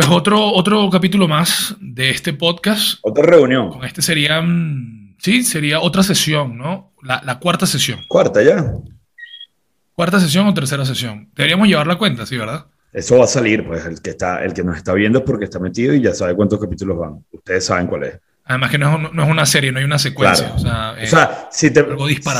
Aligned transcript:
Pues 0.00 0.12
otro, 0.12 0.42
otro 0.54 0.88
capítulo 0.88 1.28
más 1.28 1.76
de 1.78 2.08
este 2.08 2.32
podcast. 2.32 2.98
Otra 3.02 3.22
reunión. 3.22 3.68
Con 3.68 3.84
este 3.84 4.00
sería, 4.00 4.40
mm, 4.40 5.16
sí, 5.18 5.42
sería 5.42 5.80
otra 5.80 6.02
sesión, 6.02 6.56
¿no? 6.56 6.94
La, 7.02 7.20
la 7.22 7.38
cuarta 7.38 7.66
sesión. 7.66 8.00
Cuarta 8.08 8.42
ya. 8.42 8.76
Cuarta 9.94 10.18
sesión 10.18 10.46
o 10.46 10.54
tercera 10.54 10.86
sesión. 10.86 11.28
Deberíamos 11.34 11.68
llevar 11.68 11.86
la 11.86 11.98
cuenta, 11.98 12.24
sí, 12.24 12.38
¿verdad? 12.38 12.64
Eso 12.94 13.18
va 13.18 13.24
a 13.24 13.26
salir, 13.26 13.66
pues 13.66 13.84
el 13.84 14.00
que, 14.00 14.08
está, 14.08 14.42
el 14.42 14.54
que 14.54 14.64
nos 14.64 14.78
está 14.78 14.94
viendo 14.94 15.18
es 15.18 15.24
porque 15.26 15.44
está 15.44 15.58
metido 15.58 15.92
y 15.92 16.00
ya 16.00 16.14
sabe 16.14 16.34
cuántos 16.34 16.58
capítulos 16.58 16.96
van. 16.96 17.22
Ustedes 17.30 17.66
saben 17.66 17.86
cuál 17.86 18.04
es. 18.04 18.18
Además 18.46 18.70
que 18.70 18.78
no 18.78 18.94
es, 18.94 19.12
no 19.12 19.22
es 19.22 19.28
una 19.28 19.44
serie, 19.44 19.70
no 19.70 19.80
hay 19.80 19.84
una 19.84 19.98
secuencia. 19.98 20.46
Claro. 20.46 20.56
O 20.56 20.60
sea, 20.60 20.90
O 20.92 20.96
eh, 20.96 21.06
sea, 21.08 21.48
si, 21.52 21.70
te, 21.70 21.84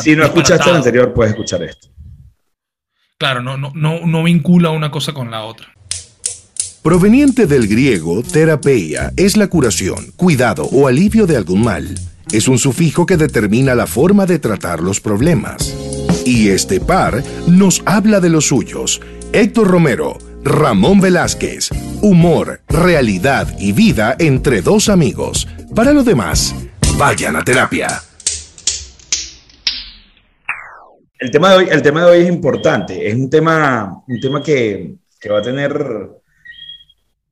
si 0.02 0.16
no 0.16 0.24
escuchaste 0.24 0.70
el 0.70 0.76
anterior, 0.76 1.12
puedes 1.12 1.32
escuchar 1.32 1.62
esto. 1.64 1.88
claro, 3.18 3.42
no, 3.42 3.58
no, 3.58 3.70
no, 3.74 4.06
no 4.06 4.22
vincula 4.24 4.70
una 4.70 4.90
cosa 4.90 5.12
con 5.12 5.30
la 5.30 5.42
otra. 5.42 5.74
Proveniente 6.82 7.46
del 7.46 7.68
griego 7.68 8.22
terapeia, 8.22 9.12
es 9.18 9.36
la 9.36 9.48
curación, 9.48 10.12
cuidado 10.16 10.64
o 10.72 10.88
alivio 10.88 11.26
de 11.26 11.36
algún 11.36 11.62
mal. 11.62 11.94
Es 12.32 12.48
un 12.48 12.58
sufijo 12.58 13.04
que 13.04 13.18
determina 13.18 13.74
la 13.74 13.86
forma 13.86 14.24
de 14.24 14.38
tratar 14.38 14.80
los 14.80 14.98
problemas. 14.98 15.76
Y 16.24 16.48
este 16.48 16.80
par 16.80 17.22
nos 17.46 17.82
habla 17.84 18.18
de 18.20 18.30
los 18.30 18.46
suyos. 18.46 19.02
Héctor 19.34 19.68
Romero, 19.68 20.16
Ramón 20.42 21.02
Velázquez. 21.02 21.68
Humor, 22.00 22.62
realidad 22.66 23.54
y 23.58 23.72
vida 23.72 24.16
entre 24.18 24.62
dos 24.62 24.88
amigos. 24.88 25.46
Para 25.74 25.92
lo 25.92 26.02
demás, 26.02 26.54
vayan 26.96 27.36
a 27.36 27.44
terapia. 27.44 27.88
El 31.18 31.30
tema 31.30 31.50
de 31.50 31.56
hoy, 31.58 31.68
el 31.70 31.82
tema 31.82 32.06
de 32.06 32.10
hoy 32.10 32.22
es 32.22 32.28
importante. 32.30 33.06
Es 33.06 33.14
un 33.14 33.28
tema, 33.28 34.02
un 34.08 34.18
tema 34.18 34.42
que, 34.42 34.94
que 35.20 35.28
va 35.28 35.40
a 35.40 35.42
tener 35.42 36.19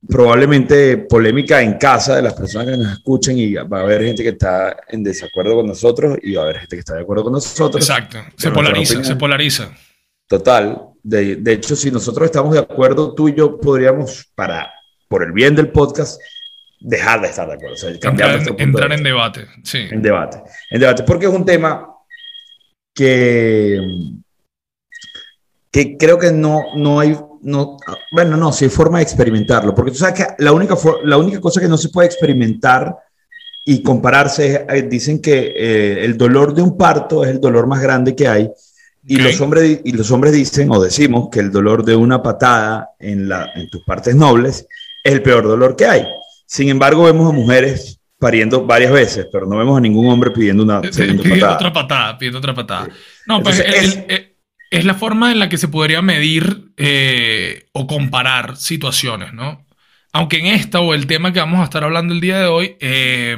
probablemente 0.07 0.97
polémica 0.97 1.61
en 1.61 1.75
casa 1.75 2.17
de 2.17 2.23
las 2.23 2.35
personas 2.35 2.69
que 2.69 2.77
nos 2.77 2.93
escuchen 2.93 3.39
y 3.39 3.55
va 3.55 3.81
a 3.81 3.83
haber 3.83 4.03
gente 4.03 4.23
que 4.23 4.31
está 4.31 4.77
en 4.89 5.03
desacuerdo 5.03 5.57
con 5.57 5.67
nosotros 5.67 6.19
y 6.23 6.35
va 6.35 6.43
a 6.43 6.45
haber 6.45 6.59
gente 6.61 6.77
que 6.77 6.81
está 6.81 6.95
de 6.95 7.03
acuerdo 7.03 7.25
con 7.25 7.33
nosotros. 7.33 7.89
Exacto. 7.89 8.19
Se 8.37 8.51
polariza, 8.51 9.03
se 9.03 9.17
polariza. 9.17 9.73
Total. 10.29 10.83
De, 11.03 11.37
de 11.37 11.53
hecho, 11.53 11.75
si 11.75 11.91
nosotros 11.91 12.27
estamos 12.27 12.53
de 12.53 12.61
acuerdo, 12.61 13.15
tú 13.15 13.29
y 13.29 13.35
yo 13.35 13.59
podríamos, 13.59 14.31
para, 14.35 14.71
por 15.09 15.23
el 15.25 15.33
bien 15.33 15.57
del 15.57 15.71
podcast, 15.71 16.21
dejar 16.81 17.21
de 17.21 17.29
estar 17.29 17.49
de 17.49 17.55
acuerdo. 17.55 17.75
O 17.75 17.79
sea, 17.79 17.99
cambiar 17.99 18.31
Entrar, 18.31 18.49
en, 18.49 18.57
de 18.57 18.63
entrar 18.63 18.93
en 18.93 19.03
debate. 19.03 19.47
Sí. 19.65 19.79
en 19.91 20.03
debate. 20.03 20.43
En 20.71 20.81
debate, 20.81 21.03
porque 21.03 21.27
es 21.27 21.33
un 21.33 21.45
tema 21.45 21.89
que, 22.95 23.81
que 25.71 25.97
creo 25.97 26.19
que 26.19 26.31
no, 26.31 26.77
no 26.77 27.01
hay, 27.01 27.17
no, 27.42 27.77
bueno, 28.12 28.36
no, 28.36 28.53
sí 28.53 28.64
hay 28.67 28.70
forma 28.70 28.98
de 28.98 29.05
experimentarlo, 29.05 29.75
porque 29.75 29.91
tú 29.92 29.98
sabes 29.98 30.14
que 30.14 30.27
la 30.42 30.53
única, 30.53 30.77
la 31.05 31.17
única 31.17 31.41
cosa 31.41 31.61
que 31.61 31.69
no 31.69 31.77
se 31.77 31.89
puede 31.89 32.06
experimentar 32.06 32.97
y 33.64 33.83
compararse, 33.83 34.55
es, 34.55 34.61
eh, 34.69 34.83
dicen 34.89 35.20
que 35.20 35.53
eh, 35.56 36.05
el 36.05 36.17
dolor 36.17 36.55
de 36.55 36.62
un 36.62 36.77
parto 36.77 37.25
es 37.25 37.30
el 37.30 37.41
dolor 37.41 37.67
más 37.67 37.80
grande 37.83 38.14
que 38.17 38.27
hay, 38.28 38.50
y, 39.06 39.17
los 39.17 39.41
hombres, 39.41 39.80
y 39.84 39.92
los 39.92 40.11
hombres 40.11 40.33
dicen 40.34 40.70
o 40.70 40.83
decimos 40.83 41.28
que 41.33 41.41
el 41.41 41.50
dolor 41.50 41.83
de 41.84 41.97
una 41.97 42.22
patada 42.22 42.91
en, 42.98 43.28
la, 43.28 43.50
en 43.55 43.69
tus 43.70 43.83
partes 43.84 44.14
nobles 44.14 44.67
es 45.02 45.12
el 45.12 45.23
peor 45.23 45.45
dolor 45.45 45.77
que 45.77 45.86
hay. 45.86 46.05
Sin 46.47 46.69
embargo, 46.69 47.05
vemos 47.05 47.28
a 47.30 47.33
mujeres 47.33 48.00
pariendo 48.19 48.67
varias 48.67 48.92
veces, 48.92 49.27
pero 49.33 49.47
no 49.47 49.56
vemos 49.56 49.78
a 49.78 49.80
ningún 49.80 50.11
hombre 50.11 50.30
pidiendo 50.30 50.62
una 50.62 50.80
segunda 50.92 51.23
pidiendo 51.23 51.47
patada. 51.47 51.55
otra 51.55 51.73
patada, 51.73 52.19
pidiendo 52.19 52.39
otra 52.39 52.55
patada. 52.55 52.89
No, 53.27 53.42
pues 53.42 53.61
el- 53.61 53.75
es- 53.75 54.05
el- 54.08 54.28
es 54.70 54.84
la 54.84 54.94
forma 54.94 55.33
en 55.33 55.38
la 55.38 55.48
que 55.48 55.58
se 55.58 55.69
podría 55.69 56.02
medir 56.02 56.72
eh, 56.77 57.66
o 57.72 57.86
comparar 57.86 58.56
situaciones, 58.56 59.33
¿no? 59.33 59.66
Aunque 60.12 60.38
en 60.38 60.47
esta 60.47 60.80
o 60.80 60.95
el 60.95 61.06
tema 61.06 61.33
que 61.33 61.40
vamos 61.40 61.61
a 61.61 61.64
estar 61.64 61.84
hablando 61.84 62.14
el 62.14 62.20
día 62.20 62.39
de 62.39 62.46
hoy, 62.46 62.77
eh, 62.80 63.36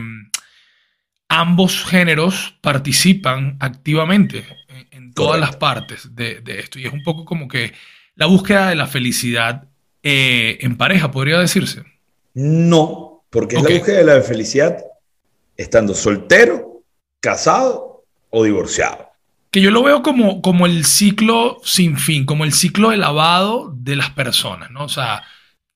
ambos 1.29 1.85
géneros 1.85 2.57
participan 2.61 3.57
activamente 3.61 4.45
en, 4.69 4.87
en 4.91 5.15
todas 5.15 5.33
Correcto. 5.33 5.47
las 5.47 5.57
partes 5.57 6.15
de, 6.15 6.41
de 6.41 6.61
esto. 6.61 6.79
Y 6.79 6.87
es 6.87 6.93
un 6.93 7.03
poco 7.03 7.25
como 7.25 7.49
que 7.49 7.73
la 8.15 8.27
búsqueda 8.27 8.69
de 8.69 8.77
la 8.77 8.87
felicidad 8.87 9.71
eh, 10.03 10.59
en 10.61 10.77
pareja, 10.77 11.11
podría 11.11 11.39
decirse. 11.39 11.85
No, 12.35 13.25
porque 13.31 13.57
es 13.57 13.63
la 13.63 13.71
búsqueda 13.71 13.99
de 13.99 14.05
la 14.05 14.23
felicidad 14.23 14.85
estando 15.57 15.95
soltero, 15.95 16.83
casado 17.21 18.05
o 18.31 18.45
divorciado. 18.45 19.10
Que 19.51 19.61
yo 19.61 19.71
lo 19.71 19.83
veo 19.83 20.03
como, 20.03 20.43
como 20.43 20.67
el 20.67 20.85
ciclo 20.85 21.61
sin 21.65 21.97
fin, 21.97 22.25
como 22.25 22.45
el 22.45 22.53
ciclo 22.53 22.91
de 22.91 22.97
lavado 22.97 23.75
de 23.77 23.97
las 23.97 24.11
personas, 24.11 24.71
¿no? 24.71 24.85
O 24.85 24.89
sea, 24.89 25.25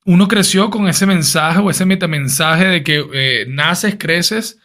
uno 0.04 0.28
creció 0.28 0.70
con 0.70 0.86
ese 0.86 1.06
mensaje 1.06 1.58
o 1.58 1.70
ese 1.70 1.86
metamensaje 1.86 2.66
de 2.66 2.84
que 2.84 3.04
eh, 3.12 3.46
naces, 3.48 3.96
creces, 3.98 4.58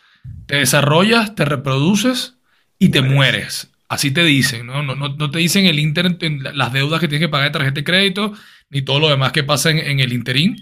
te 0.46 0.58
desarrollas, 0.58 1.34
te 1.36 1.46
reproduces 1.46 2.36
y 2.78 2.90
te 2.90 3.02
mueres. 3.02 3.72
Así 3.88 4.12
te 4.12 4.24
dicen, 4.24 4.68
¿no? 4.68 4.84
No, 4.84 4.96
no, 4.96 5.10
no 5.10 5.32
te 5.32 5.40
dicen 5.40 5.66
el 5.66 5.80
internet, 5.80 6.22
las 6.54 6.72
deudas 6.72 7.00
que 7.00 7.08
tienes 7.08 7.26
que 7.26 7.32
pagar 7.32 7.48
de 7.48 7.54
tarjeta 7.54 7.76
de 7.76 7.84
crédito, 7.84 8.34
ni 8.70 8.84
todo 8.84 9.00
lo 9.00 9.10
demás 9.10 9.32
que 9.32 9.44
pasa 9.44 9.72
en, 9.72 9.80
en 9.80 10.00
el 10.00 10.14
interín. 10.14 10.58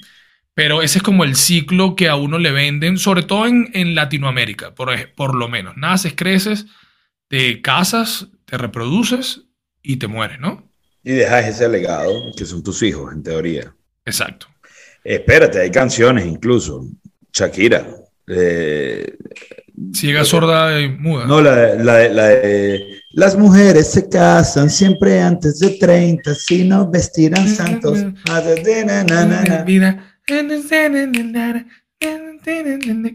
Pero 0.54 0.82
ese 0.82 1.00
es 1.00 1.04
como 1.04 1.24
el 1.24 1.36
ciclo 1.36 1.96
que 1.96 2.08
a 2.08 2.16
uno 2.16 2.40
le 2.40 2.52
venden, 2.52 2.98
sobre 2.98 3.24
todo 3.24 3.46
en, 3.46 3.70
en 3.74 3.94
Latinoamérica, 3.94 4.74
por, 4.74 4.92
por 5.14 5.36
lo 5.36 5.50
menos. 5.50 5.76
Naces, 5.76 6.14
creces, 6.16 6.66
te 7.28 7.62
casas, 7.62 8.30
te 8.48 8.58
reproduces 8.58 9.42
y 9.84 9.98
te 9.98 10.08
mueres, 10.08 10.40
¿no? 10.40 10.72
Y 11.04 11.12
dejas 11.12 11.46
ese 11.48 11.70
legado 11.70 12.12
que 12.36 12.46
son 12.46 12.64
tus 12.64 12.82
hijos, 12.82 13.14
en 13.14 13.22
teoría. 13.24 13.74
Exacto. 14.06 14.48
Espérate, 15.04 15.60
hay 15.62 15.70
canciones 15.72 16.26
incluso. 16.26 16.86
Shakira. 17.34 17.86
eh, 18.28 19.16
Ciega, 19.94 20.26
sorda 20.26 20.82
y 20.82 20.90
muda. 20.90 21.26
no, 21.28 21.40
la, 21.40 21.56
de- 21.56 21.84
la, 21.84 21.94
de- 21.98 22.10
la 22.10 22.24
de, 22.28 23.00
Las 23.12 23.38
mujeres 23.38 23.92
se 23.92 24.10
casan 24.10 24.70
siempre 24.70 25.22
antes 25.22 25.60
de 25.60 25.78
30, 25.78 26.34
si 26.34 26.64
no 26.64 26.90
vestirán 26.90 27.48
santos. 27.48 28.00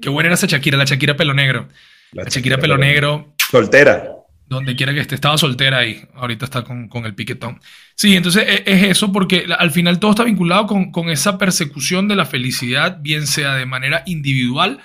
Qué 0.00 0.09
buena 0.09 0.28
era 0.28 0.34
esa 0.34 0.47
Shakira, 0.47 0.76
la 0.78 0.84
Shakira 0.84 1.16
pelo 1.16 1.34
negro. 1.34 1.69
La 2.12 2.25
Shakira 2.25 2.59
pelo 2.59 2.76
negro, 2.78 3.34
Soltera. 3.50 4.16
Donde 4.56 4.76
quiera 4.76 4.94
que 4.94 5.00
esté, 5.00 5.14
estaba 5.14 5.38
soltera 5.38 5.78
ahí. 5.78 6.02
Ahorita 6.14 6.44
está 6.44 6.62
con, 6.64 6.88
con 6.88 7.04
el 7.06 7.14
piquetón. 7.14 7.60
Sí, 7.94 8.14
entonces 8.16 8.44
e- 8.48 8.62
es, 8.66 8.82
eso, 8.84 9.12
porque 9.12 9.46
al 9.58 9.70
final 9.70 9.98
todo 9.98 10.12
está 10.12 10.24
vinculado 10.24 10.66
con, 10.66 10.92
con 10.92 11.08
esa 11.10 11.38
persecución 11.38 12.08
de 12.08 12.16
la 12.16 12.26
felicidad, 12.26 12.98
bien 13.00 13.26
sea 13.26 13.54
de 13.54 13.66
manera 13.66 14.02
individual 14.06 14.80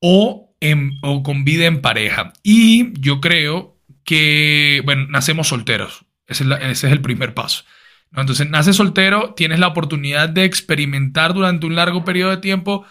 o, 0.00 0.54
en- 0.60 0.92
o 1.02 1.22
con 1.22 1.44
vida 1.44 1.66
en 1.66 1.80
pareja. 1.80 2.32
Y 2.42 2.92
yo 3.00 3.20
creo 3.20 3.76
que, 4.04 4.82
bueno, 4.84 5.06
nacemos 5.08 5.48
solteros. 5.48 6.04
Ese 6.26 6.44
es, 6.44 6.48
la- 6.48 6.56
ese 6.56 6.86
es 6.88 6.92
el 6.92 7.00
primer 7.00 7.34
paso. 7.34 7.64
¿no? 8.10 8.20
Entonces, 8.22 8.48
naces 8.50 8.76
soltero, 8.76 9.34
tienes 9.34 9.58
la 9.58 9.68
oportunidad 9.68 10.28
de 10.28 10.44
experimentar 10.44 11.34
durante 11.34 11.66
un 11.66 11.76
largo 11.76 12.04
periodo 12.04 12.30
de 12.30 12.36
tiempo 12.38 12.84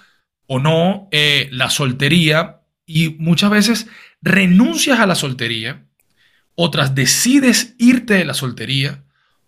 o 0.47 0.59
no 0.59 1.07
eh, 1.11 1.47
la 1.51 1.69
soltería 1.69 2.61
y 2.85 3.09
muchas 3.19 3.51
veces 3.51 3.88
renuncias 4.22 5.00
a 5.00 5.06
la 5.06 5.16
soltería, 5.16 5.85
otras 6.62 6.94
decides 6.94 7.74
irte 7.78 8.16
de 8.16 8.25
la 8.25 8.34
soltería 8.34 9.02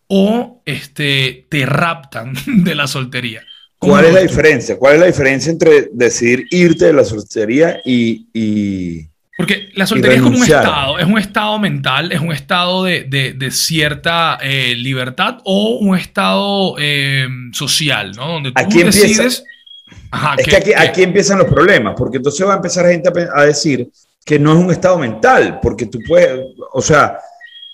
o 0.08 0.62
este, 0.66 1.46
te 1.50 1.66
raptan 1.66 2.34
de 2.46 2.76
la 2.76 2.88
soltería. 2.88 3.44
¿Cómo 3.78 3.94
¿Cuál 3.94 4.06
es 4.06 4.14
la 4.14 4.20
diferencia? 4.22 4.78
¿Cuál 4.78 4.94
es 4.96 5.00
la 5.02 5.06
diferencia 5.08 5.52
entre 5.52 5.90
decidir 5.92 6.46
irte 6.52 6.86
de 6.86 6.94
la 6.94 7.04
soltería 7.04 7.80
y, 7.84 8.28
y- 8.34 9.08
Porque 9.36 9.70
la 9.74 9.88
soltería 9.88 10.18
es 10.18 10.22
como 10.24 10.38
un 10.38 10.44
estado, 10.44 11.00
es 11.00 11.06
un 11.08 11.18
estado 11.18 11.58
mental, 11.60 12.12
es 12.12 12.22
un 12.22 12.32
estado 12.32 12.84
de, 12.84 13.06
de- 13.06 13.34
de 13.34 13.52
cierta 13.52 14.38
eh, 14.42 14.76
libertad 14.76 15.40
o 15.46 15.80
un 15.80 15.98
estado 15.98 16.76
eh, 16.80 17.28
social, 17.54 18.12
¿no? 18.16 18.28
Donde 18.34 18.52
tú 18.52 18.62
Aquí 18.62 18.82
empieza- 18.82 19.02
decides... 19.02 19.44
Ajá, 20.12 20.36
Es 20.38 20.46
¿qué- 20.46 20.52
que 20.52 20.58
aquí, 20.58 20.72
aquí 20.76 21.04
empiezan 21.04 21.40
los 21.40 21.48
problemas, 21.48 21.96
porque 21.98 22.18
entonces 22.18 22.46
va 22.46 22.54
a 22.54 22.58
empezar 22.58 22.86
gente 22.88 23.10
a 23.36 23.46
decir 23.46 23.90
que 24.26 24.38
no 24.40 24.52
es 24.54 24.58
un 24.64 24.72
estado 24.72 24.98
mental, 24.98 25.60
porque 25.62 25.86
tú 25.88 26.00
puedes, 26.08 26.40
o 26.74 26.82
sea, 26.82 27.18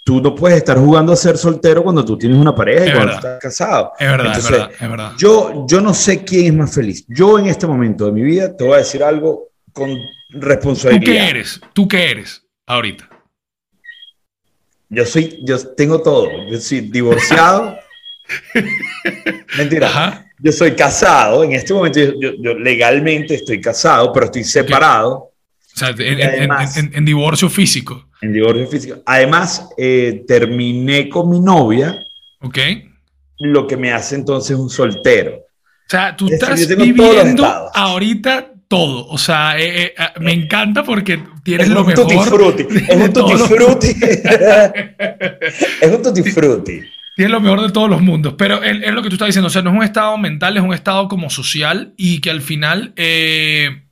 tú 0.06 0.22
no 0.22 0.34
puedes 0.34 0.58
estar 0.60 0.78
jugando 0.78 1.12
a 1.12 1.16
ser 1.18 1.38
soltero 1.38 1.84
cuando 1.84 2.06
tú 2.06 2.18
tienes 2.18 2.38
una 2.38 2.56
pareja 2.56 2.86
y 2.86 2.88
Es 2.90 2.94
cuando 2.96 3.14
verdad. 3.16 3.36
estás 3.36 3.42
casado. 3.42 3.92
Es 4.00 4.08
verdad, 4.08 4.26
Entonces, 4.28 4.46
es 4.46 4.52
verdad, 4.60 4.72
es 4.80 4.90
verdad. 4.90 5.12
Yo, 5.18 5.66
yo 5.68 5.82
no 5.82 5.94
sé 5.94 6.24
quién 6.24 6.46
es 6.46 6.54
más 6.54 6.74
feliz. 6.74 7.06
Yo 7.10 7.38
en 7.38 7.48
este 7.48 7.68
momento 7.68 8.06
de 8.06 8.12
mi 8.14 8.22
vida 8.24 8.56
te 8.56 8.64
voy 8.64 8.76
a 8.76 8.78
decir 8.78 9.04
algo 9.04 9.50
con 9.74 9.90
¿Tú 9.94 10.40
responsabilidad. 10.40 11.04
qué 11.14 11.30
eres? 11.30 11.62
¿Tú 11.74 11.88
qué 11.88 12.12
eres 12.12 12.42
ahorita? 12.66 13.10
Yo 14.90 15.06
soy, 15.06 15.40
yo 15.44 15.58
tengo 15.76 16.02
todo. 16.02 16.30
Yo 16.50 16.60
soy 16.60 16.80
divorciado. 16.82 17.78
Mentira. 19.58 19.88
Ajá. 19.88 20.26
Yo 20.40 20.52
soy 20.52 20.72
casado. 20.76 21.44
En 21.44 21.54
este 21.54 21.74
momento 21.74 22.00
yo, 22.00 22.14
yo- 22.20 22.34
yo 22.40 22.54
legalmente 22.54 23.36
estoy 23.36 23.60
casado, 23.60 24.14
pero 24.14 24.28
estoy 24.28 24.44
separado. 24.44 25.27
O 25.78 25.80
sea, 25.80 25.94
en, 25.98 26.22
además- 26.22 26.76
en- 26.78 26.92
en 26.92 27.06
divorcio 27.06 27.50
físico. 27.50 28.08
En 28.22 28.34
divorcio 28.34 28.68
físico. 28.68 28.98
Además, 29.06 29.70
eh, 29.78 30.24
terminé 30.28 31.08
con 31.08 31.30
mi 31.30 31.40
novia, 31.40 31.96
¿Ok? 32.42 32.58
lo 33.40 33.68
que 33.68 33.78
me 33.78 33.92
hace 33.92 34.16
entonces 34.16 34.58
un 34.58 34.72
soltero. 34.72 35.36
O 35.36 35.90
sea, 35.90 36.16
tú 36.18 36.28
estás 36.28 36.68
viviendo 36.76 37.46
ahorita 37.76 38.54
todo. 38.68 39.06
O 39.08 39.20
sea, 39.20 39.60
eh, 39.60 39.86
eh, 39.86 39.94
me 40.20 40.34
encanta 40.34 40.84
porque 40.84 41.22
tienes 41.44 41.70
lo 41.70 41.86
mejor. 41.86 42.12
Es 42.12 42.18
un 42.18 43.14
tutti 43.14 43.36
frutti. 43.38 43.96
es 45.82 45.92
un 45.92 46.02
tutti 46.02 46.24
frutti. 46.32 46.82
Tienes 47.16 47.32
lo 47.32 47.40
mejor 47.40 47.62
de 47.62 47.72
todos 47.72 47.90
los 47.90 48.02
mundos. 48.02 48.34
Pero 48.36 48.64
es, 48.64 48.92
lo 48.92 49.04
que 49.04 49.10
tú 49.10 49.16
estás 49.16 49.28
diciendo. 49.28 49.48
O 49.48 49.52
sea, 49.52 49.62
no 49.62 49.70
es 49.70 49.76
un 49.78 49.84
estado 49.84 50.18
mental, 50.18 50.58
es 50.58 50.64
un 50.64 50.74
estado 50.74 51.08
como 51.08 51.30
social 51.30 51.94
y 51.98 52.20
que 52.22 52.32
al 52.32 52.42
final, 52.42 52.94
eh, 52.96 53.84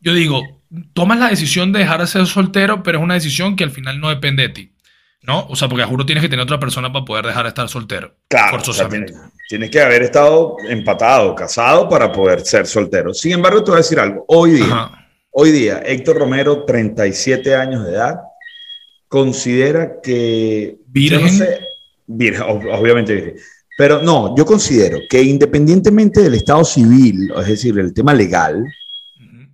yo 0.00 0.14
digo, 0.14 0.57
tomas 0.92 1.18
la 1.18 1.28
decisión 1.28 1.72
de 1.72 1.80
dejar 1.80 2.00
de 2.00 2.06
ser 2.06 2.26
soltero, 2.26 2.82
pero 2.82 2.98
es 2.98 3.04
una 3.04 3.14
decisión 3.14 3.56
que 3.56 3.64
al 3.64 3.70
final 3.70 4.00
no 4.00 4.08
depende 4.08 4.42
de 4.42 4.48
ti. 4.50 4.72
¿No? 5.20 5.46
O 5.48 5.56
sea, 5.56 5.68
porque 5.68 5.84
juro 5.84 6.06
tienes 6.06 6.22
que 6.22 6.28
tener 6.28 6.44
otra 6.44 6.60
persona 6.60 6.92
para 6.92 7.04
poder 7.04 7.26
dejar 7.26 7.42
de 7.42 7.48
estar 7.48 7.68
soltero. 7.68 8.14
Claro. 8.28 8.52
Forzosamente. 8.52 9.12
tienes, 9.48 9.68
que 9.68 9.80
haber 9.80 10.02
estado 10.02 10.56
empatado, 10.68 11.34
casado 11.34 11.88
para 11.88 12.12
poder 12.12 12.40
ser 12.42 12.66
soltero. 12.66 13.12
Sin 13.12 13.32
embargo, 13.32 13.62
te 13.64 13.72
voy 13.72 13.78
a 13.78 13.82
decir 13.82 13.98
algo. 13.98 14.24
Hoy 14.28 14.52
día, 14.52 14.90
hoy 15.32 15.50
día, 15.50 15.82
Héctor 15.84 16.18
Romero, 16.18 16.64
37 16.64 17.54
años 17.54 17.84
de 17.84 17.94
edad, 17.94 18.20
considera 19.08 20.00
que. 20.00 20.76
Virgen. 20.86 21.46
virgen, 22.06 22.42
obviamente 22.42 23.14
virgen. 23.14 23.34
Pero 23.76 24.02
no, 24.02 24.34
yo 24.36 24.44
considero 24.44 24.98
que 25.08 25.22
independientemente 25.22 26.20
del 26.20 26.34
estado 26.34 26.64
civil, 26.64 27.32
es 27.38 27.46
decir, 27.46 27.78
el 27.78 27.94
tema 27.94 28.12
legal, 28.12 28.64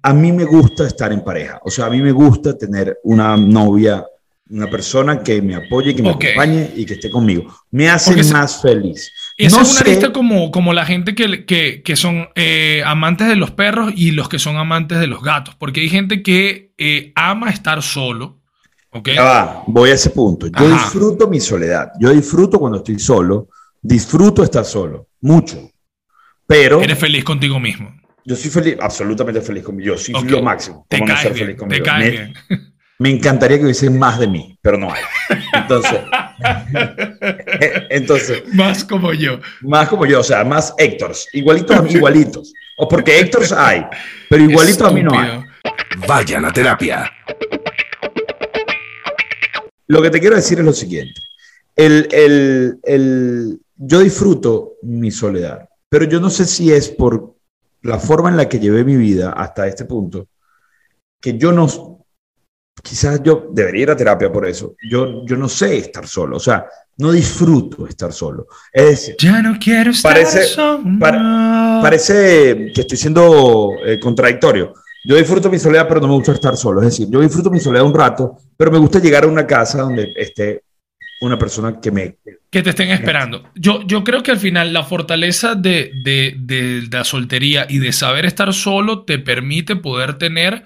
a 0.04 0.12
mí 0.12 0.32
me 0.32 0.44
gusta 0.44 0.86
estar 0.86 1.12
en 1.12 1.24
pareja. 1.24 1.58
O 1.64 1.70
sea, 1.70 1.86
a 1.86 1.90
mí 1.90 2.02
me 2.02 2.12
gusta 2.12 2.58
tener 2.58 2.98
una 3.04 3.38
novia, 3.38 4.04
una 4.50 4.68
persona 4.68 5.22
que 5.22 5.40
me 5.40 5.54
apoye, 5.54 5.96
que 5.96 6.02
me 6.02 6.10
acompañe 6.10 6.72
y 6.76 6.84
que 6.84 6.92
esté 6.94 7.10
conmigo. 7.10 7.50
Me 7.70 7.88
hace 7.88 8.22
más 8.24 8.60
feliz. 8.60 9.10
Esa 9.38 9.62
es 9.62 9.80
una 9.80 9.90
lista 9.90 10.12
como, 10.12 10.50
como 10.50 10.74
la 10.74 10.84
gente 10.84 11.14
que, 11.14 11.46
que, 11.46 11.82
que 11.82 11.96
son 11.96 12.28
eh, 12.34 12.82
amantes 12.84 13.28
de 13.28 13.36
los 13.36 13.50
perros 13.52 13.94
y 13.96 14.10
los 14.10 14.28
que 14.28 14.38
son 14.38 14.58
amantes 14.58 15.00
de 15.00 15.06
los 15.06 15.22
gatos. 15.22 15.54
Porque 15.54 15.80
hay 15.80 15.88
gente 15.88 16.22
que 16.22 16.74
eh, 16.76 17.12
ama 17.14 17.48
estar 17.48 17.82
solo. 17.82 18.42
¿okay? 18.90 19.16
va, 19.16 19.64
voy 19.66 19.88
a 19.88 19.94
ese 19.94 20.10
punto. 20.10 20.48
Yo 20.48 20.68
disfruto 20.68 21.28
mi 21.28 21.40
soledad. 21.40 21.92
Yo 21.98 22.10
disfruto 22.10 22.58
cuando 22.58 22.76
estoy 22.76 22.98
solo. 22.98 23.48
Disfruto 23.80 24.42
estar 24.42 24.66
solo. 24.66 25.08
Mucho. 25.22 25.70
Pero. 26.46 26.82
Eres 26.82 26.98
feliz 26.98 27.24
contigo 27.24 27.58
mismo. 27.58 28.03
Yo 28.26 28.36
soy 28.36 28.50
feliz, 28.50 28.76
absolutamente 28.80 29.40
feliz 29.42 29.62
conmigo. 29.62 29.94
Yo 29.94 29.98
soy 29.98 30.14
lo 30.28 30.42
máximo. 30.42 30.86
Te 30.88 31.04
caes 31.04 31.24
bien, 31.24 31.36
feliz 31.36 31.56
conmigo. 31.56 31.84
Me, 31.98 32.10
bien. 32.10 32.34
me 32.98 33.10
encantaría 33.10 33.58
que 33.58 33.64
hubiese 33.64 33.90
más 33.90 34.18
de 34.18 34.26
mí, 34.26 34.58
pero 34.62 34.78
no 34.78 34.90
hay. 34.90 35.02
Entonces, 35.52 36.00
entonces. 37.90 38.42
Más 38.54 38.84
como 38.84 39.12
yo. 39.12 39.40
Más 39.60 39.88
como 39.88 40.06
yo, 40.06 40.20
o 40.20 40.22
sea, 40.24 40.42
más 40.42 40.74
Héctors. 40.78 41.28
Igualitos 41.34 41.76
a 41.76 41.82
mí, 41.82 41.92
igualitos. 41.92 42.52
O 42.78 42.88
porque 42.88 43.20
Héctors 43.20 43.52
hay, 43.52 43.84
pero 44.30 44.42
igualitos 44.42 44.88
a 44.88 44.90
mí 44.90 45.02
no 45.02 45.18
hay. 45.18 45.44
Vayan 46.08 46.46
a 46.46 46.52
terapia. 46.52 47.10
Lo 49.86 50.00
que 50.00 50.10
te 50.10 50.18
quiero 50.18 50.36
decir 50.36 50.58
es 50.58 50.64
lo 50.64 50.72
siguiente. 50.72 51.20
El, 51.76 52.08
el, 52.10 52.78
el, 52.84 53.60
yo 53.76 54.00
disfruto 54.00 54.74
mi 54.82 55.10
soledad, 55.10 55.68
pero 55.90 56.04
yo 56.06 56.20
no 56.20 56.30
sé 56.30 56.46
si 56.46 56.72
es 56.72 56.88
por 56.88 57.33
la 57.84 57.98
forma 57.98 58.30
en 58.30 58.36
la 58.36 58.48
que 58.48 58.58
llevé 58.58 58.84
mi 58.84 58.96
vida 58.96 59.30
hasta 59.30 59.66
este 59.66 59.84
punto, 59.84 60.28
que 61.20 61.36
yo 61.36 61.52
no, 61.52 61.66
quizás 62.82 63.22
yo 63.22 63.48
debería 63.52 63.82
ir 63.82 63.90
a 63.90 63.96
terapia 63.96 64.32
por 64.32 64.46
eso, 64.46 64.74
yo, 64.90 65.24
yo 65.26 65.36
no 65.36 65.48
sé 65.48 65.76
estar 65.76 66.06
solo, 66.06 66.36
o 66.38 66.40
sea, 66.40 66.66
no 66.96 67.12
disfruto 67.12 67.86
estar 67.86 68.12
solo. 68.12 68.46
Es 68.72 68.84
decir, 68.84 69.16
ya 69.18 69.42
no 69.42 69.58
quiero 69.58 69.90
estar 69.90 70.12
parece, 70.12 70.44
solo. 70.44 70.82
parece 71.00 72.72
que 72.74 72.80
estoy 72.80 72.96
siendo 72.96 73.70
eh, 73.84 73.98
contradictorio. 73.98 74.72
Yo 75.04 75.16
disfruto 75.16 75.50
mi 75.50 75.58
soledad, 75.58 75.86
pero 75.86 76.00
no 76.00 76.08
me 76.08 76.14
gusta 76.14 76.32
estar 76.32 76.56
solo. 76.56 76.80
Es 76.80 76.86
decir, 76.86 77.08
yo 77.10 77.20
disfruto 77.20 77.50
mi 77.50 77.60
soledad 77.60 77.84
un 77.84 77.92
rato, 77.92 78.38
pero 78.56 78.70
me 78.70 78.78
gusta 78.78 79.00
llegar 79.00 79.24
a 79.24 79.26
una 79.26 79.46
casa 79.46 79.82
donde 79.82 80.14
esté 80.16 80.62
una 81.20 81.38
persona 81.38 81.80
que 81.80 81.90
me... 81.90 82.16
Que 82.50 82.62
te 82.62 82.70
estén 82.70 82.90
esperando. 82.90 83.50
Yo, 83.54 83.82
yo 83.86 84.04
creo 84.04 84.22
que 84.22 84.30
al 84.30 84.38
final 84.38 84.72
la 84.72 84.84
fortaleza 84.84 85.54
de, 85.54 85.92
de, 86.04 86.36
de, 86.38 86.86
la 86.90 87.04
soltería 87.04 87.66
y 87.68 87.78
de 87.78 87.92
saber 87.92 88.26
estar 88.26 88.52
solo 88.52 89.04
te 89.04 89.18
permite 89.18 89.76
poder 89.76 90.14
tener 90.14 90.64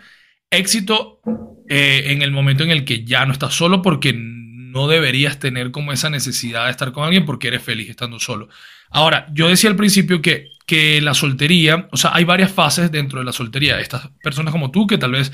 éxito 0.50 1.20
eh, 1.68 2.04
en 2.06 2.22
el 2.22 2.30
momento 2.30 2.64
en 2.64 2.70
el 2.70 2.84
que 2.84 3.04
ya 3.04 3.24
no 3.26 3.32
estás 3.32 3.54
solo 3.54 3.82
porque 3.82 4.14
no 4.14 4.88
deberías 4.88 5.38
tener 5.38 5.70
como 5.70 5.92
esa 5.92 6.10
necesidad 6.10 6.66
de 6.66 6.70
estar 6.70 6.92
con 6.92 7.04
alguien 7.04 7.24
porque 7.24 7.48
eres 7.48 7.62
feliz 7.62 7.88
estando 7.88 8.18
solo. 8.18 8.48
Ahora, 8.90 9.26
yo 9.32 9.48
decía 9.48 9.70
al 9.70 9.76
principio 9.76 10.20
que, 10.22 10.48
que 10.66 11.00
la 11.00 11.14
soltería, 11.14 11.88
o 11.90 11.96
sea, 11.96 12.10
hay 12.14 12.24
varias 12.24 12.52
fases 12.52 12.90
dentro 12.90 13.18
de 13.18 13.24
la 13.24 13.32
soltería. 13.32 13.80
Estas 13.80 14.08
personas 14.22 14.52
como 14.52 14.70
tú 14.70 14.86
que 14.86 14.98
tal 14.98 15.12
vez 15.12 15.32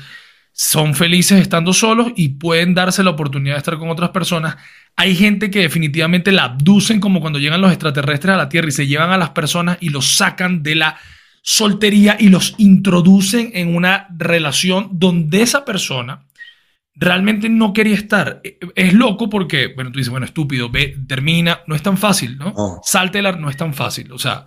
son 0.57 0.95
felices 0.95 1.41
estando 1.41 1.73
solos 1.73 2.13
y 2.15 2.29
pueden 2.29 2.73
darse 2.73 3.03
la 3.03 3.09
oportunidad 3.09 3.55
de 3.55 3.57
estar 3.57 3.77
con 3.77 3.89
otras 3.89 4.11
personas. 4.11 4.55
Hay 4.95 5.13
gente 5.13 5.51
que 5.51 5.59
definitivamente 5.59 6.31
la 6.31 6.45
abducen 6.45 7.01
como 7.01 7.19
cuando 7.19 7.39
llegan 7.39 7.59
los 7.59 7.73
extraterrestres 7.73 8.33
a 8.33 8.37
la 8.37 8.47
Tierra 8.47 8.69
y 8.69 8.71
se 8.71 8.87
llevan 8.87 9.11
a 9.11 9.17
las 9.17 9.31
personas 9.31 9.77
y 9.81 9.89
los 9.89 10.15
sacan 10.15 10.63
de 10.63 10.75
la 10.75 10.97
soltería 11.41 12.15
y 12.17 12.29
los 12.29 12.55
introducen 12.57 13.51
en 13.53 13.75
una 13.75 14.07
relación 14.17 14.87
donde 14.93 15.41
esa 15.41 15.65
persona 15.65 16.23
realmente 16.95 17.49
no 17.49 17.73
quería 17.73 17.95
estar. 17.95 18.41
Es 18.75 18.93
loco 18.93 19.29
porque, 19.29 19.73
bueno, 19.75 19.91
tú 19.91 19.97
dices, 19.97 20.09
bueno, 20.09 20.25
estúpido, 20.25 20.69
ve, 20.69 20.95
termina, 21.05 21.59
no 21.67 21.75
es 21.75 21.83
tan 21.83 21.97
fácil, 21.97 22.37
¿no? 22.37 22.53
Oh. 22.55 22.81
no 23.37 23.49
es 23.49 23.57
tan 23.57 23.73
fácil. 23.73 24.09
O 24.13 24.17
sea, 24.17 24.45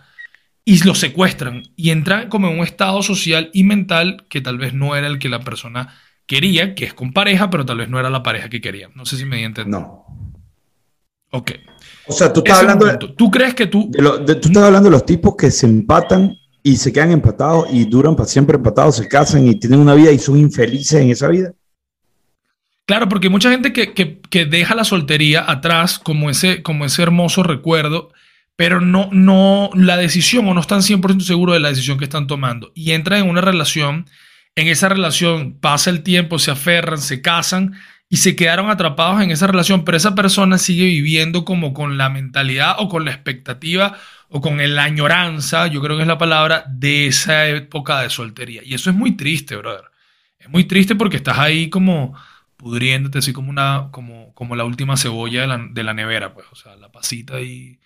y 0.69 0.77
lo 0.85 0.95
secuestran 0.95 1.63
y 1.77 1.89
entran 1.89 2.29
como 2.29 2.49
en 2.49 2.59
un 2.59 2.63
estado 2.63 3.03
social 3.03 3.49
y 3.55 3.65
mental 3.65 4.27
que 4.29 4.43
tal 4.43 4.59
vez 4.59 4.75
no 4.75 4.97
era 4.97 5.07
el 5.07 5.19
que 5.19 5.31
la 5.31 5.41
persona 5.41 5.95
quería, 6.27 6.75
que 6.75 6.85
es 6.85 6.93
con 6.93 7.15
pareja, 7.15 7.49
pero 7.49 7.65
tal 7.65 7.79
vez 7.79 7.89
no 7.89 7.99
era 7.99 8.11
la 8.11 8.23
pareja 8.23 8.51
que 8.51 8.61
quería. 8.61 8.91
No 8.95 9.07
sé 9.07 9.17
si 9.17 9.25
me 9.25 9.43
entiendes. 9.43 9.67
No. 9.67 10.05
Ok. 11.31 11.53
O 12.07 12.13
sea, 12.13 12.31
tú 12.35 12.41
estás 12.41 12.59
hablando. 12.59 12.85
De, 12.85 12.99
¿Tú 12.99 13.31
crees 13.31 13.55
que 13.55 13.67
tú.? 13.67 13.91
tú 13.91 14.31
estás 14.31 14.63
hablando 14.63 14.91
de 14.91 14.97
los 14.97 15.07
tipos 15.07 15.37
que 15.37 15.51
se 15.51 15.65
empatan 15.65 16.37
y 16.63 16.77
se 16.77 16.93
quedan 16.93 17.13
empatados 17.13 17.69
y 17.73 17.87
duran 17.87 18.15
para 18.15 18.29
siempre 18.29 18.57
empatados, 18.57 18.97
se 18.97 19.09
casan 19.09 19.49
y 19.49 19.55
tienen 19.55 19.81
una 19.81 19.95
vida 19.95 20.13
y 20.13 20.19
son 20.19 20.37
infelices 20.37 21.01
en 21.01 21.09
esa 21.09 21.29
vida. 21.29 21.55
Claro, 22.85 23.09
porque 23.09 23.29
hay 23.29 23.33
mucha 23.33 23.51
gente 23.51 23.73
que, 23.73 23.95
que, 23.95 24.21
que 24.21 24.45
deja 24.45 24.75
la 24.75 24.85
soltería 24.85 25.51
atrás 25.51 25.99
como 25.99 26.29
ese, 26.29 26.63
como 26.63 26.85
ese 26.85 27.01
hermoso 27.01 27.43
recuerdo 27.43 28.11
pero 28.59 28.81
no, 28.81 29.09
no, 29.13 29.71
la 29.75 29.97
decisión 29.97 30.49
o 30.49 30.53
no 30.53 30.61
están 30.61 30.81
100% 30.81 31.21
seguros 31.21 31.55
de 31.55 31.61
la 31.61 31.69
decisión 31.69 31.97
que 31.97 32.07
están 32.07 32.27
tomando 32.27 32.73
y 32.75 32.91
entran 32.91 33.21
en 33.21 33.31
una 33.31 33.41
relación, 33.41 34.07
en 34.57 34.67
esa 34.67 34.89
relación 34.89 35.61
pasa 35.61 35.91
el 35.91 36.03
tiempo, 36.03 36.41
se 36.41 36.51
aferran, 36.51 36.99
se 36.99 37.23
casan 37.23 37.77
y 38.09 38.17
se 38.17 38.35
quedaron 38.35 38.69
atrapados 38.69 39.23
en 39.23 39.31
esa 39.31 39.47
relación, 39.47 39.85
pero 39.85 39.97
esa 39.97 40.17
persona 40.17 40.59
sigue 40.59 40.87
viviendo 40.87 41.45
como 41.45 41.73
con 41.73 41.99
la 41.99 42.09
mentalidad 42.09 42.75
o 42.81 42.89
con 42.89 43.05
la 43.05 43.13
expectativa 43.13 43.97
o 44.29 44.41
con 44.41 44.57
la 44.59 44.83
añoranza, 44.83 45.69
yo 45.69 45.81
creo 45.81 45.95
que 45.97 46.03
es 46.03 46.09
la 46.09 46.19
palabra, 46.19 46.65
de 46.69 47.07
esa 47.07 47.47
época 47.47 48.01
de 48.01 48.11
soltería. 48.11 48.63
Y 48.65 48.75
eso 48.75 48.91
es 48.91 48.97
muy 48.97 49.13
triste, 49.13 49.55
brother. 49.55 49.85
Es 50.37 50.49
muy 50.49 50.65
triste 50.65 50.97
porque 50.97 51.19
estás 51.19 51.39
ahí 51.39 51.71
como 51.71 52.17
pudriéndote, 52.57 53.19
así 53.19 53.33
como, 53.33 53.51
una, 53.51 53.91
como, 53.93 54.35
como 54.35 54.57
la 54.57 54.65
última 54.65 54.97
cebolla 54.97 55.43
de 55.43 55.47
la, 55.47 55.59
de 55.71 55.83
la 55.85 55.95
nevera, 55.95 56.35
pues, 56.35 56.49
o 56.51 56.57
sea, 56.57 56.75
la 56.75 56.91
pasita 56.91 57.37
ahí 57.37 57.79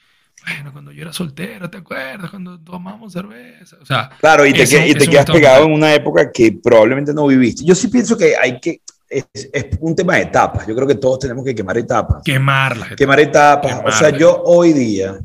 bueno, 0.44 0.72
cuando 0.72 0.92
yo 0.92 1.02
era 1.02 1.12
soltero, 1.12 1.70
¿te 1.70 1.78
acuerdas? 1.78 2.30
Cuando 2.30 2.58
tomamos 2.58 3.12
cerveza. 3.12 3.76
O 3.80 3.86
sea, 3.86 4.10
claro, 4.20 4.44
y 4.44 4.52
te, 4.52 4.62
y 4.62 4.94
te 4.94 5.06
quedas 5.06 5.26
pegado 5.26 5.66
en 5.66 5.72
una 5.72 5.94
época 5.94 6.30
que 6.32 6.52
probablemente 6.62 7.14
no 7.14 7.26
viviste. 7.26 7.64
Yo 7.64 7.74
sí 7.74 7.88
pienso 7.88 8.16
que 8.16 8.34
hay 8.36 8.58
que, 8.58 8.80
es, 9.08 9.26
es, 9.34 9.66
un 9.80 9.94
tema 9.94 10.16
de 10.16 10.22
etapas. 10.22 10.66
Yo 10.66 10.74
creo 10.74 10.86
que 10.86 10.96
todos 10.96 11.20
tenemos 11.20 11.44
que 11.44 11.54
quemar 11.54 11.78
etapas. 11.78 12.22
Quemarlas. 12.24 12.96
Quemar 12.96 13.20
etapas. 13.20 13.82
o 13.84 13.92
sea, 13.92 14.10
yo 14.10 14.42
hoy 14.44 14.72
día 14.72 15.18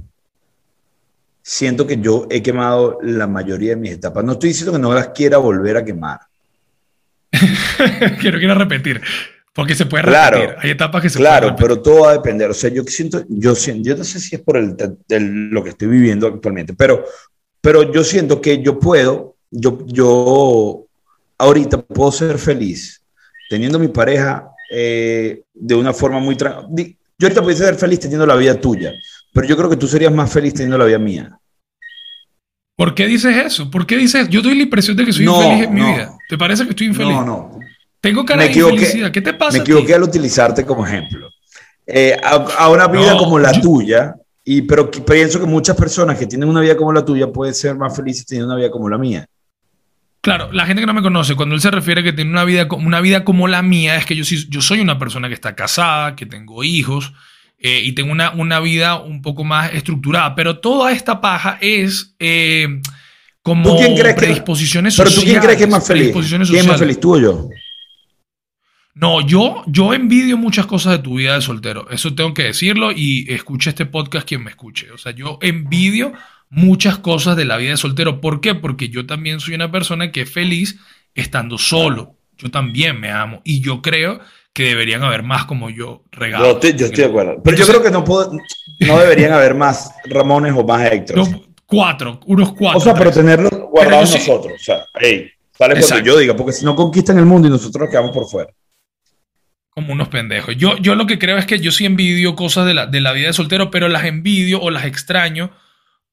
siento 1.42 1.88
que 1.88 1.98
yo 1.98 2.28
he 2.30 2.44
quemado 2.44 3.00
la 3.02 3.26
mayoría 3.26 3.70
de 3.72 3.78
mis 3.78 3.94
etapas. 3.94 4.24
No 4.24 4.34
estoy 4.34 4.50
diciendo 4.50 4.74
que 4.74 4.80
no 4.80 4.94
las 4.94 5.10
quiera 5.10 5.38
volver 5.38 5.78
a 5.78 5.86
quemar. 5.86 6.20
que 8.22 8.32
no 8.32 8.38
quiera 8.38 8.54
repetir. 8.54 9.02
Porque 9.58 9.74
se 9.74 9.88
puede 9.88 10.04
repetir. 10.04 10.30
Claro, 10.30 10.56
Hay 10.60 10.70
etapas 10.70 11.02
que 11.02 11.10
se 11.10 11.18
Claro, 11.18 11.56
pero 11.58 11.82
todo 11.82 12.02
va 12.02 12.12
a 12.12 12.14
depender. 12.14 12.48
O 12.48 12.54
sea, 12.54 12.70
yo 12.70 12.84
siento, 12.84 13.24
yo 13.28 13.56
siento, 13.56 13.90
yo 13.90 13.98
no 13.98 14.04
sé 14.04 14.20
si 14.20 14.36
es 14.36 14.42
por 14.44 14.56
el, 14.56 14.78
lo 15.50 15.64
que 15.64 15.72
estoy 15.72 15.88
viviendo 15.88 16.28
actualmente, 16.28 16.76
pero, 16.76 17.04
pero 17.60 17.92
yo 17.92 18.04
siento 18.04 18.40
que 18.40 18.62
yo 18.62 18.78
puedo, 18.78 19.36
yo, 19.50 19.80
yo 19.88 20.86
ahorita 21.40 21.82
puedo 21.82 22.12
ser 22.12 22.38
feliz 22.38 23.02
teniendo 23.50 23.80
mi 23.80 23.88
pareja 23.88 24.48
eh, 24.72 25.42
de 25.56 25.74
una 25.74 25.92
forma 25.92 26.20
muy... 26.20 26.38
Yo 26.38 26.46
ahorita 27.24 27.42
puedo 27.42 27.58
ser 27.58 27.74
feliz 27.78 28.00
teniendo 28.00 28.28
la 28.28 28.36
vida 28.36 28.62
tuya, 28.62 28.94
pero 29.34 29.48
yo 29.48 29.58
creo 29.58 29.72
que 29.72 29.78
tú 29.78 29.88
serías 29.88 30.14
más 30.14 30.32
feliz 30.32 30.54
teniendo 30.54 30.78
la 30.78 30.86
vida 30.86 31.00
mía. 31.00 31.36
¿Por 32.76 32.94
qué 32.94 33.08
dices 33.08 33.36
eso? 33.36 33.72
¿Por 33.72 33.88
qué 33.88 33.98
dices? 33.98 34.30
Yo 34.30 34.44
doy 34.44 34.56
la 34.56 34.62
impresión 34.62 34.96
de 34.96 35.04
que 35.04 35.14
soy 35.14 35.26
infeliz 35.26 35.64
en 35.64 35.74
mi 35.74 35.82
vida. 35.82 36.16
¿Te 36.30 36.38
parece 36.38 36.64
que 36.64 36.70
estoy 36.70 36.86
infeliz? 36.86 37.16
No, 37.16 37.26
no. 37.26 37.60
Tengo 38.01 38.25
cara 38.25 38.44
de 38.44 38.51
infelicidad. 38.51 39.12
¿Qué 39.12 39.22
te 39.22 39.34
pasa? 39.34 39.58
Me 39.58 39.63
equivoqué 39.63 39.94
al 39.96 40.04
utilizarte 40.04 40.66
como 40.66 40.86
ejemplo. 40.86 41.30
Eh, 41.86 42.16
a, 42.22 42.70
una 42.70 42.88
vida 42.88 43.18
como 43.18 43.39
la 43.39 43.54
tuya 43.54 44.13
Y, 44.44 44.62
pero 44.63 44.92
pienso 44.92 45.39
que 45.39 45.46
muchas 45.46 45.75
personas 45.77 46.18
que 46.18 46.25
tienen 46.27 46.50
una 46.50 46.60
vida 46.62 46.75
como 46.75 46.92
la 46.92 47.04
tuya 47.04 47.27
pueden 47.32 47.54
ser 47.56 47.75
más 47.75 47.96
felices 47.96 48.25
teniendo 48.25 48.48
una 48.54 48.58
vida 48.58 48.70
como 48.72 48.89
la 48.89 48.98
mía. 48.98 49.25
Claro, 50.22 50.51
la 50.51 50.66
gente 50.66 50.82
que 50.82 50.86
no 50.86 50.94
me 50.94 51.01
conoce, 51.01 51.36
cuando 51.36 51.56
él 51.56 51.62
se 51.62 51.72
refiere 51.72 52.01
a 52.01 52.04
que 52.04 52.12
tiene 52.12 52.32
una 52.32 52.44
vida, 52.44 52.68
una 52.72 53.00
vida 53.00 53.24
como 53.24 53.48
la 53.48 53.62
mía, 53.62 53.96
es 53.96 54.06
que 54.06 54.16
yo, 54.16 54.24
yo 54.50 54.62
soy 54.62 54.82
una 54.82 55.00
persona 55.00 55.27
que 55.30 55.34
está 55.34 55.56
casada, 55.56 56.16
que 56.18 56.25
tengo 56.25 56.63
hijos 56.66 57.13
eh, 57.58 57.82
y 57.84 57.94
tengo 57.94 58.12
una, 58.12 58.32
una 58.32 58.60
vida 58.60 58.98
un 59.00 59.22
poco 59.22 59.44
más 59.46 59.74
estructurada. 59.74 60.36
Pero 60.36 60.60
toda 60.60 60.92
esta 60.92 61.22
paja 61.22 61.58
es 61.62 62.16
eh, 62.20 62.82
como 63.42 63.70
¿Tú 63.70 63.77
quién 63.77 63.96
crees 63.98 64.16
que- 64.16 64.22
predisposiciones 64.22 64.96
Pero 64.98 65.10
sociales. 65.10 65.25
tú, 65.25 65.32
¿quién 65.32 65.42
crees 65.44 65.58
que 65.58 65.63
es 65.63 65.70
más 65.70 65.88
feliz? 65.88 66.12
¿Quién 66.30 66.42
es 66.42 66.68
más 66.68 66.80
feliz, 66.80 67.00
tú 67.00 67.16
o 67.16 67.20
yo? 67.20 67.50
No, 69.00 69.22
yo, 69.22 69.63
yo 69.68 69.94
envidio 69.94 70.38
muchas 70.38 70.66
cosas 70.66 70.94
de 70.94 71.00
tu 71.00 71.16
vida 71.18 71.36
de 71.36 71.42
soltero. 71.42 71.88
Eso 71.92 72.16
tengo 72.16 72.34
que 72.34 72.46
decirlo 72.46 72.92
y 72.92 73.32
escuche 73.32 73.70
este 73.70 73.86
podcast 73.86 74.27
quien 74.27 74.44
me 74.44 74.50
escuche. 74.50 74.89
O 74.92 74.98
sea, 74.98 75.12
yo 75.12 75.38
envidio 75.42 76.13
muchas 76.50 76.98
cosas 76.98 77.38
de 77.38 77.46
la 77.46 77.58
vida 77.58 77.72
de 77.72 77.77
soltero. 77.77 78.20
¿Por 78.20 78.42
qué? 78.42 78.56
Porque 78.56 78.89
yo 78.89 79.06
también 79.06 79.39
soy 79.39 79.54
una 79.54 79.72
persona 79.72 80.12
que 80.12 80.22
es 80.22 80.32
feliz 80.32 80.80
estando 81.13 81.60
solo. 81.60 82.16
Yo 82.39 82.50
también 82.50 83.00
me 83.00 83.12
amo. 83.12 83.42
Y 83.44 83.62
yo 83.62 83.84
creo 83.84 84.20
que 84.51 84.63
deberían 84.63 85.04
haber 85.04 85.22
más 85.22 85.46
como 85.46 85.70
yo 85.70 86.04
regados. 86.12 86.48
Yo 86.48 86.54
estoy, 86.54 86.74
yo 86.75 86.86
estoy 86.88 87.04
de 87.04 87.10
acuerdo. 87.10 87.42
Pero 87.44 87.58
yo 87.58 87.68
creo 87.68 87.84
que 87.84 87.92
no, 87.92 88.04
puedo, 88.04 88.32
no 88.80 88.98
deberían 88.98 89.32
haber 89.32 89.54
más 89.54 89.92
Ramones 90.06 90.54
o 90.58 90.63
más 90.63 90.92
Héctor. 90.92 91.18
No, 91.18 91.44
cuatro, 91.68 92.20
unos 92.25 92.54
cuatro. 92.54 92.80
o 92.80 92.82
sea, 92.82 92.96
pero 92.96 93.12
tres. 93.12 93.18
tenerlos 93.24 93.51
guardados 93.70 94.10
sí- 94.10 94.18
nosotros. 94.18 94.54
O 94.56 94.63
sea, 94.63 94.86
hey, 95.00 95.30
sale 95.56 95.80
cuando 95.80 96.04
yo 96.04 96.18
diga, 96.18 96.36
porque 96.36 96.54
si 96.54 96.66
no 96.66 96.75
conquistan 96.75 97.20
el 97.20 97.25
mundo 97.27 97.48
y 97.48 97.51
nosotros 97.51 97.82
nos 97.82 97.92
quedamos 97.92 98.12
por 98.12 98.27
fuera. 98.27 98.51
Como 99.77 99.93
unos 99.93 100.07
pendejos. 100.07 100.57
Yo, 100.57 100.75
yo 100.77 100.96
lo 100.96 101.05
que 101.05 101.19
creo 101.19 101.38
es 101.38 101.46
que 101.46 101.60
yo 101.60 101.72
sí 101.72 101.86
envidio 101.86 102.36
cosas 102.36 102.65
de 102.65 102.74
la, 102.74 102.88
de 102.88 103.00
la 103.00 103.12
vida 103.12 103.27
de 103.27 103.34
soltero, 103.34 103.69
pero 103.69 103.89
las 103.89 104.05
envidio 104.05 104.60
o 104.60 104.72
las 104.72 104.86
extraño 104.86 105.51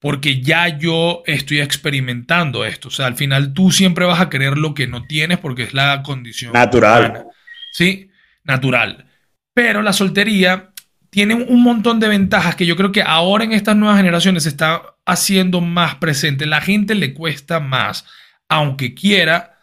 porque 0.00 0.42
ya 0.42 0.76
yo 0.76 1.22
estoy 1.24 1.62
experimentando 1.62 2.66
esto. 2.66 2.88
O 2.88 2.90
sea, 2.90 3.06
al 3.06 3.16
final 3.16 3.54
tú 3.54 3.72
siempre 3.72 4.04
vas 4.04 4.20
a 4.20 4.28
querer 4.28 4.58
lo 4.58 4.74
que 4.74 4.86
no 4.86 5.06
tienes 5.06 5.38
porque 5.38 5.62
es 5.62 5.72
la 5.72 6.02
condición 6.02 6.52
Natural. 6.52 7.04
humana. 7.06 7.24
Sí, 7.72 8.10
natural. 8.42 9.06
Pero 9.54 9.80
la 9.80 9.94
soltería 9.94 10.68
tiene 11.08 11.32
un 11.32 11.62
montón 11.62 12.00
de 12.00 12.08
ventajas 12.08 12.56
que 12.56 12.66
yo 12.66 12.76
creo 12.76 12.92
que 12.92 13.00
ahora 13.00 13.44
en 13.44 13.52
estas 13.52 13.76
nuevas 13.76 13.96
generaciones 13.96 14.42
se 14.42 14.50
está 14.50 14.82
haciendo 15.06 15.62
más 15.62 15.94
presente. 15.94 16.44
La 16.44 16.60
gente 16.60 16.94
le 16.94 17.14
cuesta 17.14 17.60
más, 17.60 18.04
aunque 18.46 18.92
quiera, 18.92 19.53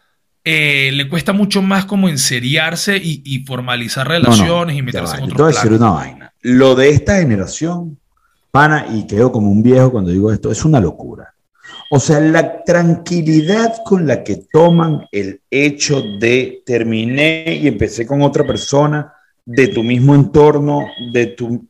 eh, 0.44 0.90
le 0.92 1.08
cuesta 1.08 1.32
mucho 1.32 1.62
más 1.62 1.84
como 1.84 2.08
enseriarse 2.08 2.96
y, 2.96 3.22
y 3.24 3.44
formalizar 3.44 4.06
No, 4.08 4.14
no, 4.14 4.18
relaciones 4.20 4.76
y 4.76 4.82
meterse 4.82 5.12
va, 5.12 5.18
en 5.18 5.24
otros 5.24 5.36
te 5.36 5.42
voy 5.42 5.52
a 5.52 5.54
decir 5.54 5.72
una 5.72 5.90
vaina. 5.90 6.32
Lo 6.42 6.74
de 6.74 6.88
esta 6.90 7.18
generación, 7.18 7.98
pana, 8.50 8.86
y 8.92 9.06
quedo 9.06 9.30
como 9.30 9.50
un 9.50 9.62
viejo 9.62 9.92
cuando 9.92 10.10
digo 10.10 10.32
esto, 10.32 10.50
es 10.50 10.64
una 10.64 10.80
locura. 10.80 11.32
O 11.90 12.00
sea, 12.00 12.20
la 12.20 12.64
tranquilidad 12.64 13.74
con 13.84 14.06
la 14.06 14.24
que 14.24 14.42
toman 14.52 15.06
el 15.12 15.40
hecho 15.50 16.02
de 16.18 16.62
terminé 16.64 17.58
y 17.62 17.68
empecé 17.68 18.06
con 18.06 18.22
otra 18.22 18.46
persona 18.46 19.12
de 19.44 19.68
tu 19.68 19.82
mismo 19.82 20.14
entorno, 20.14 20.86
de 21.12 21.26
tu... 21.26 21.66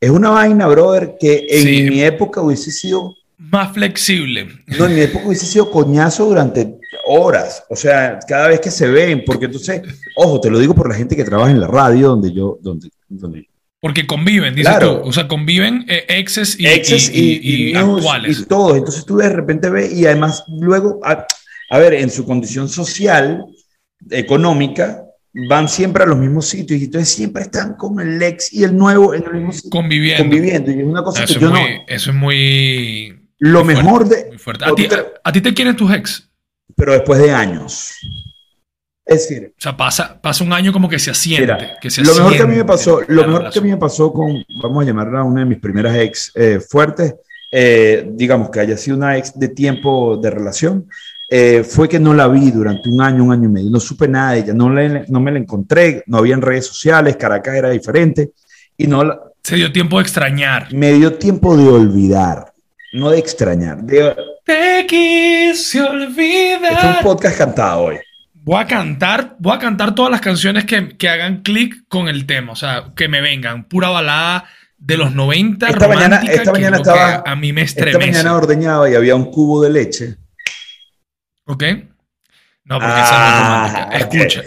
Es 0.00 0.10
una 0.10 0.30
vaina, 0.30 0.66
brother, 0.66 1.14
que 1.18 1.46
en 1.48 1.62
Sí. 1.62 1.82
mi 1.90 2.02
época 2.02 2.40
hubiese 2.42 2.70
sido 2.70 3.14
Más 3.38 3.72
flexible. 3.72 4.48
no, 4.78 4.86
en 4.86 4.94
mi 4.94 5.00
época 5.00 5.26
hubiese 5.26 5.46
sido 5.46 5.70
coñazo 5.70 6.26
durante 6.26 6.78
horas, 7.12 7.64
o 7.68 7.76
sea, 7.76 8.18
cada 8.26 8.48
vez 8.48 8.60
que 8.60 8.70
se 8.70 8.88
ven, 8.88 9.22
porque 9.26 9.46
entonces, 9.46 9.82
ojo, 10.16 10.40
te 10.40 10.50
lo 10.50 10.58
digo 10.58 10.74
por 10.74 10.88
la 10.88 10.94
gente 10.94 11.14
que 11.16 11.24
trabaja 11.24 11.50
en 11.50 11.60
la 11.60 11.66
radio, 11.66 12.08
donde 12.08 12.32
yo, 12.32 12.58
donde, 12.62 12.88
donde 13.08 13.48
Porque 13.80 14.06
conviven, 14.06 14.54
dices 14.54 14.70
Claro. 14.70 15.02
tú. 15.02 15.08
O 15.08 15.12
sea, 15.12 15.26
conviven 15.28 15.84
eh, 15.88 16.04
exes 16.08 16.58
y, 16.58 16.66
exes 16.66 17.10
y- 17.14 17.38
y, 17.42 17.70
y- 17.70 17.74
actuales. 17.74 18.40
y 18.40 18.44
todo, 18.46 18.76
entonces 18.76 19.04
tú 19.04 19.16
de 19.16 19.28
repente 19.28 19.68
ves 19.70 19.92
y 19.92 20.06
además 20.06 20.44
luego, 20.48 21.00
a, 21.04 21.26
a 21.70 21.78
ver, 21.78 21.94
en 21.94 22.08
su 22.10 22.24
condición 22.24 22.68
social, 22.68 23.44
económica, 24.10 25.04
van 25.48 25.68
siempre 25.68 26.02
a 26.02 26.06
los 26.06 26.18
mismos 26.18 26.46
sitios 26.46 26.80
y 26.80 26.84
entonces 26.84 27.08
siempre 27.08 27.42
están 27.42 27.74
con 27.74 27.98
el 28.00 28.22
ex 28.22 28.52
y 28.52 28.64
el 28.64 28.76
nuevo 28.76 29.14
en 29.14 29.24
el 29.24 29.32
mismo 29.34 29.52
sitio 29.52 29.70
conviviendo. 29.70 30.22
conviviendo 30.24 30.70
y 30.70 30.78
es 30.80 30.84
una 30.86 31.02
cosa 31.02 31.24
Eso 31.24 31.34
que 31.34 31.40
yo 31.40 31.50
muy, 31.50 31.60
no, 31.60 31.66
eso 31.88 32.10
es 32.10 32.16
muy. 32.16 33.18
lo 33.38 33.64
muy 33.64 33.74
mejor 33.74 34.06
fuerte, 34.06 34.16
de, 34.24 34.28
muy 34.28 34.38
fuerte. 34.38 34.64
¿A 34.64 34.74
ti, 34.74 34.86
a, 34.86 35.04
a 35.28 35.32
ti 35.32 35.40
te 35.40 35.54
quieren 35.54 35.74
tus 35.76 35.90
ex? 35.92 36.28
Pero 36.76 36.92
después 36.92 37.20
de 37.20 37.30
años. 37.32 37.92
Es 39.04 39.28
decir, 39.28 39.52
O 39.58 39.60
sea, 39.60 39.76
pasa, 39.76 40.20
pasa 40.20 40.44
un 40.44 40.52
año 40.52 40.72
como 40.72 40.88
que 40.88 40.98
se 40.98 41.10
asiente. 41.10 41.42
Mira, 41.52 41.76
que 41.80 41.90
se 41.90 42.02
lo 42.02 42.14
mejor 42.14 42.36
que 42.36 42.42
a 42.42 42.46
mí 42.46 42.56
me 42.56 42.64
pasó, 42.64 43.00
la 43.00 43.06
lo 43.08 43.26
mejor 43.28 43.50
que 43.50 43.58
a 43.58 43.62
mí 43.62 43.70
me 43.70 43.76
pasó 43.76 44.12
con, 44.12 44.44
vamos 44.62 44.82
a 44.82 44.86
llamarla 44.86 45.24
una 45.24 45.40
de 45.40 45.46
mis 45.46 45.58
primeras 45.58 45.96
ex 45.96 46.30
eh, 46.36 46.60
fuertes, 46.60 47.14
eh, 47.50 48.08
digamos 48.12 48.48
que 48.50 48.60
haya 48.60 48.76
sido 48.76 48.96
una 48.96 49.18
ex 49.18 49.38
de 49.38 49.48
tiempo 49.48 50.16
de 50.16 50.30
relación, 50.30 50.88
eh, 51.28 51.64
fue 51.64 51.88
que 51.88 51.98
no 51.98 52.14
la 52.14 52.28
vi 52.28 52.50
durante 52.52 52.88
un 52.88 53.00
año, 53.02 53.24
un 53.24 53.32
año 53.32 53.48
y 53.48 53.52
medio, 53.52 53.70
no 53.70 53.80
supe 53.80 54.06
nada 54.06 54.32
de 54.32 54.38
ella, 54.40 54.54
no, 54.54 54.70
le- 54.70 55.04
no 55.08 55.20
me 55.20 55.32
la 55.32 55.38
encontré, 55.40 56.04
no 56.06 56.18
había 56.18 56.34
en 56.34 56.42
redes 56.42 56.66
sociales, 56.66 57.16
Caracas 57.16 57.54
era 57.56 57.70
diferente 57.70 58.30
y 58.76 58.86
no 58.86 59.02
la- 59.04 59.18
Se 59.42 59.56
dio 59.56 59.72
tiempo 59.72 59.96
de 59.98 60.02
extrañar. 60.04 60.72
me 60.72 60.92
dio 60.92 61.14
tiempo 61.14 61.56
de 61.56 61.68
olvidar, 61.68 62.52
no 62.92 63.10
de 63.10 63.18
extrañar. 63.18 63.82
De, 63.82 64.14
Te 64.44 64.86
quise 64.88 65.52
este 65.52 65.78
es 65.78 65.84
un 65.84 65.86
olvidar. 65.86 67.02
podcast 67.02 67.38
cantado 67.38 67.82
hoy. 67.84 67.96
Voy 68.34 68.60
a 68.60 68.66
cantar, 68.66 69.36
voy 69.38 69.54
a 69.54 69.58
cantar 69.58 69.94
todas 69.94 70.10
las 70.10 70.20
canciones 70.20 70.64
que, 70.64 70.96
que 70.96 71.08
hagan 71.08 71.42
clic 71.42 71.84
con 71.88 72.08
el 72.08 72.26
tema. 72.26 72.52
O 72.52 72.56
sea, 72.56 72.86
que 72.96 73.06
me 73.08 73.20
vengan. 73.20 73.68
Pura 73.68 73.88
balada 73.88 74.44
de 74.76 74.96
los 74.96 75.14
90. 75.14 75.68
Esta 75.68 75.86
mañana- 75.88 76.16
esta 76.28 76.42
que 76.42 76.50
mañana 76.50 76.76
estaba- 76.78 77.22
a 77.24 77.36
mí 77.36 77.52
me 77.52 77.62
Esta 77.62 77.80
estremece. 77.84 78.10
mañana 78.10 78.34
ordeñaba 78.36 78.90
y 78.90 78.94
había 78.96 79.14
un 79.14 79.30
cubo 79.30 79.62
de 79.62 79.70
leche. 79.70 80.16
¿Ok? 81.44 81.62
No, 82.64 82.78
porque 82.80 83.00
esa 83.00 83.00
no 83.00 83.04
es 83.04 83.10
Ah, 83.12 83.86
romántica. 83.88 83.98
Escucha. 83.98 84.42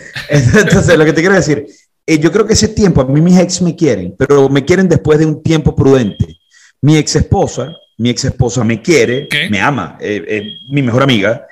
Entonces, 0.59 0.97
lo 0.97 1.05
que 1.05 1.13
te 1.13 1.21
quiero 1.21 1.35
decir, 1.35 1.65
eh, 2.05 2.19
yo 2.19 2.31
creo 2.33 2.45
que 2.45 2.53
ese 2.53 2.67
tiempo, 2.69 3.01
a 3.01 3.05
mí 3.05 3.21
mis 3.21 3.37
ex 3.39 3.61
me 3.61 3.75
quieren, 3.75 4.13
pero 4.17 4.49
me 4.49 4.65
quieren 4.65 4.89
después 4.89 5.19
de 5.19 5.25
un 5.25 5.41
tiempo 5.41 5.73
prudente. 5.75 6.37
Mi 6.81 6.97
ex 6.97 7.15
esposa, 7.15 7.73
mi 7.97 8.09
ex 8.09 8.25
esposa 8.25 8.63
me 8.63 8.81
quiere, 8.81 9.27
¿Qué? 9.29 9.49
me 9.49 9.61
ama, 9.61 9.97
eh, 10.01 10.23
eh, 10.27 10.43
mi 10.69 10.81
mejor 10.81 11.03
amiga, 11.03 11.45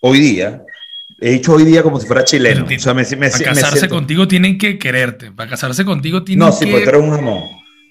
hoy 0.00 0.20
día, 0.20 0.62
he 1.20 1.30
dicho 1.32 1.52
hoy 1.54 1.64
día 1.64 1.82
como 1.82 1.98
si 2.00 2.06
fuera 2.06 2.24
chileno. 2.24 2.64
O 2.64 2.78
sea, 2.80 2.94
me, 2.94 3.02
me- 3.02 3.28
Para 3.30 3.38
me 3.38 3.44
casarse 3.44 3.78
siento- 3.80 3.94
contigo 3.94 4.28
tienen 4.28 4.56
que 4.58 4.78
quererte. 4.78 5.32
Para 5.32 5.50
casarse 5.50 5.84
contigo 5.84 6.22
tienen 6.22 6.46
No, 6.46 6.52
sí, 6.52 6.64
que... 6.66 6.70
porque 6.70 6.84
tú 6.84 6.90
eres 6.90 7.02
un 7.02 7.10
jamón. 7.10 7.42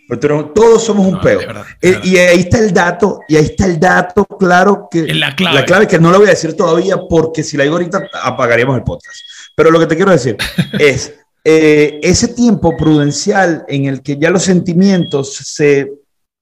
Porque 0.08 0.22
tú 0.22 0.34
eres 0.34 0.46
un- 0.46 0.54
todos 0.54 0.84
somos 0.86 1.06
un 1.06 1.14
No, 1.16 1.22
peo. 1.22 1.40
verdad, 1.40 1.66
de 1.82 1.90
Eh, 1.90 2.00
y 2.04 2.16
ahí 2.18 2.40
está 2.40 2.60
el 2.60 2.74
dato, 2.74 3.20
y 3.28 3.36
ahí 3.36 3.44
está 3.44 3.66
el 3.66 3.78
dato 3.80 4.26
claro 4.26 4.88
que... 4.90 5.14
La 5.14 5.36
clave. 5.36 5.56
La 5.56 5.66
clave 5.66 5.88
que 5.88 6.00
no 6.00 6.12
lo 6.12 6.20
voy 6.20 6.28
a 6.28 6.32
decir 6.32 6.54
todavía 6.56 6.96
porque 7.10 7.44
si 7.44 7.58
la 7.58 7.64
digo 7.64 7.76
ahorita 7.76 8.08
apagaríamos 8.24 8.78
el 8.78 8.84
podcast. 8.84 9.18
Pero 9.56 9.70
lo 9.72 9.80
que 9.80 9.88
te 9.88 9.96
quiero 9.98 10.12
decir 10.12 10.38
es 10.80 11.14
eh, 11.44 12.00
ese 12.02 12.30
tiempo 12.30 12.78
prudencial 12.78 13.66
en 13.68 13.86
el 13.86 14.02
que 14.02 14.18
ya 14.18 14.30
los 14.30 14.44
sentimientos 14.44 15.36
se 15.36 15.92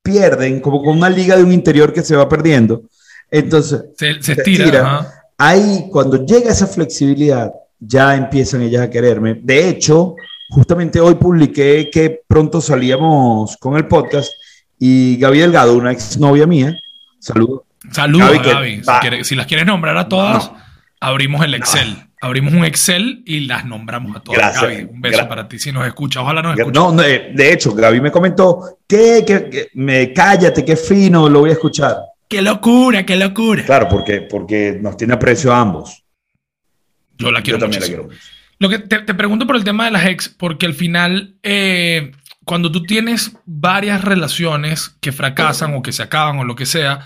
pierden, 0.05 0.61
como 0.61 0.81
con 0.83 0.97
una 0.99 1.09
liga 1.09 1.35
de 1.35 1.43
un 1.43 1.51
interior 1.51 1.91
que 1.91 2.03
se 2.03 2.15
va 2.15 2.29
perdiendo. 2.29 2.83
Entonces, 3.31 3.85
Se, 3.97 4.21
se 4.21 4.33
estira. 4.33 4.81
ajá. 4.81 5.13
ahí 5.37 5.87
cuando 5.91 6.23
llega 6.23 6.51
esa 6.51 6.67
flexibilidad, 6.67 7.51
ya 7.79 8.15
empiezan 8.15 8.61
ellas 8.61 8.83
a 8.83 8.89
quererme. 8.89 9.33
De 9.41 9.67
hecho, 9.67 10.15
justamente 10.49 10.99
hoy 11.01 11.15
publiqué 11.15 11.89
que 11.91 12.21
pronto 12.27 12.61
salíamos 12.61 13.57
con 13.57 13.75
el 13.77 13.87
podcast 13.87 14.31
y 14.79 15.17
Gaby 15.17 15.39
Delgado, 15.39 15.73
una 15.75 15.91
exnovia 15.91 16.45
mía, 16.45 16.77
saludos. 17.19 17.61
Saludos 17.91 18.31
Gaby, 18.31 18.49
Gaby. 18.49 18.75
Si, 18.83 18.91
quieres- 19.01 19.27
si 19.27 19.35
las 19.35 19.47
quieres 19.47 19.65
nombrar 19.65 19.97
a 19.97 20.07
todas, 20.07 20.51
No. 20.51 20.57
abrimos 21.01 21.43
el 21.43 21.55
Excel. 21.55 21.97
Abrimos 22.25 22.53
un 22.53 22.65
Excel 22.65 23.23
y 23.25 23.41
las 23.41 23.65
nombramos 23.65 24.15
a 24.15 24.19
todas. 24.19 24.37
Gracias. 24.39 24.63
Gaby, 24.63 24.83
un 24.91 25.01
beso 25.01 25.19
Gra- 25.19 25.27
para 25.27 25.47
ti 25.47 25.59
si 25.59 25.71
nos 25.71 25.85
escucha. 25.85 26.21
Ojalá 26.21 26.41
nos 26.41 26.57
escuche. 26.57 26.77
No, 26.79 26.91
no, 26.91 27.01
eh, 27.03 27.31
de 27.33 27.53
hecho, 27.53 27.73
Gaby 27.73 28.01
me 28.01 28.11
comentó 28.11 28.79
que, 28.87 29.23
que- 29.25 29.49
que- 29.49 29.69
me 29.75 30.11
cállate, 30.11 30.65
qué 30.65 30.75
fino, 30.75 31.29
lo 31.29 31.41
voy 31.41 31.51
a 31.51 31.53
escuchar. 31.53 31.97
¡Qué 32.27 32.41
locura, 32.41 33.05
qué 33.05 33.15
locura! 33.15 33.63
Claro, 33.63 33.87
porque, 33.87 34.21
porque 34.21 34.77
nos 34.81 34.97
tiene 34.97 35.13
aprecio 35.13 35.53
a 35.53 35.61
ambos. 35.61 36.03
Yo 37.17 37.31
la 37.31 37.41
quiero 37.41 37.57
Yo 37.59 37.63
también 37.63 37.81
la 37.81 37.87
quiero. 37.87 38.09
Lo 38.59 38.69
que 38.69 38.79
te, 38.79 38.99
te 38.99 39.13
pregunto 39.13 39.45
por 39.45 39.55
el 39.55 39.63
tema 39.63 39.85
de 39.85 39.91
las 39.91 40.05
ex, 40.05 40.29
porque 40.29 40.65
al 40.65 40.73
final, 40.73 41.35
eh, 41.43 42.11
cuando 42.45 42.71
tú 42.71 42.83
tienes 42.83 43.33
varias 43.45 44.03
relaciones 44.03 44.95
que 45.01 45.11
fracasan 45.11 45.75
o 45.75 45.81
que 45.81 45.91
se 45.91 46.03
acaban 46.03 46.39
o 46.39 46.43
lo 46.43 46.55
que 46.55 46.65
sea, 46.65 47.01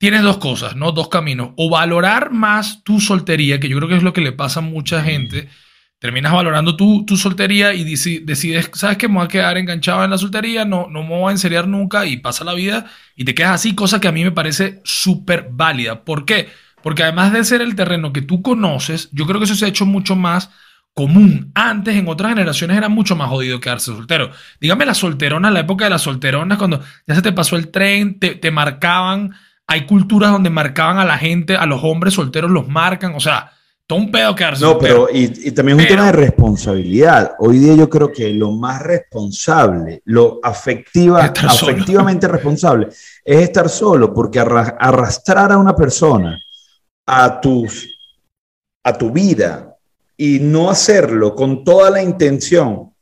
tienes 0.00 0.22
dos 0.22 0.38
cosas, 0.38 0.76
¿no? 0.76 0.92
Dos 0.92 1.08
caminos. 1.08 1.50
O 1.58 1.68
valorar 1.68 2.32
más 2.32 2.82
tu 2.82 3.00
soltería, 3.00 3.60
que 3.60 3.68
yo 3.68 3.76
creo 3.76 3.88
que 3.88 3.96
es 3.96 4.02
lo 4.02 4.14
que 4.14 4.22
le 4.22 4.32
pasa 4.32 4.60
a 4.60 4.62
mucha 4.62 5.02
gente. 5.02 5.48
Terminas 5.98 6.32
valorando 6.32 6.74
tu, 6.74 7.04
tu 7.04 7.18
soltería 7.18 7.74
y 7.74 7.84
deci- 7.84 8.24
decides, 8.24 8.70
¿sabes 8.72 8.96
qué? 8.96 9.08
Me 9.08 9.16
voy 9.16 9.26
a 9.26 9.28
quedar 9.28 9.58
enganchado 9.58 10.02
en 10.02 10.10
la 10.10 10.16
soltería, 10.16 10.64
no, 10.64 10.86
no 10.88 11.02
me 11.02 11.10
voy 11.10 11.28
a 11.28 11.32
enseriar 11.32 11.68
nunca 11.68 12.06
y 12.06 12.16
pasa 12.16 12.44
la 12.44 12.54
vida 12.54 12.86
y 13.14 13.26
te 13.26 13.34
quedas 13.34 13.56
así, 13.56 13.74
cosa 13.74 14.00
que 14.00 14.08
a 14.08 14.12
mí 14.12 14.24
me 14.24 14.32
parece 14.32 14.80
súper 14.84 15.48
válida. 15.52 16.02
¿Por 16.02 16.24
qué? 16.24 16.48
Porque 16.82 17.02
además 17.02 17.34
de 17.34 17.44
ser 17.44 17.60
el 17.60 17.74
terreno 17.74 18.14
que 18.14 18.22
tú 18.22 18.40
conoces, 18.40 19.10
yo 19.12 19.26
creo 19.26 19.38
que 19.38 19.44
eso 19.44 19.54
se 19.54 19.66
ha 19.66 19.68
hecho 19.68 19.84
mucho 19.84 20.16
más 20.16 20.50
común. 20.94 21.52
Antes, 21.54 21.94
en 21.94 22.08
otras 22.08 22.30
generaciones, 22.30 22.78
era 22.78 22.88
mucho 22.88 23.14
más 23.16 23.28
jodido 23.28 23.60
quedarse 23.60 23.92
soltero. 23.92 24.30
Dígame 24.62 24.86
la 24.86 24.94
solterona, 24.94 25.50
la 25.50 25.60
época 25.60 25.84
de 25.84 25.90
las 25.90 26.00
solteronas, 26.00 26.56
cuando 26.56 26.82
ya 27.06 27.14
se 27.14 27.20
te 27.20 27.32
pasó 27.32 27.56
el 27.56 27.68
tren, 27.70 28.18
te, 28.18 28.34
te 28.34 28.50
marcaban. 28.50 29.34
Hay 29.72 29.86
culturas 29.86 30.32
donde 30.32 30.50
marcaban 30.50 30.98
a 30.98 31.04
la 31.04 31.16
gente, 31.16 31.56
a 31.56 31.64
los 31.64 31.80
hombres 31.84 32.14
solteros 32.14 32.50
los 32.50 32.66
marcan. 32.68 33.14
O 33.14 33.20
sea, 33.20 33.52
todo 33.86 33.98
un 34.00 34.10
pedo 34.10 34.34
quedarse 34.34 34.64
No, 34.64 34.72
soltero. 34.72 35.06
pero 35.06 35.16
y, 35.16 35.48
y 35.48 35.52
también 35.52 35.78
es 35.78 35.84
un 35.86 35.88
tema 35.96 36.06
de 36.06 36.12
responsabilidad. 36.12 37.32
Hoy 37.38 37.58
día 37.58 37.74
yo 37.76 37.88
creo 37.88 38.10
que 38.12 38.30
lo 38.30 38.50
más 38.50 38.82
responsable, 38.82 40.02
lo 40.06 40.40
afectiva, 40.42 41.24
afectivamente 41.24 42.26
responsable, 42.26 42.88
es 43.24 43.42
estar 43.42 43.68
solo, 43.68 44.12
porque 44.12 44.40
arra- 44.40 44.76
arrastrar 44.78 45.52
a 45.52 45.58
una 45.58 45.74
persona 45.76 46.36
a, 47.06 47.40
tus, 47.40 47.88
a 48.84 48.92
tu 48.98 49.10
vida 49.12 49.76
y 50.16 50.38
no 50.40 50.68
hacerlo 50.70 51.34
con 51.34 51.62
toda 51.64 51.90
la 51.90 52.02
intención 52.02 52.92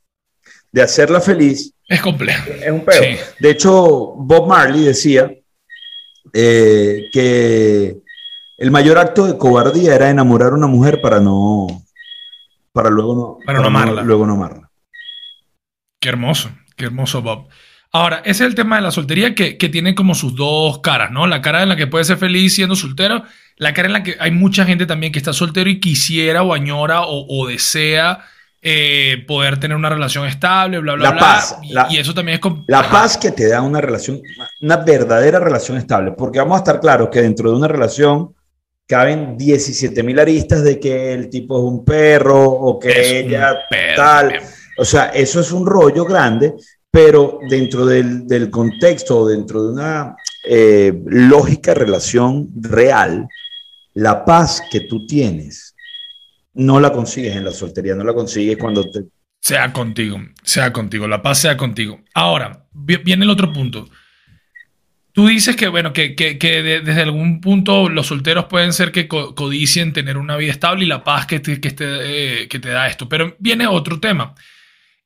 de 0.70 0.82
hacerla 0.82 1.20
feliz, 1.20 1.72
Es 1.86 2.00
complejo. 2.02 2.50
es 2.62 2.70
un 2.70 2.84
pedo. 2.84 3.02
Sí. 3.02 3.16
De 3.40 3.50
hecho, 3.50 3.72
Bob 4.16 4.46
Marley 4.48 4.84
decía 4.84 5.30
eh, 6.32 7.08
que 7.12 7.98
el 8.56 8.70
mayor 8.70 8.98
acto 8.98 9.26
de 9.26 9.38
cobardía 9.38 9.94
era 9.94 10.10
enamorar 10.10 10.52
a 10.52 10.56
una 10.56 10.66
mujer 10.66 11.00
para 11.00 11.20
no. 11.20 11.66
para 12.72 12.90
luego 12.90 13.14
no. 13.14 13.38
Para 13.46 13.60
no 13.60 13.66
amarla. 13.66 14.02
luego 14.02 14.26
no 14.26 14.34
amarla. 14.34 14.70
Qué 16.00 16.08
hermoso, 16.08 16.50
qué 16.76 16.86
hermoso 16.86 17.22
Bob. 17.22 17.48
Ahora, 17.90 18.18
ese 18.18 18.44
es 18.44 18.50
el 18.50 18.54
tema 18.54 18.76
de 18.76 18.82
la 18.82 18.90
soltería 18.90 19.34
que, 19.34 19.56
que 19.56 19.68
tiene 19.68 19.94
como 19.94 20.14
sus 20.14 20.34
dos 20.34 20.80
caras, 20.80 21.10
¿no? 21.10 21.26
La 21.26 21.40
cara 21.40 21.62
en 21.62 21.70
la 21.70 21.76
que 21.76 21.86
puede 21.86 22.04
ser 22.04 22.18
feliz 22.18 22.54
siendo 22.54 22.76
soltero, 22.76 23.24
la 23.56 23.72
cara 23.72 23.86
en 23.86 23.94
la 23.94 24.02
que 24.02 24.16
hay 24.20 24.30
mucha 24.30 24.66
gente 24.66 24.84
también 24.84 25.12
que 25.12 25.18
está 25.18 25.32
soltero 25.32 25.70
y 25.70 25.80
quisiera 25.80 26.42
o 26.42 26.52
añora 26.52 27.02
o, 27.02 27.26
o 27.28 27.48
desea 27.48 28.24
eh, 28.62 29.24
poder 29.26 29.60
tener 29.60 29.76
una 29.76 29.88
relación 29.88 30.26
estable, 30.26 30.78
bla, 30.80 30.94
bla, 30.94 31.04
La 31.04 31.10
bla. 31.12 31.20
paz, 31.20 31.56
y, 31.62 31.72
la- 31.72 31.86
y 31.90 31.98
eso 31.98 32.12
también 32.14 32.40
es... 32.42 32.52
La 32.66 32.90
paz 32.90 33.16
que 33.16 33.30
te 33.30 33.48
da 33.48 33.62
una 33.62 33.80
relación, 33.80 34.20
una 34.60 34.76
verdadera 34.78 35.38
relación 35.38 35.76
estable, 35.78 36.12
porque 36.12 36.38
vamos 36.40 36.56
a 36.56 36.58
estar 36.58 36.80
claros 36.80 37.08
que 37.10 37.22
dentro 37.22 37.50
de 37.50 37.56
una 37.56 37.68
relación 37.68 38.34
caben 38.86 39.36
17 39.36 40.02
mil 40.02 40.18
aristas 40.18 40.64
de 40.64 40.80
que 40.80 41.12
el 41.12 41.28
tipo 41.28 41.58
es 41.58 41.64
un 41.64 41.84
perro 41.84 42.42
o 42.44 42.78
que 42.78 42.88
Es 42.90 43.12
ella 43.26 43.54
pedo 43.70 43.96
tal. 43.96 44.32
O 44.78 44.84
sea, 44.84 45.06
eso 45.06 45.40
es 45.40 45.52
un 45.52 45.66
rollo 45.66 46.04
grande, 46.04 46.54
pero 46.90 47.38
dentro 47.50 47.84
del, 47.84 48.26
del 48.26 48.48
contexto, 48.50 49.26
dentro 49.26 49.62
de 49.64 49.72
una 49.72 50.16
eh, 50.48 51.00
lógica 51.06 51.74
relación 51.74 52.48
real, 52.60 53.28
la 53.94 54.24
paz 54.24 54.62
que 54.70 54.80
tú 54.80 55.06
tienes 55.06 55.74
no 56.58 56.80
la 56.80 56.92
consigues 56.92 57.34
en 57.36 57.44
la 57.44 57.52
soltería, 57.52 57.94
no 57.94 58.04
la 58.04 58.12
consigues 58.14 58.56
cuando 58.58 58.90
te... 58.90 59.04
Sea 59.40 59.72
contigo, 59.72 60.20
sea 60.42 60.72
contigo, 60.72 61.06
la 61.08 61.22
paz 61.22 61.40
sea 61.40 61.56
contigo. 61.56 62.00
Ahora, 62.14 62.66
vi- 62.72 62.96
viene 62.96 63.24
el 63.24 63.30
otro 63.30 63.52
punto. 63.52 63.88
Tú 65.12 65.28
dices 65.28 65.56
que, 65.56 65.68
bueno, 65.68 65.92
que, 65.92 66.14
que- 66.16 66.36
que 66.38 66.62
de- 66.62 66.80
desde 66.80 67.02
algún 67.02 67.40
punto 67.40 67.88
los 67.88 68.08
solteros 68.08 68.46
pueden 68.46 68.72
ser 68.72 68.92
que 68.92 69.06
co- 69.08 69.34
codicien 69.34 69.92
tener 69.92 70.16
una 70.16 70.36
vida 70.36 70.50
estable 70.52 70.84
y 70.84 70.88
la 70.88 71.02
paz 71.04 71.26
que 71.26 71.40
te, 71.40 71.60
que, 71.60 71.74
eh, 71.80 72.48
que 72.48 72.58
te 72.58 72.68
da 72.68 72.88
esto. 72.88 73.08
Pero 73.08 73.36
viene 73.38 73.66
otro 73.66 74.00
tema. 74.00 74.34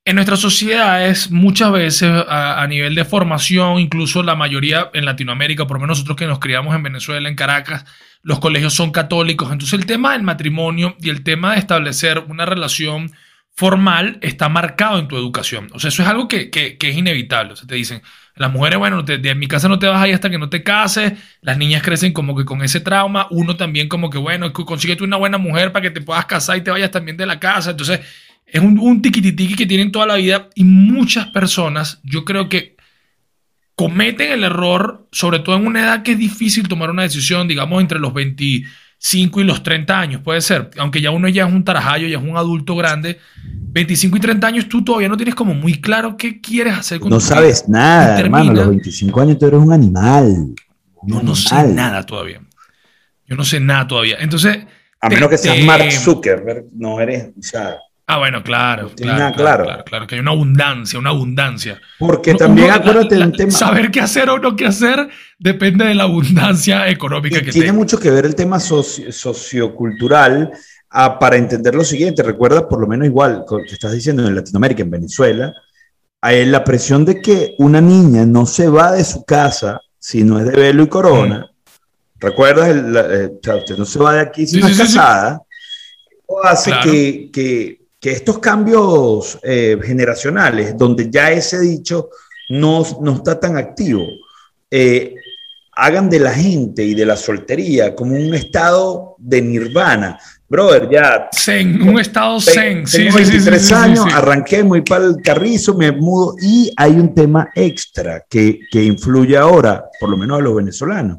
En 0.05 0.17
nuestras 0.17 0.41
sociedades, 0.41 1.31
muchas 1.31 1.71
veces 1.71 2.11
a, 2.29 2.67
nivel 2.67 2.97
de 2.97 3.05
formación, 3.05 3.79
incluso 3.79 4.25
la 4.25 4.35
mayoría 4.35 4.91
en 4.95 5.05
Latinoamérica, 5.05 5.65
por 5.69 5.77
lo 5.77 5.83
menos 5.83 5.99
nosotros 5.99 6.17
que 6.17 6.27
nos 6.27 6.41
criamos 6.41 6.75
en 6.75 6.83
Venezuela, 6.83 7.29
en 7.29 7.37
Caracas, 7.37 7.85
los 8.23 8.41
colegios 8.41 8.75
son 8.75 8.91
católicos. 8.91 9.53
Entonces 9.53 9.79
el 9.79 9.87
tema 9.87 10.13
del 10.13 10.25
matrimonio 10.25 10.97
y 11.01 11.11
el 11.11 11.23
tema 11.23 11.53
de 11.53 11.61
establecer 11.61 12.19
una 12.29 12.45
relación 12.47 13.13
formal 13.55 14.19
está 14.23 14.49
marcado 14.49 14.99
en 14.99 15.07
tu 15.07 15.17
educación. 15.17 15.69
O 15.73 15.79
sea, 15.79 15.89
eso 15.89 16.03
es 16.03 16.09
algo 16.09 16.27
que, 16.27 16.51
que- 16.51 16.77
es 16.81 16.97
inevitable. 16.97 17.53
O 17.53 17.57
sea, 17.57 17.69
te 17.69 17.77
dicen, 17.77 18.03
las 18.35 18.51
mujeres, 18.51 18.79
bueno, 18.81 19.05
te- 19.05 19.19
de 19.19 19.35
mi 19.37 19.47
casa 19.47 19.69
no 19.69 19.79
te 19.79 19.87
vas 19.87 20.03
ahí 20.03 20.11
hasta 20.11 20.31
que 20.31 20.39
no 20.39 20.49
te 20.49 20.65
cases. 20.65 21.13
Las 21.43 21.59
niñas 21.59 21.83
crecen 21.83 22.13
como 22.13 22.35
que 22.37 22.45
con 22.45 22.63
ese 22.65 22.81
trauma. 22.81 23.29
Uno 23.31 23.57
también 23.57 23.89
como 23.89 24.11
que, 24.11 24.19
bueno, 24.19 24.53
co- 24.53 24.65
consíguete 24.65 25.05
una 25.05 25.17
buena 25.19 25.39
mujer 25.39 25.71
para 25.71 25.83
que 25.85 25.91
te 25.91 26.01
puedas 26.01 26.27
casar 26.27 26.57
y 26.57 26.63
te 26.63 26.71
vayas 26.73 26.91
también 26.91 27.17
de 27.17 27.27
la 27.27 27.39
casa. 27.39 27.71
Entonces, 27.73 28.01
es 28.53 28.61
un, 28.63 28.79
un 28.79 29.01
tiquititiqui 29.03 29.55
que 29.57 29.67
tienen 29.67 29.91
toda 29.91 30.07
la 30.07 30.17
vida 30.17 30.49
y 30.55 30.65
muchas 30.65 31.27
personas, 31.29 32.01
yo 32.05 32.25
creo 32.25 32.49
que 32.49 32.77
cometen 33.75 34.33
el 34.33 34.45
error, 34.45 35.09
sobre 35.11 35.39
todo 35.41 35.57
en 35.57 35.67
una 35.67 35.81
edad 35.81 36.03
que 36.03 36.13
es 36.13 36.19
difícil 36.19 36.69
tomar 36.69 36.91
una 36.91 37.03
decisión, 37.03 37.49
digamos, 37.49 37.81
entre 37.81 37.99
los 37.99 38.13
25 38.13 39.41
y 39.41 39.45
los 39.45 39.63
30 39.63 39.99
años, 39.99 40.21
puede 40.23 40.41
ser, 40.43 40.71
aunque 40.79 41.01
ya 41.01 41.11
uno 41.11 41.29
ya 41.29 41.47
es 41.47 41.53
un 41.53 41.65
tarajayo, 41.65 42.07
ya 42.07 42.19
es 42.19 42.23
un 42.23 42.37
adulto 42.37 42.77
grande, 42.77 43.19
25 43.45 44.19
y 44.19 44.21
30 44.21 44.47
años 44.47 44.69
tú 44.69 44.85
todavía 44.85 45.09
no 45.09 45.17
tienes 45.17 45.35
como 45.35 45.55
muy 45.55 45.81
claro 45.81 46.17
qué 46.17 46.41
quieres 46.41 46.75
hacer 46.75 47.01
con 47.01 47.09
No 47.11 47.17
tu 47.19 47.25
vida. 47.25 47.35
sabes 47.35 47.69
nada, 47.69 48.21
hermano, 48.21 48.53
los 48.53 48.69
25 48.69 49.21
años 49.21 49.39
tú 49.39 49.47
eres 49.47 49.59
un 49.61 49.73
animal. 49.73 50.27
un 50.27 51.09
Yo 51.09 51.23
no 51.23 51.35
sé 51.35 51.55
nada 51.69 52.05
todavía. 52.05 52.41
Yo 53.27 53.37
no 53.37 53.45
sé 53.45 53.59
nada 53.61 53.87
todavía. 53.87 54.19
Entonces, 54.21 54.59
A 55.01 55.09
menos 55.09 55.31
que 55.31 55.39
seas 55.39 55.57
te- 55.57 55.65
Mark 55.65 55.91
Zuckerberg, 55.91 56.67
no 56.75 57.01
eres, 57.01 57.31
o 57.39 57.43
sea, 57.43 57.77
ah, 58.07 58.19
bueno, 58.19 58.43
claro, 58.43 58.91
claro, 58.95 59.35
claro, 59.37 59.65
claro. 59.65 59.85
claro, 59.85 60.07
que 60.07 60.15
hay 60.17 60.21
una 60.21 60.33
abundancia, 60.33 60.99
una 60.99 61.11
abundancia. 61.11 61.81
porque 61.99 62.35
también 62.35 62.67
uno- 62.69 62.77
acuérdate 62.77 63.15
de 63.17 63.23
un 63.25 63.33
tema. 63.33 63.51
Saber 63.51 63.91
qué 63.91 64.01
hacer 64.01 64.29
o 64.31 64.39
no 64.39 64.55
qué 64.57 64.67
hacer 64.67 65.09
depende 65.39 65.85
de 65.87 65.95
la 65.95 66.05
abundancia 66.05 66.89
económica 66.89 67.39
Y 67.39 67.43
que 67.43 67.53
tiene 67.53 67.67
tengas. 67.69 67.77
mucho 67.79 67.99
que 67.99 68.11
ver 68.11 68.27
el 68.27 68.35
tema 68.35 68.59
soci- 68.59 69.11
sociocultural 69.13 70.51
ah, 70.91 71.19
para 71.19 71.37
entender 71.37 71.75
lo 71.75 71.85
siguiente. 71.85 72.23
Recuerda, 72.23 72.69
por 72.69 72.81
lo 72.81 72.87
menos 72.87 73.07
igual, 73.07 73.45
que 73.49 73.73
estás 73.75 73.93
diciendo 73.93 74.27
en 74.27 74.35
Latinoamérica, 74.35 74.83
en 74.83 74.91
Venezuela, 74.91 75.53
hay 76.21 76.45
la 76.47 76.63
presión 76.65 77.05
de 77.05 77.21
que 77.21 77.55
una 77.59 77.81
niña 77.81 78.27
no 78.27 78.47
se 78.47 78.69
va 78.69 78.93
de 78.93 79.05
su 79.05 79.25
casa 79.25 79.81
si 79.99 80.23
no 80.25 80.39
es 80.39 80.47
de 80.47 80.53
velo 80.53 80.83
y 80.83 80.89
corona. 80.89 81.47
¿Recuerdas? 82.21 82.69
El- 82.69 82.93
la- 82.93 83.07
eh, 83.15 83.31
usted 83.43 83.77
no 83.79 83.85
se 83.85 83.99
va 83.99 84.15
de 84.15 84.21
aquí 84.21 84.47
si 84.47 84.57
Sí, 84.57 84.61
no 84.61 84.67
sí, 84.69 84.73
es 84.75 84.79
sí, 84.79 84.87
sí. 84.87 84.97
casada. 84.97 85.43
O 86.27 86.41
hace 86.45 86.71
Claro. 86.71 86.91
que, 86.91 87.31
que- 87.33 87.82
que 88.03 88.11
estos 88.11 88.41
cambios 88.41 89.39
eh, 89.45 89.79
generacionales, 89.81 90.77
donde 90.77 91.09
ya 91.09 91.31
ese 91.31 91.61
dicho 91.61 92.11
no, 92.49 92.85
no 93.01 93.15
está 93.15 93.39
tan 93.39 93.57
activo, 93.57 94.05
eh, 94.69 95.15
hagan 95.71 96.11
de 96.11 96.19
la 96.19 96.33
gente 96.33 96.85
y 96.85 96.95
de 96.95 97.07
la 97.07 97.17
soltería 97.17 97.95
como 97.95 98.17
un 98.17 98.35
estado 98.35 99.15
de 99.19 99.41
nirvana. 99.41 100.19
Brother, 100.49 100.91
ya 100.91 101.29
Zen, 101.33 101.81
un 101.81 102.01
estado 102.01 102.41
zen. 102.41 102.85
Sí, 102.89 103.05
tengo 103.05 103.19
sí, 103.19 103.25
sí, 103.25 103.31
sí, 103.31 103.37
23 103.39 103.63
sí, 103.63 103.69
sí, 103.69 103.75
años, 103.75 104.07
arranqué 104.13 104.65
muy 104.65 104.81
para 104.81 105.05
el 105.05 105.23
carrizo, 105.23 105.75
me 105.75 105.93
mudo 105.93 106.35
y 106.43 106.73
hay 106.77 106.91
un 106.91 107.15
tema 107.15 107.51
extra 107.55 108.25
que, 108.29 108.59
que 108.69 108.83
influye 108.83 109.37
ahora, 109.37 109.85
por 110.01 110.11
lo 110.11 110.17
menos 110.17 110.41
a 110.41 110.43
los 110.43 110.57
venezolanos, 110.57 111.19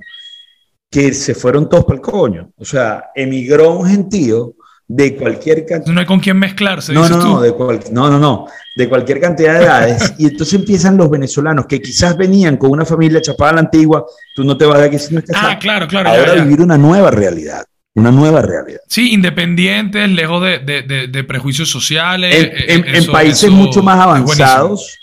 que 0.91 1.13
se 1.13 1.33
fueron 1.33 1.69
todos 1.69 1.85
para 1.85 1.95
el 1.95 2.01
coño. 2.01 2.51
O 2.57 2.65
sea, 2.65 3.05
emigró 3.15 3.71
un 3.71 3.87
gentío 3.87 4.55
de 4.87 5.15
cualquier 5.15 5.65
cantidad. 5.65 5.93
No 5.93 5.99
hay 6.01 6.05
con 6.05 6.19
quién 6.19 6.37
mezclarse. 6.37 6.93
No, 6.93 7.07
no, 7.07 7.19
tú. 7.19 7.25
no, 7.27 7.41
de 7.41 7.51
cual- 7.53 7.79
no, 7.91 8.09
no, 8.09 8.19
no, 8.19 8.47
de 8.75 8.89
cualquier 8.89 9.19
cantidad 9.21 9.57
de 9.57 9.65
edades. 9.65 10.13
Y 10.19 10.25
entonces 10.27 10.53
empiezan 10.59 10.97
los 10.97 11.09
venezolanos 11.09 11.65
que 11.67 11.81
quizás 11.81 12.17
venían 12.17 12.57
con 12.57 12.71
una 12.71 12.85
familia 12.85 13.21
chapada 13.21 13.51
a 13.51 13.53
la 13.55 13.59
antigua, 13.61 14.05
tú 14.35 14.43
no 14.43 14.57
te 14.57 14.65
vas 14.65 14.79
de 14.79 14.85
aquí 14.85 14.99
si 14.99 15.13
no 15.13 15.19
estás 15.19 15.35
Ah, 15.39 15.57
claro, 15.59 15.87
claro. 15.87 16.09
Ahora 16.09 16.35
ya. 16.35 16.43
vivir 16.43 16.61
una 16.61 16.77
nueva 16.77 17.09
realidad, 17.11 17.63
una 17.95 18.11
nueva 18.11 18.41
realidad. 18.41 18.81
Sí, 18.87 19.13
independientes, 19.13 20.09
lejos 20.09 20.43
de, 20.43 20.59
de- 20.59 20.81
de- 20.83 21.07
de 21.07 21.23
prejuicios 21.23 21.69
sociales. 21.69 22.35
En, 22.35 22.45
eh, 22.45 22.65
en- 22.67 22.87
en 22.87 22.95
eso- 22.95 23.11
países 23.11 23.43
eso 23.45 23.51
mucho 23.53 23.81
más 23.81 23.99
avanzados 23.99 24.97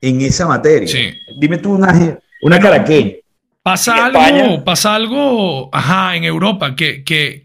en 0.00 0.20
esa 0.20 0.46
materia. 0.46 0.86
Sí. 0.88 1.12
Dime 1.38 1.58
tú 1.58 1.72
una, 1.74 2.18
una 2.42 2.58
caraqueña. 2.60 3.12
Pasa 3.62 4.04
algo, 4.06 4.62
pasa 4.62 4.94
algo, 4.94 5.70
ajá, 5.74 6.16
en 6.16 6.24
Europa, 6.24 6.76
que, 6.76 7.02
que, 7.02 7.42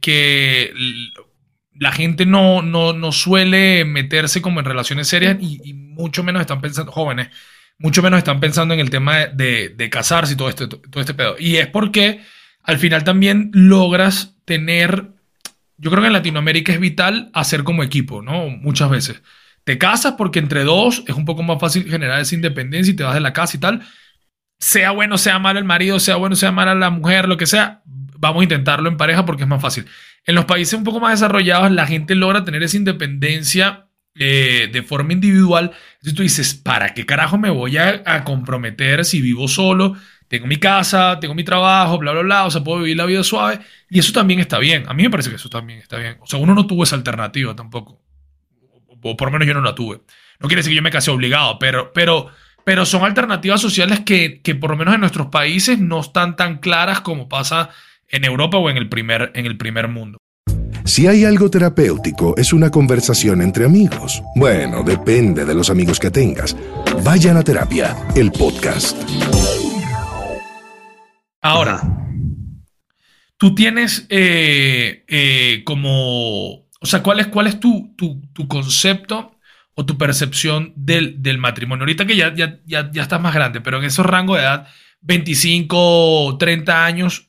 la 1.80 1.92
gente 1.92 2.26
no, 2.26 2.62
no, 2.62 2.94
no 2.94 3.12
suele 3.12 3.86
meterse 3.86 4.42
como 4.42 4.60
en 4.60 4.66
relaciones 4.66 5.08
serias 5.08 5.38
y, 5.40 5.74
mucho 5.74 6.24
menos 6.24 6.42
están 6.42 6.62
pensando, 6.62 6.92
jóvenes, 6.92 7.30
mucho 7.78 8.02
menos 8.04 8.20
están 8.20 8.40
pensando 8.40 8.74
en 8.74 8.80
el 8.80 8.90
tema 8.90 9.18
de, 9.18 9.28
de- 9.34 9.70
de 9.70 9.90
casarse 9.90 10.34
y 10.34 10.38
todo 10.38 10.50
este, 10.50 10.68
todo 10.68 11.00
este 11.02 11.14
pedo. 11.14 11.36
Y 11.40 11.58
es 11.58 11.68
porque 11.68 12.22
al 12.64 12.78
final 12.78 13.04
también 13.04 13.50
logras 13.54 14.38
tener, 14.46 15.14
yo 15.78 15.90
creo 15.92 16.02
que 16.02 16.08
en 16.08 16.14
Latinoamérica 16.14 16.72
es 16.74 16.80
vital 16.80 17.32
hacer 17.34 17.64
como 17.64 17.84
equipo, 17.84 18.22
¿no? 18.22 18.50
Muchas 18.50 18.90
veces. 18.90 19.22
Te 19.66 19.78
casas 19.78 20.14
porque 20.18 20.40
entre 20.40 20.64
dos 20.64 21.04
es 21.08 21.16
un 21.16 21.26
poco 21.26 21.44
más 21.44 21.60
fácil 21.60 21.90
generar 21.90 22.20
esa 22.22 22.36
independencia 22.36 22.92
y 22.92 22.96
te 22.96 23.04
vas 23.04 23.14
de 23.16 23.20
la 23.22 23.34
casa 23.34 23.58
y 23.58 23.60
tal 23.60 23.82
sea 24.60 24.92
bueno, 24.92 25.18
sea 25.18 25.40
malo 25.40 25.60
el 25.60 25.66
marido, 25.66 26.00
sea 26.00 26.18
bueno, 26.18 26.36
sea 26.36 26.52
mala 26.52 26.76
la 26.76 26.90
mujer, 26.90 27.28
lo 27.28 27.38
que 27.38 27.46
sea, 27.48 27.82
vamos 27.86 28.42
a 28.42 28.44
intentarlo 28.44 28.90
en 28.90 28.98
pareja 28.98 29.26
porque 29.26 29.44
es 29.44 29.50
más 29.50 29.62
fácil. 29.62 29.86
En 30.26 30.36
los 30.36 30.46
países 30.46 30.74
un 30.74 30.84
poco 30.84 31.00
más 31.00 31.20
desarrollados, 31.20 31.72
la 31.72 31.88
gente 31.88 32.16
logra 32.16 32.44
tener 32.44 32.62
esa 32.64 32.78
independencia 32.78 33.88
eh, 34.16 34.70
de 34.72 34.84
forma 34.84 35.14
individual. 35.14 35.72
Entonces 35.94 36.14
tú 36.14 36.24
dices, 36.24 36.54
¿para 36.54 36.94
qué 36.94 37.06
carajo 37.06 37.38
me 37.38 37.50
voy 37.50 37.78
a, 37.78 38.04
a 38.06 38.24
comprometer 38.24 39.06
si 39.06 39.22
vivo 39.22 39.48
solo? 39.48 39.96
Tengo 40.28 40.46
mi 40.46 40.58
casa, 40.58 41.20
tengo 41.20 41.34
mi 41.34 41.44
trabajo, 41.44 41.98
bla, 41.98 42.12
bla, 42.12 42.22
bla, 42.22 42.46
o 42.46 42.52
sea, 42.52 42.64
puedo 42.64 42.80
vivir 42.80 42.98
la 42.98 43.06
vida 43.06 43.24
suave. 43.24 43.60
Y 43.90 43.98
eso 43.98 44.14
también 44.14 44.40
está 44.40 44.60
bien. 44.60 44.84
A 44.88 44.94
mí 44.94 45.04
me 45.04 45.10
parece 45.10 45.30
que 45.30 45.38
eso 45.38 45.50
también 45.50 45.80
está 45.80 45.98
bien. 45.98 46.18
O 46.20 46.28
sea, 46.28 46.38
uno 46.38 46.54
no 46.54 46.68
tuvo 46.68 46.84
esa 46.84 46.96
alternativa 46.96 47.56
tampoco. 47.56 48.02
o 49.02 49.18
por 49.18 49.30
lo 49.30 49.32
menos 49.32 49.48
yo 49.48 49.54
no 49.54 49.62
la 49.62 49.74
tuve. 49.74 50.02
No 50.40 50.48
quiere 50.48 50.60
decir 50.60 50.72
que 50.72 50.76
yo 50.76 50.82
me 50.82 50.92
casé 50.92 51.12
obligado, 51.12 51.58
pero, 51.58 51.92
pero, 51.94 52.30
pero 52.64 52.86
son 52.86 53.04
alternativas 53.04 53.60
sociales 53.60 54.02
que, 54.02 54.42
que 54.42 54.54
por 54.54 54.70
lo 54.72 54.78
menos 54.78 54.94
en 54.94 55.02
nuestros 55.02 55.28
países 55.28 55.80
no 55.80 56.00
están 56.02 56.36
tan 56.36 56.60
claras 56.60 57.02
como 57.02 57.28
pasa 57.28 57.70
en 58.10 58.26
Europa 58.26 58.58
o 58.58 58.70
en 58.70 58.78
el 58.78 58.90
primer, 58.90 59.32
en 59.36 59.46
el 59.46 59.58
primer 59.58 59.88
mundo. 59.88 60.18
Si 60.86 61.06
hay 61.06 61.24
algo 61.24 61.52
terapéutico, 61.52 62.36
es 62.36 62.52
una 62.52 62.72
conversación 62.72 63.42
entre 63.42 63.66
amigos. 63.66 64.24
Bueno, 64.36 64.84
depende 64.84 65.46
de 65.46 65.54
los 65.54 65.70
amigos 65.70 66.00
que 66.00 66.10
tengas. 66.10 66.56
Vayan 67.04 67.38
a 67.38 67.44
terapia, 67.44 67.96
el 68.16 68.32
podcast. 68.32 68.98
Ahora, 71.42 71.82
tú 73.38 73.54
tienes 73.54 74.08
eh, 74.10 75.06
eh, 75.08 75.62
como, 75.64 76.66
o 76.82 76.86
sea, 76.86 77.04
¿cuál 77.04 77.20
es, 77.20 77.28
cuál 77.28 77.48
es 77.48 77.60
tu, 77.60 77.94
tu, 77.96 78.22
tu 78.34 78.48
concepto 78.48 79.38
o 79.76 79.86
tu 79.86 79.98
percepción 79.98 80.74
del, 80.76 81.22
del, 81.22 81.38
matrimonio? 81.38 81.84
Ahorita 81.84 82.06
que 82.06 82.16
ya, 82.16 82.34
ya, 82.34 82.60
ya, 82.66 82.90
ya 82.92 83.02
estás 83.02 83.22
más 83.22 83.34
grande, 83.36 83.62
pero 83.62 83.78
en 83.78 83.86
esos 83.86 84.06
rangos 84.06 84.38
de 84.38 84.44
edad, 84.44 84.68
25, 85.02 86.38
30 86.40 86.86
años, 86.86 87.29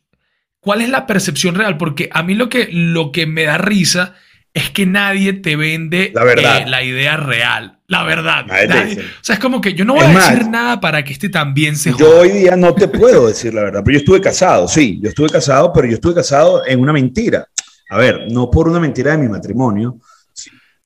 ¿Cuál 0.60 0.82
es 0.82 0.90
la 0.90 1.06
percepción 1.06 1.54
real? 1.54 1.76
Porque 1.76 2.08
a 2.12 2.22
mí 2.22 2.34
lo 2.34 2.48
que, 2.48 2.68
lo 2.70 3.12
que 3.12 3.26
me 3.26 3.44
da 3.44 3.58
risa 3.58 4.14
es 4.52 4.70
que 4.70 4.84
nadie 4.84 5.32
te 5.32 5.56
vende 5.56 6.10
la, 6.14 6.24
verdad. 6.24 6.62
Eh, 6.62 6.66
la 6.70 6.82
idea 6.82 7.16
real. 7.16 7.78
La 7.86 8.04
verdad. 8.04 8.46
Nadie, 8.46 9.00
o 9.00 9.24
sea, 9.24 9.34
es 9.34 9.40
como 9.40 9.60
que 9.60 9.74
yo 9.74 9.84
no 9.84 9.94
voy 9.94 10.04
es 10.04 10.16
a 10.16 10.30
decir 10.30 10.42
más, 10.44 10.50
nada 10.50 10.80
para 10.80 11.04
que 11.04 11.12
este 11.12 11.28
también 11.28 11.76
se 11.76 11.92
joda. 11.92 12.04
Yo 12.04 12.18
hoy 12.20 12.28
día 12.30 12.56
no 12.56 12.74
te 12.74 12.88
puedo 12.88 13.28
decir 13.28 13.54
la 13.54 13.62
verdad, 13.62 13.82
pero 13.84 13.94
yo 13.94 14.00
estuve 14.00 14.20
casado, 14.20 14.68
sí, 14.68 15.00
yo 15.02 15.08
estuve 15.08 15.28
casado, 15.28 15.72
pero 15.72 15.88
yo 15.88 15.94
estuve 15.94 16.14
casado 16.14 16.66
en 16.66 16.80
una 16.80 16.92
mentira. 16.92 17.46
A 17.90 17.98
ver, 17.98 18.26
no 18.30 18.50
por 18.50 18.68
una 18.68 18.78
mentira 18.78 19.12
de 19.12 19.18
mi 19.18 19.28
matrimonio. 19.28 19.98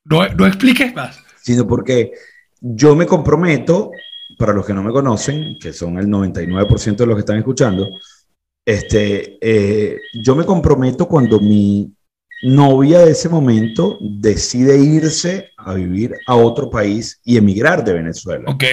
No, 0.05 0.27
no 0.29 0.47
expliques 0.47 0.95
más. 0.95 1.19
Sino 1.43 1.67
porque 1.67 2.13
yo 2.61 2.95
me 2.95 3.07
comprometo, 3.07 3.91
para 4.39 4.53
los 4.53 4.65
que 4.65 4.73
no 4.73 4.83
me 4.83 4.93
conocen, 4.93 5.59
que 5.61 5.73
son 5.73 5.99
el 5.99 6.07
99% 6.07 6.97
de 6.97 7.07
los 7.07 7.17
que 7.17 7.21
están 7.21 7.37
escuchando, 7.37 7.89
este, 8.64 9.38
eh, 9.40 10.00
yo 10.14 10.35
me 10.35 10.44
comprometo 10.44 11.07
cuando 11.07 11.40
mi 11.40 11.94
novia 12.42 13.00
de 13.00 13.12
ese 13.12 13.29
momento 13.29 13.98
decide 14.00 14.79
irse 14.79 15.50
a 15.57 15.74
vivir 15.74 16.14
a 16.27 16.35
otro 16.35 16.70
país 16.70 17.20
y 17.24 17.37
emigrar 17.37 17.85
de 17.85 17.94
Venezuela. 17.94 18.44
Ok. 18.50 18.64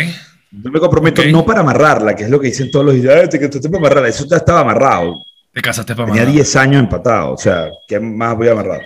Yo 0.51 0.69
me 0.69 0.79
comprometo 0.79 1.21
okay. 1.21 1.31
no 1.31 1.45
para 1.45 1.61
amarrarla, 1.61 2.15
que 2.15 2.23
es 2.23 2.29
lo 2.29 2.39
que 2.39 2.47
dicen 2.47 2.69
todos 2.69 2.85
los 2.85 2.95
días, 2.95 3.29
que 3.29 3.47
tú 3.47 3.61
para 3.61 3.77
amarrarla, 3.77 4.09
eso 4.09 4.25
ya 4.27 4.37
estaba 4.37 4.61
amarrado. 4.61 5.15
Te 5.53 5.61
casaste 5.61 5.95
para 5.95 6.07
Tenía 6.07 6.25
10 6.25 6.55
años 6.57 6.83
empatado, 6.83 7.33
o 7.33 7.37
sea, 7.37 7.69
¿qué 7.87 7.99
más 7.99 8.35
voy 8.35 8.47
a 8.49 8.51
amarrar? 8.51 8.81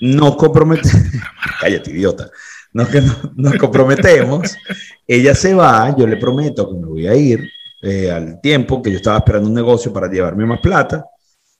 Nos 0.00 0.36
comprometemos, 0.36 1.02
cállate 1.60 1.90
idiota, 1.90 2.30
nos, 2.72 2.88
nos 3.36 3.54
comprometemos, 3.56 4.56
ella 5.06 5.34
se 5.34 5.54
va, 5.54 5.94
yo 5.96 6.06
le 6.06 6.16
prometo 6.16 6.68
que 6.68 6.78
me 6.78 6.86
voy 6.86 7.06
a 7.06 7.14
ir, 7.14 7.50
eh, 7.82 8.10
al 8.10 8.40
tiempo 8.40 8.82
que 8.82 8.90
yo 8.90 8.96
estaba 8.96 9.18
esperando 9.18 9.48
un 9.48 9.54
negocio 9.54 9.92
para 9.92 10.10
llevarme 10.10 10.46
más 10.46 10.60
plata 10.60 11.04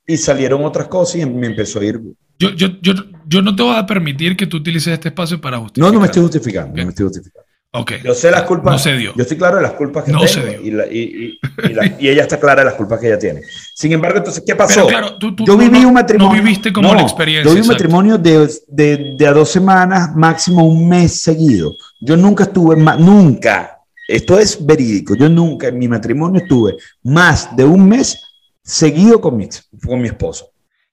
y 0.07 0.17
salieron 0.17 0.65
otras 0.65 0.89
cosas 0.89 1.17
y 1.17 1.27
me 1.27 1.47
empezó 1.47 1.81
a 1.81 1.85
ir. 1.85 2.01
Yo, 2.39 2.51
yo, 2.51 2.69
yo, 2.81 2.93
yo 3.27 3.43
no 3.43 3.55
te 3.55 3.63
voy 3.63 3.77
a 3.77 3.87
permitir 3.87 4.37
que 4.37 4.47
tú 4.47 4.59
utilices 4.59 4.93
este 4.93 5.09
espacio 5.09 5.41
para 5.41 5.59
justificar. 5.59 5.89
No, 5.89 5.95
no 5.95 6.01
me 6.01 6.07
estoy 6.07 6.23
justificando, 6.23 6.71
okay. 6.71 6.83
no 6.83 6.87
me 6.87 6.91
estoy 6.91 7.07
justificando. 7.07 7.49
Okay. 7.71 8.01
Yo 8.03 8.15
sé 8.15 8.31
las 8.31 8.43
culpas. 8.45 8.73
No 8.73 8.79
se 8.79 8.97
dio. 8.97 9.13
Yo 9.15 9.23
estoy 9.23 9.37
claro 9.37 9.57
de 9.57 9.63
las 9.63 9.73
culpas 9.73 10.05
que 10.05 10.11
no 10.11 10.21
tengo 10.21 10.33
se 10.33 10.41
dio. 10.41 10.63
Y, 10.63 10.71
la, 10.71 10.87
y, 10.87 11.39
y, 11.65 11.73
la, 11.75 11.87
y, 12.01 12.09
ella 12.09 12.23
está 12.23 12.41
clara 12.41 12.63
de 12.63 12.65
las 12.65 12.75
culpas 12.75 12.99
que 12.99 13.09
ella 13.09 13.19
tiene. 13.19 13.43
Sin 13.75 13.93
embargo, 13.93 14.19
entonces, 14.19 14.43
¿qué 14.47 14.57
pasó? 14.57 14.87
Pero 14.87 14.87
claro, 14.87 15.19
tú, 15.19 15.37
tú, 15.37 15.45
yo 15.45 15.57
viví 15.59 15.81
no, 15.81 15.89
un 15.89 15.95
matrimonio. 15.95 16.35
No 16.35 16.43
viviste 16.43 16.73
como 16.73 16.95
la 16.95 17.03
experiencia. 17.03 17.45
Yo 17.45 17.51
viví 17.51 17.61
un 17.61 17.69
matrimonio 17.69 18.17
de, 18.17 18.49
de, 18.69 19.15
de, 19.19 19.27
a 19.27 19.33
dos 19.33 19.51
semanas, 19.51 20.17
máximo 20.17 20.67
un 20.67 20.89
mes 20.89 21.21
seguido. 21.21 21.77
Yo 22.01 22.17
nunca 22.17 22.45
estuve 22.45 22.75
nunca. 22.77 23.78
Esto 24.09 24.39
es 24.39 24.65
verídico. 24.65 25.15
Yo 25.15 25.29
nunca 25.29 25.69
en 25.69 25.79
mi 25.79 25.87
matrimonio 25.87 26.41
estuve 26.41 26.77
más 27.03 27.55
de 27.55 27.65
un 27.65 27.87
mes 27.87 28.19
seguido 28.63 29.21
con 29.21 29.37
mi, 29.37 29.49
con 29.85 30.01
mi 30.01 30.09
esposo. 30.09 30.51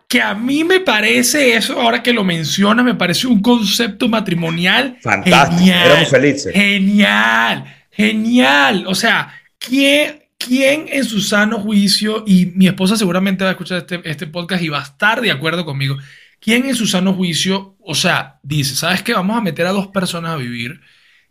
Que 0.09 0.21
a 0.21 0.35
mí 0.35 0.65
me 0.65 0.81
parece 0.81 1.55
eso, 1.55 1.81
ahora 1.81 2.03
que 2.03 2.11
lo 2.11 2.25
menciona, 2.25 2.83
me 2.83 2.93
parece 2.93 3.25
un 3.25 3.41
concepto 3.41 4.09
matrimonial 4.09 4.97
fantástico. 5.01 5.59
Genial, 5.59 5.87
Éramos 5.87 6.09
felices. 6.09 6.53
Genial, 6.53 7.87
genial. 7.89 8.85
O 8.85 8.93
sea, 8.93 9.33
¿quién, 9.57 10.25
¿quién 10.37 10.87
en 10.89 11.05
su 11.05 11.21
sano 11.21 11.59
juicio, 11.61 12.23
y 12.27 12.47
mi 12.47 12.67
esposa 12.67 12.97
seguramente 12.97 13.45
va 13.45 13.51
a 13.51 13.53
escuchar 13.53 13.77
este, 13.79 14.01
este 14.03 14.27
podcast 14.27 14.61
y 14.61 14.67
va 14.67 14.81
a 14.81 14.83
estar 14.83 15.21
de 15.21 15.31
acuerdo 15.31 15.65
conmigo, 15.65 15.97
¿quién 16.41 16.65
en 16.65 16.75
su 16.75 16.85
sano 16.85 17.13
juicio, 17.13 17.77
o 17.79 17.95
sea, 17.95 18.39
dice, 18.43 18.75
¿sabes 18.75 19.01
qué? 19.01 19.13
Vamos 19.13 19.37
a 19.37 19.41
meter 19.41 19.65
a 19.65 19.71
dos 19.71 19.87
personas 19.87 20.31
a 20.31 20.37
vivir 20.37 20.81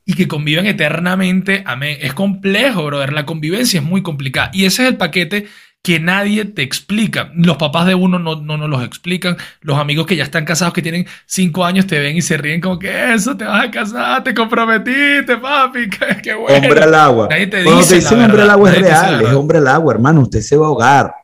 y 0.04 0.14
que 0.14 0.28
conviven 0.28 0.66
eternamente. 0.66 1.62
Amén. 1.66 1.98
Es 2.00 2.14
complejo, 2.14 2.84
brother. 2.84 3.12
La 3.12 3.26
convivencia 3.26 3.80
es 3.80 3.86
muy 3.86 4.02
complicada. 4.02 4.50
Y 4.52 4.64
ese 4.64 4.82
es 4.82 4.88
el 4.88 4.96
paquete 4.96 5.46
que 5.84 6.00
nadie 6.00 6.46
te 6.46 6.62
explica. 6.62 7.30
Los 7.34 7.58
papás 7.58 7.86
de 7.86 7.94
uno 7.94 8.18
no, 8.18 8.36
no 8.36 8.56
nos 8.56 8.70
los 8.70 8.82
explican. 8.82 9.36
Los 9.60 9.78
amigos 9.78 10.06
que 10.06 10.16
ya 10.16 10.24
están 10.24 10.46
casados, 10.46 10.72
que 10.72 10.80
tienen 10.80 11.06
cinco 11.26 11.62
años, 11.62 11.86
te 11.86 11.98
ven 11.98 12.16
y 12.16 12.22
se 12.22 12.38
ríen 12.38 12.62
como 12.62 12.78
que 12.78 13.12
eso, 13.12 13.36
te 13.36 13.44
vas 13.44 13.66
a 13.66 13.70
casar, 13.70 14.24
te 14.24 14.32
comprometiste, 14.32 15.36
papi. 15.36 15.90
Qué, 16.22 16.32
bueno. 16.34 16.68
Hombre 16.68 16.84
al 16.84 16.94
agua. 16.94 17.28
Nadie 17.28 17.48
te 17.48 17.62
Cuando 17.62 17.82
dice 17.82 17.96
te 17.96 18.00
dicen 18.00 18.22
hombre 18.22 18.42
al 18.42 18.50
agua 18.50 18.72
es 18.72 18.78
real, 18.78 19.22
es 19.22 19.32
hombre 19.34 19.58
al 19.58 19.68
agua, 19.68 19.92
hermano. 19.92 20.22
Usted 20.22 20.40
se 20.40 20.56
va 20.56 20.64
a 20.64 20.68
ahogar. 20.68 21.14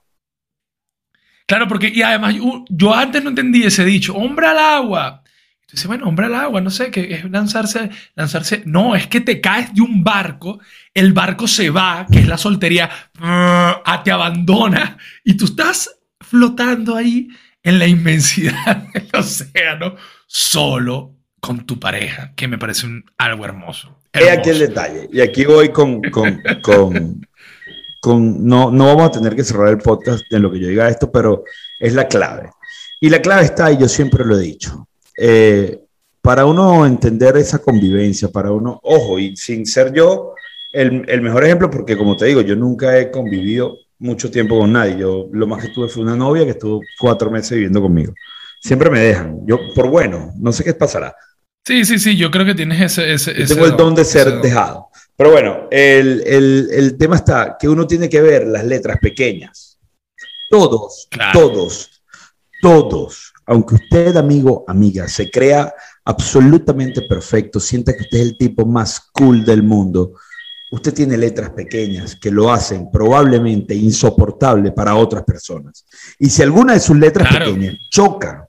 Claro, 1.47 1.67
porque, 1.67 1.89
y 1.89 2.03
además, 2.03 2.35
yo, 2.35 2.65
yo 2.69 2.95
antes 2.95 3.25
no 3.25 3.31
entendí 3.31 3.63
ese 3.65 3.85
dicho, 3.85 4.15
hombre 4.15 4.47
al 4.47 4.59
agua. 4.59 5.23
Entonces, 5.71 5.87
bueno, 5.87 6.09
hombre 6.09 6.27
al 6.27 6.35
agua, 6.35 6.61
no 6.61 6.71
sé, 6.71 6.91
que 6.91 7.15
es 7.15 7.31
lanzarse, 7.31 7.91
lanzarse. 8.17 8.65
No, 8.67 8.97
es 8.97 9.07
que 9.07 9.21
te 9.21 9.41
caes 9.41 9.73
de 9.73 9.83
un 9.83 10.03
barco, 10.03 10.59
el 10.93 11.13
barco 11.13 11.47
se 11.47 11.71
va, 11.71 12.09
que 12.11 12.19
es 12.19 12.27
la 12.27 12.37
soltería, 12.37 12.91
a 13.21 14.01
te 14.03 14.11
abandona 14.11 14.99
y 15.23 15.37
tú 15.37 15.45
estás 15.45 15.89
flotando 16.19 16.97
ahí 16.97 17.29
en 17.63 17.79
la 17.79 17.87
inmensidad 17.87 18.89
del 18.95 19.09
océano, 19.13 19.95
solo 20.27 21.15
con 21.39 21.65
tu 21.65 21.79
pareja, 21.79 22.33
que 22.35 22.49
me 22.49 22.59
parece 22.59 22.87
un, 22.87 23.05
algo 23.17 23.45
hermoso. 23.45 23.97
He 24.13 24.29
aquí 24.29 24.51
el 24.51 24.59
detalle. 24.59 25.09
Y 25.13 25.21
aquí 25.21 25.45
voy 25.45 25.69
con, 25.69 26.03
con, 26.03 26.43
con, 26.63 27.29
con 28.01 28.45
no, 28.45 28.73
no 28.73 28.87
vamos 28.87 29.07
a 29.07 29.13
tener 29.13 29.37
que 29.37 29.45
cerrar 29.45 29.69
el 29.69 29.79
podcast 29.79 30.25
en 30.33 30.43
lo 30.43 30.51
que 30.51 30.59
yo 30.59 30.67
diga 30.67 30.89
esto, 30.89 31.13
pero 31.13 31.45
es 31.79 31.95
la 31.95 32.09
clave. 32.09 32.51
Y 33.01 33.09
la 33.09 33.23
clave 33.23 33.45
está, 33.45 33.71
y 33.71 33.79
yo 33.79 33.89
siempre 33.89 34.25
lo 34.25 34.37
he 34.37 34.43
dicho, 34.43 34.89
eh, 35.23 35.79
para 36.23 36.47
uno 36.47 36.87
entender 36.87 37.37
esa 37.37 37.59
convivencia, 37.59 38.29
para 38.29 38.53
uno, 38.53 38.81
ojo, 38.83 39.19
y 39.19 39.37
sin 39.37 39.67
ser 39.67 39.93
yo 39.93 40.35
el, 40.73 41.05
el, 41.09 41.21
mejor 41.21 41.45
ejemplo, 41.45 41.69
porque 41.69 41.97
como 41.97 42.17
te 42.17 42.25
digo, 42.27 42.41
yo 42.41 42.57
nunca 42.57 42.99
he 42.99 43.11
convivido 43.11 43.77
mucho 43.99 44.31
tiempo 44.31 44.59
con 44.59 44.73
nadie. 44.73 44.97
Yo 44.99 45.29
lo 45.31 45.47
más 45.47 45.63
que 45.63 45.69
tuve 45.69 45.89
fue 45.89 46.03
una 46.03 46.17
novia 46.17 46.45
que 46.45 46.53
estuvo 46.53 46.81
cuatro 46.99 47.31
meses 47.31 47.51
viviendo 47.53 47.83
conmigo. 47.83 48.15
Siempre 48.61 48.89
me 48.89 49.01
dejan, 49.01 49.41
yo 49.47 49.59
por 49.75 49.89
bueno, 49.89 50.33
no 50.39 50.53
sé 50.53 50.65
qué 50.65 50.73
pasará. 50.73 51.15
Sí, 51.67 51.85
sí, 51.85 51.99
sí, 51.99 52.17
yo 52.17 52.31
creo 52.31 52.47
que 52.47 52.55
tienes 52.55 52.81
ese... 52.81 53.13
ese, 53.13 53.35
yo 53.35 53.45
ese 53.45 53.55
tengo 53.55 53.67
el 53.67 53.77
don 53.77 53.95
de 53.95 54.05
ser 54.05 54.29
ese 54.29 54.37
dejado. 54.39 54.89
Pero 55.17 55.33
bueno, 55.33 55.69
el, 55.71 56.23
el, 56.27 56.69
el, 56.73 56.97
tema 56.97 57.17
está 57.17 57.57
que 57.59 57.69
uno 57.69 57.87
tiene 57.87 58.09
que 58.09 58.23
ver 58.23 58.47
las 58.47 58.65
letras 58.65 58.97
pequeñas. 59.01 59.79
Todos, 60.49 61.07
Claro. 61.11 61.39
todos, 61.39 62.03
todos, 62.63 63.33
aunque 63.51 63.75
usted, 63.75 64.17
amigo, 64.17 64.65
amiga, 64.69 65.09
se 65.09 65.29
crea 65.29 65.75
absolutamente 66.05 67.03
perfecto, 67.03 67.59
sienta 67.59 67.93
que 67.97 68.03
usted 68.03 68.19
es 68.19 68.25
el 68.29 68.39
tipo 68.39 68.65
más 68.65 69.01
cool 69.13 69.45
del 69.45 69.65
mundo, 69.65 70.13
usted 70.71 70.95
tiene 70.95 71.17
letras 71.17 71.51
pequeñas 71.51 72.15
que 72.15 72.31
lo 72.31 72.53
hacen 72.53 72.89
probablemente 72.93 73.75
insoportable 73.75 74.71
para 74.71 74.95
otras 74.95 75.25
personas. 75.25 75.85
Y 76.21 76.31
si 76.31 76.43
alguna 76.43 76.75
de 76.75 76.81
sus 76.81 76.97
letras 76.97 77.27
Claro. 77.29 77.47
pequeñas 77.47 77.75
choca 77.91 78.47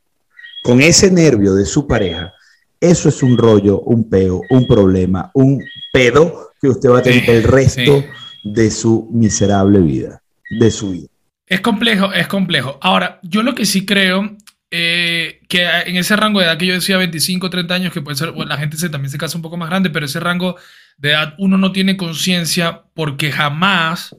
con 0.63 0.81
ese 0.81 1.09
nervio 1.09 1.55
de 1.55 1.65
su 1.65 1.87
pareja, 1.87 2.31
eso 2.79 3.09
es 3.09 3.23
un 3.23 3.35
rollo, 3.39 3.79
un 3.81 4.07
peo, 4.07 4.43
un 4.51 4.67
problema, 4.67 5.31
un 5.33 5.63
pedo 5.91 6.51
que 6.61 6.69
usted 6.69 6.89
va 6.91 6.99
a 6.99 7.01
tener 7.01 7.25
Sí, 7.25 7.31
el 7.31 7.43
resto 7.43 8.01
sí. 8.01 8.05
de 8.43 8.69
su 8.69 9.09
miserable 9.11 9.79
vida, 9.79 10.21
de 10.59 10.69
su 10.69 10.91
vida. 10.91 11.07
Es 11.47 11.59
complejo, 11.59 12.13
es 12.13 12.27
complejo. 12.27 12.77
Ahora, 12.81 13.19
yo 13.23 13.41
lo 13.41 13.55
que 13.55 13.65
sí 13.65 13.83
creo 13.85 14.37
eh, 14.71 15.41
que 15.49 15.65
en 15.65 15.97
ese 15.97 16.15
rango 16.15 16.39
de 16.39 16.45
edad 16.45 16.57
que 16.57 16.65
yo 16.65 16.73
decía 16.73 16.97
25, 16.97 17.49
30 17.49 17.73
años, 17.73 17.93
que 17.93 18.01
puede 18.01 18.15
ser, 18.17 18.31
bueno, 18.31 18.49
la 18.49 18.57
gente 18.57 18.77
se, 18.77 18.89
también 18.89 19.12
se 19.12 19.17
casa 19.17 19.38
un 19.38 19.41
poco 19.41 19.57
más 19.57 19.69
grande, 19.69 19.89
pero 19.89 20.05
ese 20.05 20.21
rango 20.21 20.55
de 20.97 21.12
edad 21.12 21.36
uno 21.38 21.57
no 21.57 21.73
tiene 21.73 21.97
conciencia 21.97 22.84
porque 22.93 23.31
jamás, 23.31 24.15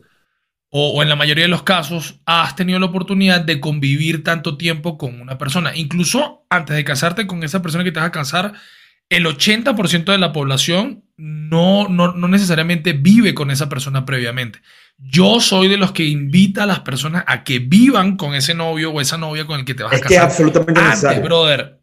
o, 0.69 0.91
o 0.91 1.03
en 1.03 1.09
la 1.09 1.17
mayoría 1.17 1.45
de 1.45 1.49
los 1.49 1.62
casos, 1.62 2.21
has 2.27 2.55
tenido 2.55 2.79
la 2.79 2.87
oportunidad 2.87 3.41
de 3.41 3.61
convivir 3.61 4.23
tanto 4.23 4.59
tiempo 4.59 4.99
con 4.99 5.21
una 5.21 5.38
persona. 5.38 5.75
Incluso 5.75 6.45
antes 6.51 6.77
de 6.77 6.85
casarte 6.85 7.27
con 7.27 7.43
esa 7.43 7.62
persona 7.62 7.83
que 7.85 7.93
te 7.93 8.01
vas 8.01 8.09
a 8.09 8.12
casar, 8.12 8.53
el 9.09 9.27
80% 9.27 10.12
de 10.12 10.19
la 10.19 10.33
población 10.33 11.02
no, 11.16 11.88
no, 11.88 12.12
no 12.12 12.29
necesariamente 12.29 12.92
vive 12.94 13.35
con 13.35 13.51
esa 13.51 13.68
persona 13.68 14.05
previamente. 14.05 14.61
Yo 14.98 15.40
soy 15.40 15.68
de 15.68 15.77
los 15.77 15.92
que 15.92 16.05
invita 16.05 16.64
a 16.64 16.66
las 16.66 16.81
personas 16.81 17.25
a 17.27 17.44
que 17.44 17.59
vivan 17.59 18.16
con 18.16 18.35
ese 18.35 18.55
novio 18.55 18.92
o 18.92 19.01
esa 19.01 19.18
novia 19.18 19.46
con 19.46 19.59
el 19.61 19.64
que 19.66 19.75
te 19.75 19.83
vas 19.83 19.92
Es 19.94 20.01
a 20.03 20.03
que 20.07 20.14
es 20.14 20.20
casar. 20.20 20.31
absolutamente 20.31 20.81
Antes, 20.81 21.03
necesario. 21.03 21.22
brother, 21.25 21.81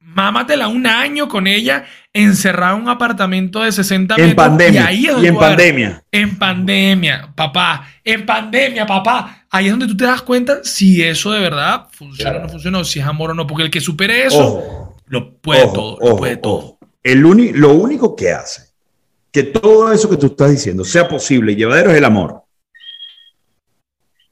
mámatela 0.00 0.68
un 0.68 0.86
año 0.86 1.28
con 1.28 1.46
ella 1.46 1.84
encerrada 2.12 2.76
en 2.76 2.82
un 2.82 2.88
apartamento 2.88 3.62
de 3.62 3.72
60 3.72 4.14
metros. 4.14 4.30
En 4.30 4.36
pandemia. 4.36 4.80
Y, 4.82 4.84
ahí 4.84 5.04
es 5.04 5.10
y 5.10 5.12
donde 5.12 5.28
en 5.28 5.36
a 5.36 5.38
ver- 5.40 5.48
pandemia. 5.48 6.04
En 6.10 6.38
pandemia, 6.38 7.32
papá. 7.34 7.88
En 8.02 8.24
pandemia, 8.26 8.86
papá. 8.86 9.46
Ahí 9.50 9.66
es 9.66 9.70
donde 9.72 9.86
tú 9.86 9.96
te 9.96 10.04
das 10.04 10.22
cuenta 10.22 10.58
si 10.64 11.02
eso 11.02 11.32
de 11.32 11.40
verdad 11.40 11.86
funciona 11.92 12.38
o 12.38 12.42
no 12.42 12.48
funciona, 12.48 12.78
o 12.78 12.84
si 12.84 13.00
es 13.00 13.06
amor 13.06 13.30
o 13.30 13.34
no. 13.34 13.46
Porque 13.46 13.64
el 13.64 13.70
que 13.70 13.80
supere 13.80 14.24
eso, 14.26 14.38
Ojo, 14.38 14.96
lo 15.06 15.36
puede 15.38 15.64
ojo, 15.64 15.72
todo. 15.72 15.98
Lo 16.10 16.16
puede 16.16 16.36
todo. 16.36 16.78
El 17.02 17.20
lo 17.20 17.72
único 17.74 18.16
que 18.16 18.32
hace 18.32 18.65
que 19.36 19.42
todo 19.42 19.92
eso 19.92 20.08
que 20.08 20.16
tú 20.16 20.28
estás 20.28 20.50
diciendo 20.50 20.82
sea 20.82 21.06
posible 21.06 21.52
y 21.52 21.56
llevadero 21.56 21.90
es 21.90 21.98
el 21.98 22.04
amor. 22.06 22.44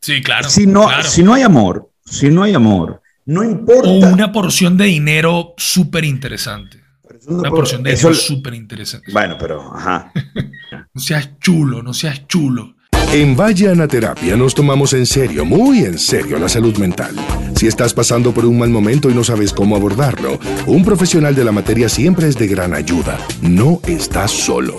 Sí, 0.01 0.23
claro. 0.23 0.49
si, 0.49 0.67
no, 0.67 0.87
claro. 0.87 1.03
si 1.03 1.23
no 1.23 1.35
hay 1.35 1.43
amor, 1.43 1.91
si 2.07 2.31
no 2.31 2.43
hay 2.43 2.55
amor, 2.55 3.03
no 3.27 3.45
importa. 3.45 3.91
O 3.91 3.99
una 4.15 4.33
porción 4.33 4.79
de 4.79 4.87
dinero 4.87 5.53
súper 5.59 6.07
interesante. 6.07 6.81
No 7.29 7.37
Una 7.41 7.51
porción 7.51 7.83
de 7.83 7.93
eso- 7.93 8.09
dinero 8.09 8.23
súper 8.23 8.55
interesante. 8.55 9.13
Bueno, 9.13 9.37
pero, 9.39 9.75
ajá. 9.77 10.11
No 10.95 11.01
seas 11.03 11.39
chulo, 11.39 11.83
no 11.83 11.93
seas 11.93 12.27
chulo. 12.27 12.77
En 13.13 13.37
Vaya 13.37 13.71
Anaterapia 13.71 14.37
nos 14.37 14.55
tomamos 14.55 14.93
en 14.93 15.07
serio, 15.07 15.45
muy 15.45 15.81
en 15.81 15.99
serio, 15.99 16.39
la 16.39 16.49
salud 16.49 16.77
mental. 16.79 17.15
Si 17.55 17.67
estás 17.67 17.95
pasando 17.95 18.33
por 18.33 18.45
un 18.45 18.59
mal 18.59 18.71
momento 18.71 19.11
y 19.11 19.15
no 19.15 19.23
sabes 19.23 19.53
cómo 19.53 19.77
abordarlo, 19.77 20.39
un 20.67 20.85
profesional 20.85 21.35
de 21.35 21.45
la 21.45 21.53
materia 21.53 21.89
siempre 21.89 22.29
es 22.29 22.37
de 22.37 22.49
gran 22.49 22.75
ayuda. 22.75 23.19
No 23.41 23.81
estás 23.87 24.33
solo. 24.33 24.77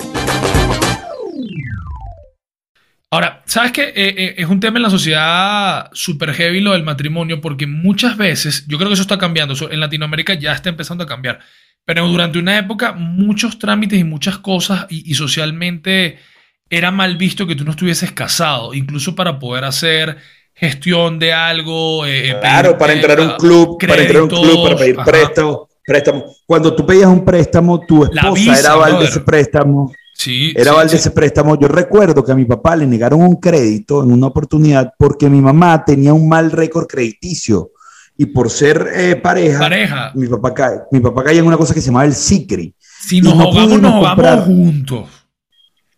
Ahora, 3.09 3.43
¿sabes 3.45 3.71
qué? 3.71 3.83
Eh, 3.83 3.93
eh, 3.95 4.35
es 4.37 4.47
un 4.47 4.59
tema 4.59 4.77
en 4.77 4.83
la 4.83 4.89
sociedad 4.89 5.89
súper 5.93 6.33
heavy 6.33 6.59
lo 6.59 6.73
del 6.73 6.83
matrimonio, 6.83 7.39
porque 7.39 7.65
muchas 7.67 8.17
veces, 8.17 8.65
yo 8.67 8.77
creo 8.77 8.89
que 8.89 8.95
eso 8.95 9.03
está 9.03 9.17
cambiando, 9.17 9.53
eso 9.53 9.71
en 9.71 9.79
Latinoamérica 9.79 10.33
ya 10.33 10.51
está 10.51 10.67
empezando 10.67 11.05
a 11.05 11.07
cambiar, 11.07 11.39
pero 11.85 12.05
durante 12.07 12.39
una 12.39 12.57
época 12.57 12.91
muchos 12.91 13.57
trámites 13.59 13.97
y 13.97 14.03
muchas 14.03 14.39
cosas 14.39 14.87
y, 14.89 15.09
y 15.09 15.13
socialmente 15.13 16.19
era 16.69 16.91
mal 16.91 17.17
visto 17.17 17.45
que 17.45 17.55
tú 17.55 17.63
no 17.63 17.71
estuvieses 17.71 18.11
casado, 18.11 18.73
incluso 18.73 19.15
para 19.15 19.37
poder 19.39 19.63
hacer 19.65 20.17
gestión 20.53 21.19
de 21.19 21.33
algo. 21.33 22.05
eh, 22.05 22.29
eh, 22.31 22.37
Claro, 22.39 22.77
para 22.77 22.93
eh, 22.93 22.95
entrar 22.97 23.19
a 23.19 23.23
un 23.23 23.31
club, 23.37 23.77
para 23.79 24.01
entrar 24.01 24.17
a 24.21 24.23
un 24.23 24.29
club, 24.29 24.63
para 24.63 24.75
pedir 24.77 24.95
créditos, 24.97 25.55
ajá. 25.55 25.67
préstamo. 25.85 26.25
Cuando 26.45 26.75
tú 26.75 26.85
pedías 26.85 27.07
un 27.07 27.23
préstamo, 27.23 27.79
tu 27.85 28.03
esposa 28.03 28.31
visa, 28.33 28.59
era 28.59 28.71
aval 28.73 28.99
de 28.99 29.05
ese 29.05 29.19
préstamo. 29.21 29.91
Sí, 30.17 30.53
Era 30.55 30.71
sí, 30.83 30.89
sí. 30.89 30.95
ese 30.95 31.11
préstamo. 31.11 31.59
Yo 31.59 31.67
recuerdo 31.67 32.23
que 32.23 32.31
a 32.31 32.35
mi 32.35 32.45
papá 32.45 32.75
le 32.77 32.87
negaron 32.87 33.21
un 33.21 33.35
crédito 33.35 34.01
en 34.01 34.13
una 34.13 34.27
oportunidad 34.27 34.93
porque 34.97 35.29
mi 35.29 35.41
mamá 35.41 35.83
tenía 35.83 36.13
un 36.13 36.29
mal 36.29 36.51
récord 36.51 36.87
crediticio. 36.87 37.71
Y 38.17 38.27
por 38.27 38.49
ser 38.49 38.87
eh, 38.95 39.17
pareja, 39.17 39.59
Pareja, 39.59 40.11
Mi, 40.15 40.27
papá 40.27 40.53
cae, 40.53 40.79
mi 40.89 41.01
papá 41.01 41.21
caía 41.25 41.39
en 41.41 41.47
una 41.47 41.57
cosa 41.57 41.73
que 41.73 41.81
se 41.81 41.87
llamaba 41.87 42.05
el 42.05 42.13
SICRI. 42.15 42.73
si 42.79 43.19
nos 43.19 43.35
no 43.35 43.43
nos 43.43 43.57
ahogamos 43.57 44.07
comprar. 44.07 44.45
juntos. 44.45 45.09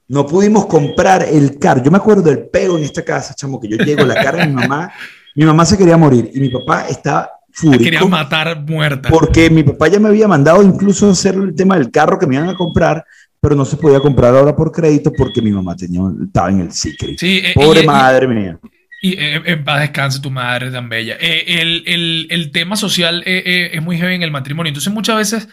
No 0.10 0.26
pudimos 0.26 0.65
comprar 0.67 1.24
el 1.30 1.60
carro. 1.60 1.84
Yo 1.84 1.91
me 1.91 1.98
acuerdo 1.98 2.22
del 2.24 2.48
pego 2.48 2.78
en 2.78 2.84
esta 2.84 3.04
casa, 3.04 3.34
chamo, 3.36 3.60
que 3.60 3.67
yo 3.67 3.78
llego, 3.78 4.06
la 4.06 4.15
cara 4.15 4.39
de 4.39 4.48
mi 4.48 4.54
mamá. 4.54 4.91
Mi 5.36 5.46
mamá 5.46 5.65
se 5.65 5.78
quería 5.78 5.98
morir 5.98 6.32
y 6.34 6.39
mi 6.39 6.50
papá 6.50 6.88
estaba 6.88 7.30
La 7.63 7.72
quería 7.78 8.00
fúrico 8.00 8.08
matar 8.10 8.62
muerta. 8.65 9.10
porque 9.10 9.50
mi 9.50 9.63
papá 9.63 9.88
ya 9.89 10.00
me 10.00 10.08
había 10.10 10.28
mandado 10.28 10.63
incluso 10.63 11.10
hacer 11.12 11.36
el 11.36 11.54
tema 11.56 11.78
del 11.78 11.91
carro 11.91 12.17
que 12.17 12.26
me 12.26 12.36
iban 12.36 12.50
a 12.50 12.56
comprar, 12.56 13.04
pero 13.41 13.54
no 13.56 13.65
se 13.65 13.78
podía 13.78 14.00
comprar 14.00 14.34
ahora 14.36 14.56
por 14.56 14.72
crédito 14.72 15.12
porque 15.15 15.41
mi 15.41 15.52
mamá 15.52 15.76
tenía, 15.76 16.02
estaba 16.26 16.50
en 16.50 16.62
el 16.62 16.72
SICRI. 16.72 17.17
Sí, 17.17 17.41
eh, 17.43 17.52
Pobre 17.54 17.84
madre 17.84 18.28
mía. 18.28 18.58
Y 19.00 19.13
eh, 19.13 19.41
en 19.46 19.63
paz 19.63 19.82
descanse 19.82 20.20
tu 20.22 20.32
madre 20.32 20.72
tan 20.72 20.89
bella. 20.89 21.17
Eh, 21.20 21.43
el, 21.62 21.84
el- 21.86 22.28
el 22.32 22.52
tema 22.52 22.76
social 22.76 23.22
eh, 23.28 23.43
eh, 23.46 23.70
es 23.74 23.82
muy 23.84 23.98
heavy 24.00 24.15
en 24.15 24.24
el 24.24 24.32
matrimonio. 24.32 24.70
Entonces 24.70 24.91
muchas 24.91 25.17
veces 25.17 25.48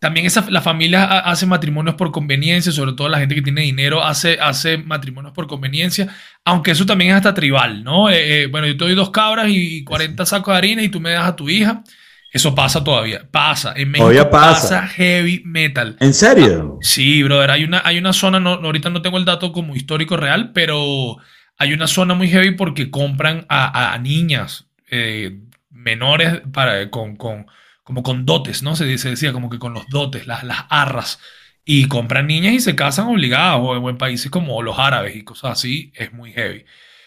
también 0.00 0.26
esa, 0.26 0.50
la 0.50 0.60
familia 0.62 1.04
ha- 1.04 1.30
hace 1.30 1.46
matrimonios 1.46 1.94
por 1.94 2.10
conveniencia, 2.10 2.72
sobre 2.72 2.94
todo 2.94 3.08
la 3.08 3.20
gente 3.20 3.34
que 3.36 3.42
tiene 3.42 3.60
dinero 3.62 4.02
hace, 4.04 4.38
hace 4.40 4.78
matrimonios 4.78 5.32
por 5.34 5.46
conveniencia, 5.46 6.08
aunque 6.44 6.72
eso 6.72 6.86
también 6.86 7.12
es 7.12 7.18
hasta 7.18 7.34
tribal, 7.34 7.84
¿no? 7.84 8.10
Eh, 8.10 8.42
eh, 8.44 8.46
bueno, 8.48 8.66
yo 8.66 8.76
te 8.76 8.84
doy 8.86 8.94
dos 8.96 9.10
cabras 9.10 9.46
y 9.50 9.84
40 9.84 10.26
sacos 10.26 10.52
de 10.54 10.58
harina 10.58 10.82
y 10.82 10.88
tú 10.88 11.00
me 11.00 11.10
das 11.12 11.26
a 11.28 11.36
tu 11.36 11.48
hija. 11.48 11.84
Eso 12.32 12.54
pasa 12.54 12.82
todavía. 12.84 13.28
Pasa. 13.30 13.72
En 13.76 13.90
México 13.90 14.04
Todavía 14.08 14.30
pasa. 14.30 14.80
pasa 14.82 14.88
heavy 14.88 15.42
metal. 15.44 15.96
¿En 16.00 16.14
serio? 16.14 16.78
Sí, 16.80 17.22
brother, 17.24 17.50
hay 17.50 17.64
una, 17.64 17.82
hay 17.84 17.98
una 17.98 18.12
zona, 18.12 18.38
no, 18.40 18.56
no, 18.60 18.66
ahorita 18.66 18.88
no 18.90 19.02
tengo 19.02 19.18
el 19.18 19.24
dato 19.24 19.52
como 19.52 19.74
histórico 19.76 20.16
real, 20.16 20.52
pero 20.52 21.16
hay 21.58 21.72
una 21.72 21.88
zona 21.88 22.14
muy 22.14 22.28
heavy 22.28 22.52
porque 22.52 22.88
compran 22.90 23.46
a, 23.48 23.92
a 23.92 23.98
niñas 23.98 24.68
eh, 24.90 25.40
menores 25.70 26.40
para, 26.52 26.88
con, 26.90 27.16
con- 27.16 27.46
como 27.90 28.02
con 28.04 28.24
dotes, 28.24 28.62
¿no? 28.62 28.76
Se, 28.76 28.84
dice- 28.84 29.10
decía 29.10 29.32
como 29.32 29.50
que 29.50 29.58
con 29.58 29.74
los 29.74 29.86
dotes, 29.88 30.26
las, 30.26 30.44
las 30.44 30.64
arras. 30.70 31.18
Y 31.64 31.88
compran 31.88 32.26
niñas 32.28 32.54
y 32.54 32.60
se 32.60 32.74
casan 32.76 33.08
obligadas, 33.08 33.58
o 33.60 33.88
en, 33.90 33.98
países 33.98 34.30
como 34.30 34.62
los 34.62 34.78
árabes 34.78 35.14
y 35.16 35.24
cosas 35.24 35.52
así, 35.52 35.92
es 35.94 36.12
muy 36.12 36.32
heavy. 36.32 36.60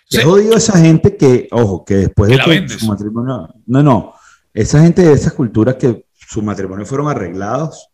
Qué 0.09 0.17
Sí. 0.17 0.23
jodido 0.23 0.55
esa 0.57 0.77
gente 0.77 1.15
que, 1.17 1.47
ojo, 1.51 1.83
que 1.85 1.95
después 1.95 2.29
Que 2.29 2.37
de 2.51 2.61
que 2.65 2.69
su 2.69 2.85
matrimonio. 2.87 3.47
No, 3.65 3.81
no. 3.81 4.13
Esa 4.53 4.81
gente 4.83 5.01
de 5.01 5.13
esas 5.13 5.33
culturas 5.33 5.75
que 5.75 6.05
sus 6.13 6.43
matrimonios 6.43 6.87
fueron 6.89 7.07
arreglados 7.07 7.87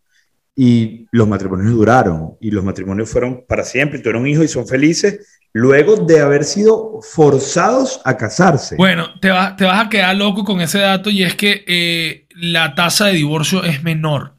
y 0.54 1.06
los 1.12 1.26
matrimonios 1.28 1.70
duraron 1.72 2.36
y 2.40 2.50
los 2.50 2.62
matrimonios 2.64 3.08
fueron 3.08 3.44
para 3.48 3.64
siempre 3.64 3.98
y 3.98 4.02
tuvieron 4.02 4.26
hijos 4.26 4.44
y 4.44 4.48
son 4.48 4.66
felices 4.66 5.39
luego 5.52 5.96
de 5.96 6.20
haber 6.20 6.44
sido 6.44 7.00
forzados 7.02 8.00
a 8.04 8.16
casarse. 8.16 8.76
Bueno, 8.76 9.08
te, 9.20 9.30
va- 9.30 9.56
te 9.56 9.64
vas 9.64 9.86
a 9.86 9.88
quedar 9.88 10.14
loco 10.16 10.44
con 10.44 10.60
ese 10.60 10.78
dato 10.78 11.10
y 11.10 11.22
es 11.22 11.34
que 11.34 11.64
eh, 11.66 12.26
la 12.34 12.74
tasa 12.74 13.06
de 13.06 13.14
divorcio 13.14 13.64
es 13.64 13.82
menor. 13.82 14.34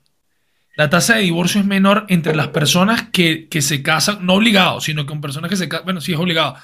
La 0.78 0.90
tasa 0.90 1.16
de 1.16 1.22
divorcio 1.24 1.60
es 1.62 1.68
menor 1.68 2.06
entre 2.08 2.34
las 2.36 2.48
personas 2.48 3.10
que, 3.12 3.48
que 3.50 3.62
se 3.62 3.84
casan, 3.84 4.26
no 4.26 4.36
obligados, 4.36 4.86
sino 4.86 5.06
con 5.06 5.20
personas 5.22 5.50
que 5.50 5.58
se 5.58 5.68
casan, 5.68 5.86
bueno, 5.86 6.00
sí 6.02 6.14
es 6.14 6.18
obligado, 6.18 6.56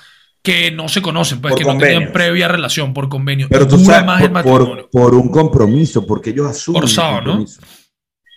que 0.41 0.71
no 0.71 0.87
se 0.87 1.01
conocen, 1.01 1.41
pues 1.41 1.51
Por 1.51 1.59
que 1.61 1.65
no 1.65 1.77
tenían 1.77 2.13
previa 2.13 2.47
relación 2.47 2.93
por 2.93 3.09
convenio. 3.09 3.47
Pero 3.49 3.67
tú 3.67 3.77
sabes, 3.79 4.05
más 4.05 4.21
por, 4.21 4.31
por- 4.31 4.43
matrimonio. 4.61 4.89
por 4.91 5.13
un 5.13 5.29
compromiso, 5.29 6.07
porque 6.07 6.29
ellos 6.29 6.47
asumen 6.47 6.83
el 6.83 6.89
Forzado, 6.89 7.21
¿no? 7.21 7.45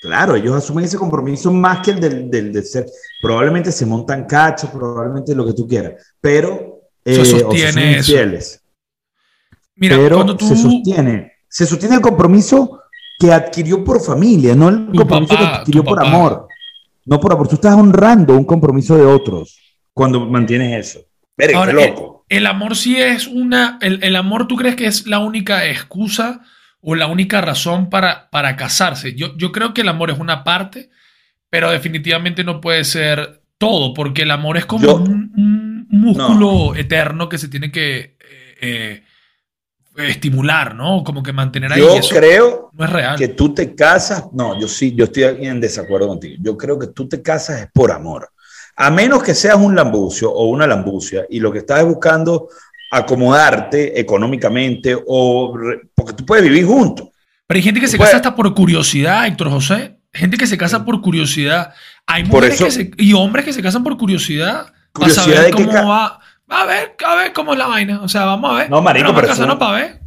Claro, 0.00 0.34
ellos 0.34 0.54
asumen 0.56 0.84
ese 0.86 0.96
compromiso 0.96 1.52
más 1.52 1.80
que 1.80 1.90
el 1.90 2.00
del, 2.00 2.30
del, 2.30 2.52
del 2.52 2.64
ser. 2.64 2.86
Probablemente 3.20 3.70
se 3.70 3.84
montan 3.84 4.24
cachos, 4.24 4.70
probablemente 4.70 5.34
lo 5.34 5.44
que 5.44 5.52
tú 5.52 5.68
quieras, 5.68 6.14
pero 6.20 6.80
Se 7.04 7.20
eh, 7.20 7.24
sostiene 7.24 7.68
o 7.68 7.72
se 7.72 7.90
eso. 7.98 8.12
infieles. 8.12 8.62
Mira, 9.76 9.96
pero 9.96 10.16
cuando 10.16 10.36
tú, 10.36 10.46
se 10.48 10.56
sostiene, 10.56 11.32
se 11.48 11.66
sostiene 11.66 11.96
el 11.96 12.00
compromiso 12.00 12.80
que 13.18 13.32
adquirió 13.32 13.84
por 13.84 14.00
familia, 14.02 14.54
no 14.54 14.68
el 14.70 14.86
Tu 14.86 14.98
compromiso 14.98 15.34
papá, 15.34 15.50
que 15.50 15.56
adquirió 15.60 15.84
por 15.84 15.98
papá. 15.98 16.08
amor. 16.08 16.48
No 17.04 17.20
por 17.20 17.32
amor, 17.32 17.48
tú 17.48 17.54
estás 17.56 17.74
honrando 17.74 18.34
un 18.36 18.44
compromiso 18.44 18.96
de 18.96 19.04
otros 19.04 19.58
cuando 19.92 20.20
mantienes 20.26 20.86
eso. 20.88 21.00
Verga, 21.36 21.58
Ahora, 21.58 21.72
loco. 21.72 22.24
El 22.28 22.46
amor 22.46 22.76
sí 22.76 22.96
es 22.96 23.26
una. 23.26 23.78
El, 23.82 24.02
el 24.04 24.16
amor, 24.16 24.46
¿tú 24.46 24.56
crees 24.56 24.76
que 24.76 24.86
es 24.86 25.06
la 25.06 25.18
única 25.18 25.66
excusa 25.66 26.40
o 26.82 26.94
la 26.94 27.06
única 27.06 27.40
razón 27.40 27.90
para, 27.90 28.30
para 28.30 28.56
casarse? 28.56 29.14
Yo, 29.14 29.36
yo 29.36 29.52
creo 29.52 29.74
que 29.74 29.82
el 29.82 29.88
amor 29.88 30.10
es 30.10 30.18
una 30.18 30.44
parte, 30.44 30.90
pero 31.50 31.70
definitivamente 31.70 32.44
no 32.44 32.60
puede 32.60 32.84
ser 32.84 33.42
todo, 33.58 33.92
porque 33.94 34.22
el 34.22 34.30
amor 34.30 34.56
es 34.56 34.66
como 34.66 34.84
Yo- 34.84 34.94
un, 34.96 35.32
un 35.36 35.86
músculo 35.90 36.74
eterno 36.76 37.28
que 37.28 37.38
se 37.38 37.48
tiene 37.48 37.70
que 37.70 38.16
eh, 38.60 39.02
eh, 39.96 40.08
estimular, 40.08 40.74
¿no? 40.74 41.02
Como 41.04 41.22
que 41.22 41.32
mantener 41.32 41.72
ahí. 41.72 41.80
Yo 41.80 41.94
Eso 41.96 42.14
creo 42.14 42.70
no 42.72 42.84
es 42.84 42.90
real. 42.90 43.18
que 43.18 43.28
tú 43.28 43.52
te 43.52 43.74
casas, 43.74 44.24
no, 44.32 44.58
yo 44.60 44.68
sí, 44.68 44.94
yo 44.94 45.04
estoy 45.04 45.24
en 45.46 45.60
desacuerdo 45.60 46.08
contigo. 46.08 46.36
Yo 46.40 46.56
creo 46.56 46.78
que 46.78 46.88
tú 46.88 47.08
te 47.08 47.20
casas 47.22 47.60
es 47.62 47.68
por 47.72 47.90
amor. 47.92 48.30
A 48.76 48.90
menos 48.90 49.22
que 49.22 49.34
seas 49.34 49.56
un 49.56 49.74
lambucio 49.74 50.32
o 50.32 50.46
una 50.48 50.66
lambucia 50.66 51.26
y 51.28 51.40
lo 51.40 51.52
que 51.52 51.58
estás 51.58 51.80
es 51.80 51.86
buscando 51.86 52.48
acomodarte 52.90 53.98
económicamente 54.00 54.96
o 55.06 55.54
porque 55.94 56.12
tú 56.12 56.24
puedes 56.26 56.44
vivir 56.44 56.66
juntos. 56.66 57.08
Pero 57.46 57.56
hay 57.58 57.62
gente 57.62 57.80
que 57.80 57.88
se 57.88 57.98
casa 57.98 58.16
hasta 58.16 58.34
por 58.36 58.52
curiosidad, 58.54 59.26
Héctor 59.26 59.50
José. 59.50 59.96
Gente 60.12 60.36
que 60.36 60.46
se 60.46 60.58
casa 60.58 60.84
por 60.84 61.00
curiosidad. 61.00 61.72
Hay 62.06 62.24
mujeres 62.24 62.54
eso- 62.54 62.64
que 62.64 62.70
se- 62.72 62.90
y 62.96 63.12
hombres 63.12 63.44
que 63.44 63.52
se 63.52 63.62
casan 63.62 63.84
por 63.84 63.96
curiosidad. 63.96 64.72
Curiosidad 64.92 65.24
para 65.26 65.36
saber 65.36 65.54
cómo 65.54 65.88
va. 65.88 66.20
A 66.48 66.64
ver, 66.64 66.96
a 67.06 67.14
ver 67.14 67.32
cómo 67.32 67.52
es 67.52 67.58
la 67.58 67.66
vaina. 67.68 68.02
O 68.02 68.08
sea, 68.08 68.24
vamos 68.24 68.50
a 68.52 68.54
ver. 68.54 68.70
No, 68.70 68.82
marico, 68.82 69.14
pero 69.14 69.28
para 69.58 69.72
ver. 69.72 70.00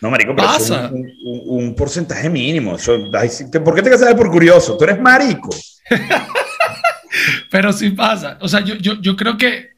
No, 0.00 0.10
marico, 0.10 0.34
pero 0.34 0.48
es 0.56 0.70
un, 0.70 1.12
un- 1.24 1.64
un 1.64 1.74
porcentaje 1.74 2.30
mínimo. 2.30 2.76
Ay, 3.18 3.28
¿Por 3.64 3.74
qué 3.74 3.82
te 3.82 3.90
casas 3.90 4.14
por 4.14 4.30
curioso? 4.30 4.76
Tú 4.76 4.84
eres 4.84 5.00
marico. 5.00 5.50
Pero 7.50 7.72
sí 7.72 7.90
pasa. 7.90 8.38
O 8.40 8.48
sea, 8.48 8.60
yo, 8.60 8.74
yo, 8.76 8.94
yo 9.00 9.16
creo 9.16 9.36
que 9.36 9.70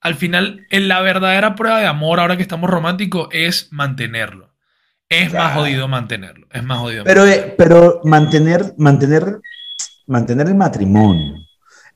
al 0.00 0.14
final 0.14 0.66
en 0.70 0.88
la 0.88 1.00
verdadera 1.00 1.54
prueba 1.54 1.78
de 1.80 1.86
amor, 1.86 2.20
ahora 2.20 2.36
que 2.36 2.42
estamos 2.42 2.70
románticos, 2.70 3.28
es 3.32 3.68
mantenerlo. 3.70 4.50
Es 5.08 5.32
más 5.32 5.54
jodido 5.54 5.88
mantenerlo. 5.88 6.46
Es 6.52 6.62
más 6.62 6.78
jodido 6.78 7.04
Pero, 7.04 7.22
mantenerlo. 7.22 7.52
eh, 7.52 7.54
pero 7.58 8.00
mantener, 8.04 8.74
mantener, 8.78 9.40
mantener 10.06 10.46
el 10.48 10.54
matrimonio. 10.54 11.34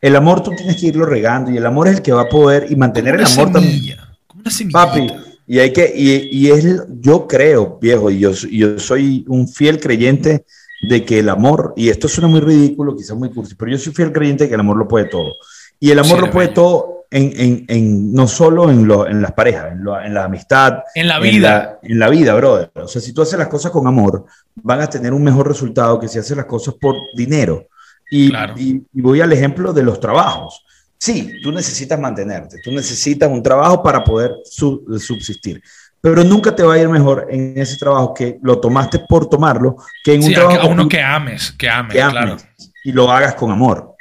El 0.00 0.16
amor 0.16 0.42
tú 0.42 0.50
tienes 0.50 0.76
que 0.76 0.86
irlo 0.88 1.06
regando 1.06 1.50
y 1.50 1.56
el 1.56 1.64
amor 1.64 1.88
es 1.88 1.96
el 1.96 2.02
que 2.02 2.12
va 2.12 2.22
a 2.22 2.28
poder 2.28 2.66
y 2.70 2.76
mantener 2.76 3.14
el 3.14 3.24
amor 3.24 3.52
también. 3.52 3.72
semilla, 3.74 4.16
como 4.26 4.40
una 4.42 4.50
semillita. 4.50 4.86
Papi, 4.86 5.06
y 5.46 5.58
hay 5.58 5.72
que, 5.72 5.92
y, 5.94 6.28
y 6.32 6.50
es, 6.50 6.66
yo 7.00 7.26
creo, 7.26 7.78
viejo, 7.80 8.10
y 8.10 8.18
yo, 8.18 8.32
yo 8.32 8.78
soy 8.78 9.24
un 9.28 9.46
fiel 9.48 9.78
creyente 9.80 10.44
de 10.88 11.04
que 11.04 11.20
el 11.20 11.28
amor, 11.28 11.72
y 11.76 11.88
esto 11.88 12.08
suena 12.08 12.28
muy 12.28 12.40
ridículo, 12.40 12.96
quizás 12.96 13.16
muy 13.16 13.30
cursi, 13.30 13.54
pero 13.54 13.70
yo 13.70 13.78
soy 13.78 13.92
fiel 13.94 14.12
creyente 14.12 14.44
de 14.44 14.48
que 14.48 14.54
el 14.54 14.60
amor 14.60 14.76
lo 14.76 14.88
puede 14.88 15.06
todo. 15.06 15.32
Y 15.80 15.90
el 15.90 15.98
amor 15.98 16.18
Sí, 16.18 16.26
lo 16.26 16.30
puede 16.30 16.48
todo 16.48 16.93
en, 17.14 17.32
en- 17.40 17.64
en- 17.68 18.12
no 18.12 18.26
solo 18.26 18.70
en, 18.70 18.86
lo- 18.86 19.06
en 19.06 19.22
las 19.22 19.32
parejas, 19.32 19.72
en, 19.72 19.84
lo- 19.84 20.00
en 20.00 20.12
la 20.12 20.24
amistad, 20.24 20.78
En 20.94 21.08
la 21.08 21.18
vida. 21.20 21.78
la, 21.82 21.88
en 21.90 21.98
la 21.98 22.08
vida, 22.08 22.34
brother. 22.34 22.70
O 22.74 22.88
sea, 22.88 23.00
si 23.00 23.12
tú 23.12 23.22
haces 23.22 23.38
las 23.38 23.48
cosas 23.48 23.70
con 23.70 23.86
amor, 23.86 24.24
van 24.56 24.80
a 24.80 24.86
tener 24.88 25.12
un 25.12 25.22
mejor 25.22 25.46
resultado 25.48 25.98
que 26.00 26.08
si 26.08 26.18
haces 26.18 26.36
las 26.36 26.46
cosas 26.46 26.74
por 26.80 26.96
dinero. 27.14 27.68
Y, 28.10 28.28
Claro. 28.30 28.54
y- 28.56 28.82
y 28.92 29.00
voy 29.00 29.20
al 29.20 29.32
ejemplo 29.32 29.72
de 29.72 29.82
los 29.82 29.98
trabajos. 30.00 30.64
Sí, 30.98 31.32
tú 31.42 31.52
necesitas 31.52 31.98
mantenerte, 32.00 32.56
tú 32.64 32.70
necesitas 32.72 33.28
un 33.30 33.42
trabajo 33.42 33.82
para 33.82 34.02
poder 34.02 34.32
su- 34.44 34.84
subsistir, 34.98 35.62
pero 36.00 36.24
nunca 36.24 36.54
te 36.54 36.62
va 36.62 36.74
a 36.74 36.78
ir 36.78 36.88
mejor 36.88 37.26
en 37.30 37.54
ese 37.58 37.76
trabajo 37.76 38.14
que 38.14 38.38
lo 38.42 38.58
tomaste 38.58 39.00
por 39.08 39.28
tomarlo 39.28 39.76
que 40.02 40.14
en 40.14 40.22
un 40.24 40.30
a, 40.30 40.34
trabajo 40.34 40.60
a 40.62 40.66
uno 40.66 40.88
que 40.88 41.02
ames, 41.02 41.52
que 41.52 41.68
ames, 41.68 41.92
que 41.92 42.00
ames 42.02 42.12
claro. 42.12 42.36
y 42.84 42.92
lo 42.92 43.10
hagas 43.10 43.34
con 43.34 43.50
amor. 43.50 43.94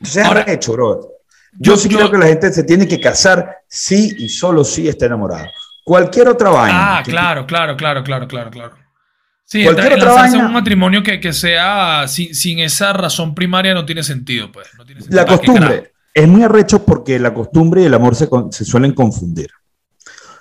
Entonces, 0.00 0.24
Ahora, 0.24 0.44
hecho, 0.48 0.72
brother. 0.72 1.10
Yo, 1.58 1.72
Yo- 1.72 1.76
sí 1.76 1.88
yo- 1.88 1.98
creo 1.98 2.10
que 2.10 2.18
la 2.18 2.26
gente 2.26 2.52
se 2.52 2.64
tiene 2.64 2.86
que 2.88 3.00
casar 3.00 3.58
sí 3.68 4.14
y 4.18 4.28
solo 4.28 4.64
si 4.64 4.88
está 4.88 5.06
enamorado. 5.06 5.46
Cualquier 5.84 6.28
otra 6.28 6.50
vaina. 6.50 6.98
Ah, 6.98 7.02
claro, 7.02 7.46
claro, 7.46 7.76
claro, 7.76 8.02
claro, 8.04 8.26
claro, 8.28 8.50
claro. 8.50 8.72
Sí, 9.44 9.64
Cualquier 9.64 9.94
otra 9.94 10.12
vaina. 10.12 10.46
un 10.46 10.52
matrimonio 10.52 11.02
que, 11.02 11.20
que 11.20 11.32
sea 11.32 12.06
sin, 12.08 12.34
sin 12.34 12.60
esa 12.60 12.92
razón 12.94 13.34
primaria 13.34 13.74
no 13.74 13.84
tiene 13.84 14.02
sentido, 14.02 14.50
pues. 14.50 14.68
No 14.78 14.84
tiene 14.84 15.00
sentido. 15.02 15.20
La 15.20 15.26
¿Para 15.26 15.38
qué 15.38 15.46
carajo? 15.46 15.62
costumbre. 15.66 15.92
Es 16.14 16.28
muy 16.28 16.42
arrecho 16.42 16.84
porque 16.84 17.18
la 17.18 17.34
costumbre 17.34 17.82
y 17.82 17.84
el 17.86 17.94
amor 17.94 18.14
se, 18.14 18.28
se 18.50 18.64
suelen 18.64 18.92
confundir. 18.94 19.50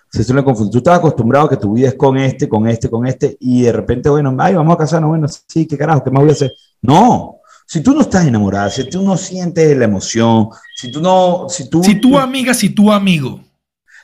Se 0.09 0.23
suelen 0.23 0.43
confundir. 0.45 0.71
Tú 0.73 0.77
estás 0.79 0.99
acostumbrado 0.99 1.45
a 1.45 1.49
que 1.49 1.57
tu 1.57 1.73
vida 1.73 1.87
es 1.89 1.95
con 1.95 2.17
este, 2.17 2.47
con 2.49 2.67
este, 2.67 2.89
con 2.89 3.07
este, 3.07 3.37
y 3.39 3.63
de 3.63 3.71
repente, 3.71 4.09
bueno, 4.09 4.35
ay, 4.39 4.53
vamos 4.55 4.75
a 4.75 4.77
casarnos, 4.77 5.09
bueno, 5.09 5.27
sí, 5.27 5.65
qué 5.67 5.77
carajo, 5.77 6.03
¿qué 6.03 6.11
más 6.11 6.21
voy 6.21 6.29
a 6.29 6.33
hacer? 6.33 6.51
No. 6.81 7.37
Si 7.71 7.79
tú 7.81 7.93
no 7.93 8.01
estás 8.01 8.25
enamorada, 8.27 8.69
si 8.69 8.89
tú 8.89 9.01
no 9.01 9.15
sientes 9.15 9.77
la 9.77 9.85
emoción, 9.85 10.49
si 10.75 10.91
tú 10.91 10.99
no, 11.01 11.45
si 11.47 11.69
tú, 11.69 11.81
Si 11.81 11.95
tu 12.01 12.17
amiga, 12.19 12.53
si 12.53 12.71
tu 12.71 12.91
amigo. 12.91 13.41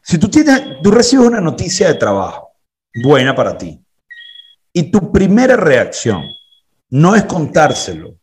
si 0.01 0.17
tú 0.17 0.29
tienes, 0.29 0.61
tú 0.81 0.89
recibes 0.89 1.27
una 1.27 1.41
noticia 1.41 1.87
de 1.89 1.95
trabajo 1.95 2.51
buena 3.03 3.35
para 3.35 3.57
ti, 3.57 3.77
y 4.71 4.83
tu 4.89 5.11
primera 5.11 5.57
reacción 5.57 6.21
no 6.91 7.13
es 7.13 7.23
contárselo 7.25 8.15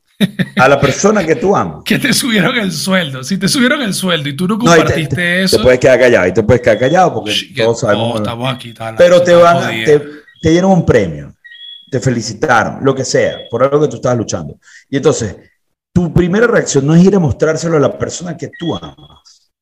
a 0.56 0.66
la 0.66 0.80
persona 0.80 1.22
que 1.26 1.34
tú 1.36 1.54
amas. 1.54 1.82
Que 1.84 1.98
te 1.98 2.14
subieron 2.14 2.56
el 2.56 2.72
sueldo. 2.72 3.22
Si 3.22 3.36
te 3.36 3.46
subieron 3.46 3.82
el 3.82 3.92
sueldo 3.92 4.30
y 4.30 4.36
tú 4.36 4.48
no 4.48 4.56
No, 4.56 4.64
y 4.64 4.68
te- 4.70 4.76
compartiste 4.78 5.16
te, 5.16 5.42
eso. 5.42 5.56
te 5.58 5.62
puedes 5.62 5.78
quedar 5.80 5.98
callado 6.00 6.26
y 6.26 6.32
te 6.32 6.42
puedes 6.42 6.62
quedar 6.62 6.78
callado 6.78 7.12
porque 7.14 7.34
todos 7.54 7.80
sabemos. 7.80 8.08
todos 8.14 8.20
estamos 8.22 8.54
aquí. 8.54 8.72
tal, 8.72 8.94
pero 8.96 9.20
te 9.22 9.34
van, 9.34 9.84
te, 9.84 10.00
te 10.40 10.50
dieron 10.50 10.70
un 10.70 10.86
premio, 10.86 11.34
te 11.94 12.00
felicitaron, 12.00 12.84
lo 12.84 12.92
que 12.92 13.04
sea, 13.04 13.42
por 13.48 13.62
algo 13.62 13.82
que 13.82 13.86
tú 13.86 13.96
estabas 13.96 14.18
luchando. 14.18 14.58
Y 14.90 14.96
entonces, 14.96 15.36
tu 15.94 16.12
primera 16.12 16.48
reacción 16.48 16.84
no 16.84 16.92
es 16.92 17.04
ir 17.04 17.14
a 17.14 17.20
mostrárselo 17.20 17.76
a 17.76 17.80
la 17.80 17.96
persona 17.96 18.36
que 18.36 18.50
tú 18.58 18.74
amas. 18.74 19.52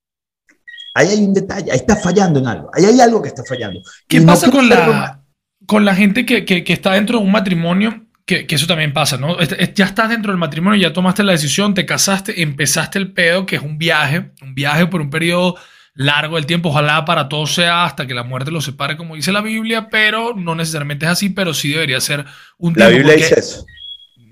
Ahí 0.95 1.09
hay 1.09 1.25
un 1.27 1.35
detalle, 1.35 1.71
ahí 1.71 1.77
está 1.77 1.95
fallando 1.95 2.41
en 2.41 2.47
algo, 2.47 2.71
ahí 2.73 2.87
hay 2.87 2.99
algo 3.03 3.21
que 3.21 3.29
está 3.29 3.45
fallando. 3.45 3.83
¿Qué 4.09 4.17
Y 4.17 4.21
no 4.21 4.29
pasa 4.29 4.51
con 4.51 4.67
la, 4.67 5.21
con 5.67 5.85
la 5.85 5.95
gente 5.95 6.25
que, 6.25 6.47
que- 6.47 6.65
que 6.65 6.73
está 6.73 6.93
dentro 6.95 7.19
de 7.19 7.25
un 7.27 7.33
matrimonio? 7.33 8.07
Que, 8.25 8.47
que 8.47 8.55
eso 8.55 8.67
también 8.67 8.95
pasa, 8.95 9.19
¿no? 9.19 9.39
Ya 9.75 9.85
estás 9.85 10.09
dentro 10.09 10.33
del 10.33 10.39
matrimonio, 10.39 10.81
ya 10.81 10.95
tomaste 10.95 11.25
la 11.25 11.33
decisión, 11.33 11.75
te 11.75 11.85
casaste, 11.85 12.41
empezaste 12.41 12.99
el 12.99 13.13
pedo, 13.13 13.45
que 13.45 13.57
es 13.57 13.63
un 13.63 13.77
viaje, 13.77 14.31
un 14.41 14.55
viaje 14.55 14.87
por 14.87 15.03
un 15.03 15.11
periodo 15.11 15.57
largo 15.95 16.37
del 16.37 16.47
tiempo. 16.47 16.71
Ojalá 16.71 17.05
para 17.05 17.29
todos 17.29 17.55
sea 17.55 17.85
hasta 17.85 18.07
que 18.07 18.15
la 18.15 18.23
muerte 18.23 18.51
los 18.51 18.65
separe, 18.65 18.97
como 18.97 19.15
dice 19.17 19.33
la 19.33 19.41
Biblia, 19.43 19.89
pero 19.91 20.35
no 20.37 20.55
necesariamente 20.55 21.07
es 21.07 21.13
así, 21.13 21.29
pero 21.31 21.53
sí 21.55 21.71
debería 21.71 22.01
ser 22.01 22.25
un 22.59 22.73
La 22.77 22.89
tiempo. 22.89 22.97
Biblia 23.09 23.15
porque- 23.15 23.25
dice 23.29 23.41
eso. 23.41 23.67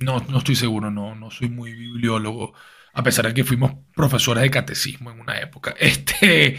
No, 0.01 0.25
no 0.31 0.39
estoy 0.39 0.57
seguro, 0.57 0.91
no, 0.91 1.15
no 1.15 1.31
soy 1.31 1.51
muy 1.51 1.75
bibliólogo, 1.75 2.55
a 2.95 3.03
pesar 3.03 3.27
de 3.27 3.35
que 3.35 3.45
fuimos 3.45 3.73
profesores 3.95 4.43
de 4.43 4.51
catecismo 4.51 5.11
en 5.11 5.21
una 5.21 5.39
época. 5.39 5.75
Este, 5.81 6.59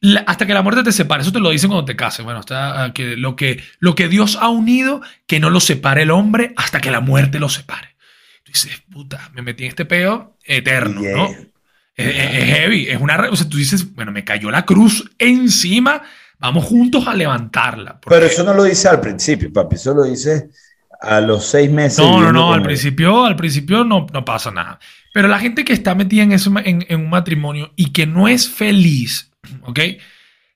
la- 0.00 0.24
hasta 0.26 0.46
que 0.46 0.54
la 0.54 0.62
muerte 0.62 0.82
te 0.82 0.90
separe, 0.90 1.22
eso 1.22 1.30
te 1.32 1.38
lo 1.38 1.50
dicen 1.50 1.70
cuando 1.70 1.84
te 1.84 1.94
cases. 1.94 2.24
Bueno, 2.24 2.40
está, 2.40 2.82
ah, 2.82 2.92
que 2.92 3.16
lo, 3.16 3.36
que 3.36 3.62
lo 3.78 3.94
que 3.94 4.08
Dios 4.08 4.36
ha 4.40 4.48
unido, 4.48 5.00
que 5.28 5.38
no 5.38 5.48
lo 5.48 5.60
separe 5.60 6.02
el 6.02 6.10
hombre 6.10 6.52
hasta 6.56 6.80
que 6.80 6.90
la 6.90 6.98
muerte 7.00 7.38
lo 7.38 7.48
separe. 7.48 7.94
Tú 8.42 8.50
dices, 8.50 8.82
puta, 8.90 9.30
me 9.32 9.42
metí 9.42 9.62
en 9.62 9.68
este 9.68 9.84
peo 9.84 10.36
eterno, 10.44 11.00
Yeah. 11.02 11.16
¿no? 11.16 11.28
Es, 11.96 12.06
es- 12.06 12.44
heavy, 12.56 12.88
es 12.88 13.00
una... 13.00 13.16
O 13.30 13.36
sea, 13.36 13.48
tú 13.48 13.56
dices, 13.58 13.94
bueno, 13.94 14.12
me 14.12 14.24
cayó 14.24 14.50
la 14.50 14.64
cruz 14.64 15.10
encima, 15.18 16.02
vamos 16.38 16.64
juntos 16.64 17.06
a 17.06 17.14
levantarla. 17.14 18.00
porque- 18.00 18.14
Pero 18.16 18.26
eso 18.26 18.42
no 18.44 18.54
lo 18.54 18.64
dice 18.64 18.88
al 18.88 19.00
principio, 19.00 19.52
papi, 19.52 19.76
eso 19.76 19.94
lo 19.94 20.04
dice 20.04 20.48
a 21.00 21.20
los 21.20 21.44
seis 21.44 21.70
meses. 21.70 21.98
No, 21.98 22.20
no, 22.22 22.32
no, 22.32 22.52
al 22.52 22.60
él. 22.60 22.66
principio, 22.66 23.24
al 23.24 23.36
principio 23.36 23.84
no, 23.84 24.06
no 24.12 24.24
pasa 24.24 24.50
nada. 24.50 24.78
Pero 25.12 25.28
la 25.28 25.38
gente 25.38 25.64
que 25.64 25.72
está 25.72 25.94
metida 25.94 26.22
en, 26.22 26.32
eso, 26.32 26.50
en, 26.64 26.86
en 26.88 27.00
un 27.00 27.10
matrimonio 27.10 27.72
y 27.76 27.92
que 27.92 28.06
no 28.06 28.28
es 28.28 28.48
feliz, 28.48 29.30
¿ok? 29.62 29.80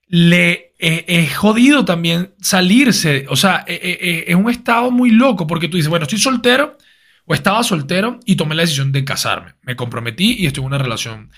Le 0.08 0.72
eh, 0.78 1.04
es 1.08 1.36
jodido 1.36 1.84
también 1.84 2.32
salirse. 2.40 3.26
O 3.28 3.36
sea, 3.36 3.64
eh, 3.66 3.78
eh, 3.82 3.98
eh, 4.00 4.24
es 4.28 4.34
un 4.36 4.48
estado 4.50 4.90
muy 4.90 5.10
loco 5.10 5.46
porque 5.46 5.68
tú 5.68 5.76
dices, 5.76 5.90
bueno, 5.90 6.04
estoy 6.04 6.18
soltero 6.18 6.78
o 7.26 7.34
estaba 7.34 7.62
soltero 7.62 8.20
y 8.24 8.36
tomé 8.36 8.54
la 8.54 8.62
decisión 8.62 8.92
de 8.92 9.04
casarme. 9.04 9.54
Me 9.62 9.76
comprometí 9.76 10.36
y 10.38 10.46
estoy 10.46 10.62
en 10.62 10.66
una 10.68 10.78
relación. 10.78 11.30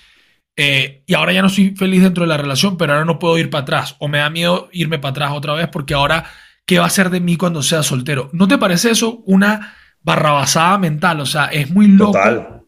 Eh, 0.55 1.03
y 1.07 1.13
ahora 1.13 1.33
ya 1.33 1.41
no 1.41 1.47
estoy 1.47 1.75
feliz 1.75 2.01
dentro 2.03 2.23
de 2.23 2.27
la 2.29 2.37
relación, 2.37 2.77
pero 2.77 2.93
ahora 2.93 3.05
no 3.05 3.17
puedo 3.19 3.37
ir 3.37 3.49
para 3.49 3.63
atrás. 3.63 3.95
O 3.99 4.07
me 4.07 4.17
da 4.19 4.29
miedo 4.29 4.69
irme 4.71 4.99
para 4.99 5.11
atrás 5.11 5.31
otra 5.33 5.53
vez 5.53 5.67
porque 5.71 5.93
ahora, 5.93 6.25
¿qué 6.65 6.79
va 6.79 6.85
a 6.85 6.89
ser 6.89 7.09
de 7.09 7.19
mí 7.21 7.37
cuando 7.37 7.63
sea 7.63 7.81
soltero? 7.83 8.29
¿No 8.33 8.47
te 8.47 8.57
parece 8.57 8.91
eso 8.91 9.23
una 9.25 9.75
barrabasada 10.01 10.77
mental? 10.77 11.21
O 11.21 11.25
sea, 11.25 11.45
es 11.45 11.69
muy 11.71 11.87
loco 11.87 12.19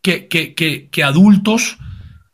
que, 0.02 0.28
que, 0.28 0.56
que, 0.56 0.90
que 0.90 1.04
adultos 1.04 1.78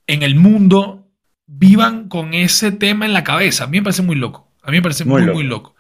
en 0.05 0.23
el 0.23 0.35
mundo 0.35 1.09
vivan 1.47 2.07
con 2.07 2.33
ese 2.33 2.71
tema 2.71 3.05
en 3.05 3.13
la 3.13 3.23
cabeza. 3.23 3.63
A 3.63 3.67
mí 3.67 3.77
me 3.79 3.83
parece 3.83 4.03
muy 4.03 4.15
loco. 4.15 4.51
A 4.63 4.71
mí 4.71 4.77
me 4.77 4.83
parece 4.83 5.05
muy, 5.05 5.23
Muy 5.23 5.33
muy 5.33 5.43
loco. 5.43 5.69
loco. 5.69 5.75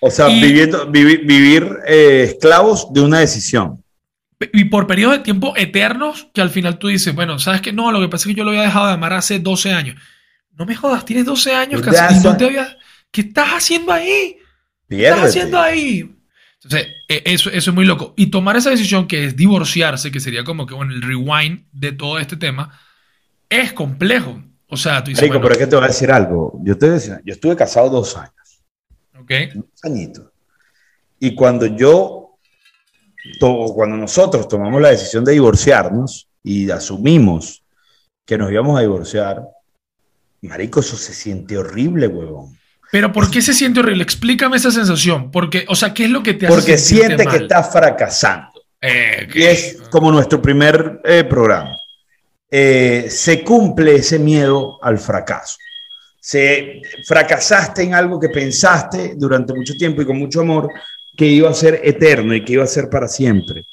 O 0.00 0.10
sea, 0.10 0.28
Y- 0.30 0.40
viviendo, 0.42 0.90
vivi- 0.90 1.24
vivir 1.24 1.68
eh, 1.86 2.24
esclavos 2.30 2.92
de 2.92 3.00
una 3.02 3.20
decisión. 3.20 3.82
Y 4.52 4.64
por 4.66 4.86
periodos 4.86 5.18
de 5.18 5.22
tiempo 5.24 5.52
eternos 5.56 6.28
que 6.32 6.40
al 6.40 6.50
final 6.50 6.78
tú 6.78 6.88
dices, 6.88 7.14
bueno, 7.14 7.38
¿sabes 7.38 7.60
qué? 7.60 7.72
No, 7.72 7.92
lo 7.92 8.00
que 8.00 8.08
pasa 8.08 8.22
es 8.28 8.34
que 8.34 8.38
yo 8.38 8.44
lo 8.44 8.50
había 8.50 8.62
dejado 8.62 8.86
de 8.86 8.94
amar 8.94 9.12
hace 9.12 9.38
12 9.38 9.72
años. 9.72 10.00
No 10.56 10.64
me 10.66 10.74
jodas, 10.74 11.04
tienes 11.04 11.26
12 11.26 11.54
años 11.54 11.82
casi 11.82 12.14
y 12.14 12.20
no 12.20 12.30
why- 12.30 12.36
te 12.38 12.44
había... 12.46 12.76
¿Qué 13.10 13.20
estás 13.22 13.48
haciendo 13.50 13.92
ahí? 13.92 14.36
¿Qué 14.88 15.08
estás 15.08 15.28
haciendo 15.28 15.60
ahí? 15.60 16.14
Entonces, 16.62 16.88
e- 17.08 17.22
eso, 17.26 17.50
eso 17.50 17.70
es 17.70 17.74
muy 17.74 17.84
loco. 17.84 18.14
Y 18.16 18.26
tomar 18.26 18.56
esa 18.56 18.70
decisión 18.70 19.06
que 19.06 19.24
es 19.24 19.36
divorciarse, 19.36 20.10
que 20.10 20.20
sería 20.20 20.44
como 20.44 20.66
que, 20.66 20.74
bueno, 20.74 20.92
el 20.92 21.02
rewind 21.02 21.64
de 21.72 21.92
todo 21.92 22.18
este 22.18 22.36
tema, 22.36 22.78
es 23.48 23.72
complejo. 23.72 24.42
O 24.68 24.76
sea, 24.76 25.02
tú 25.02 25.10
dices, 25.10 25.26
bueno, 25.28 25.42
pero 25.42 25.52
es 25.54 25.58
que 25.58 25.66
te 25.66 25.76
voy 25.76 25.84
a 25.84 25.88
decir 25.88 26.10
algo. 26.12 26.60
Yo, 26.62 26.78
te 26.78 26.90
decía, 26.90 27.20
yo 27.24 27.32
estuve 27.32 27.56
casado 27.56 27.90
dos 27.90 28.16
años, 28.16 28.62
ok, 29.18 29.30
dos 29.54 29.64
añitos. 29.82 30.26
Y 31.18 31.34
cuando 31.34 31.66
yo, 31.66 32.19
to- 33.38 33.72
cuando 33.74 33.96
nosotros 33.96 34.48
tomamos 34.48 34.80
la 34.80 34.90
decisión 34.90 35.24
de 35.24 35.32
divorciarnos 35.32 36.28
y 36.42 36.70
asumimos 36.70 37.62
que 38.26 38.38
nos 38.38 38.50
íbamos 38.50 38.78
a 38.78 38.82
divorciar, 38.82 39.42
Marico, 40.42 40.80
eso 40.80 40.96
se 40.96 41.12
siente 41.12 41.58
horrible, 41.58 42.06
huevón. 42.06 42.56
pero 42.90 43.12
¿por 43.12 43.30
qué 43.30 43.42
se 43.42 43.52
siente 43.52 43.80
horrible? 43.80 44.02
Explícame 44.02 44.56
esa 44.56 44.70
sensación. 44.70 45.30
Porque, 45.30 45.64
o 45.68 45.74
sea, 45.74 45.92
¿qué 45.92 46.04
es 46.04 46.10
lo 46.10 46.22
que 46.22 46.34
te 46.34 46.46
hace 46.46 46.54
Porque 46.54 46.78
siente 46.78 47.26
que 47.26 47.36
estás 47.36 47.70
fracasando. 47.72 48.48
Eh, 48.80 49.28
Y 49.34 49.42
es 49.42 49.82
como 49.90 50.10
nuestro 50.10 50.40
primer 50.40 51.00
eh, 51.04 51.24
programa. 51.24 51.76
Eh, 52.50 53.06
se 53.10 53.44
cumple 53.44 53.96
ese 53.96 54.18
miedo 54.18 54.82
al 54.82 54.98
fracaso. 54.98 55.56
Se 56.18 56.80
fracasaste 57.06 57.82
en 57.82 57.94
algo 57.94 58.18
que 58.18 58.28
pensaste 58.30 59.14
durante 59.16 59.52
mucho 59.54 59.74
tiempo 59.74 60.02
y 60.02 60.06
con 60.06 60.18
mucho 60.18 60.40
amor 60.40 60.68
que 61.20 61.26
iba 61.26 61.50
a 61.50 61.54
ser 61.54 61.82
eterno 61.84 62.34
y 62.34 62.42
que 62.42 62.54
iba 62.54 62.64
a 62.64 62.66
ser 62.66 62.88
para 62.88 63.06
siempre. 63.06 63.66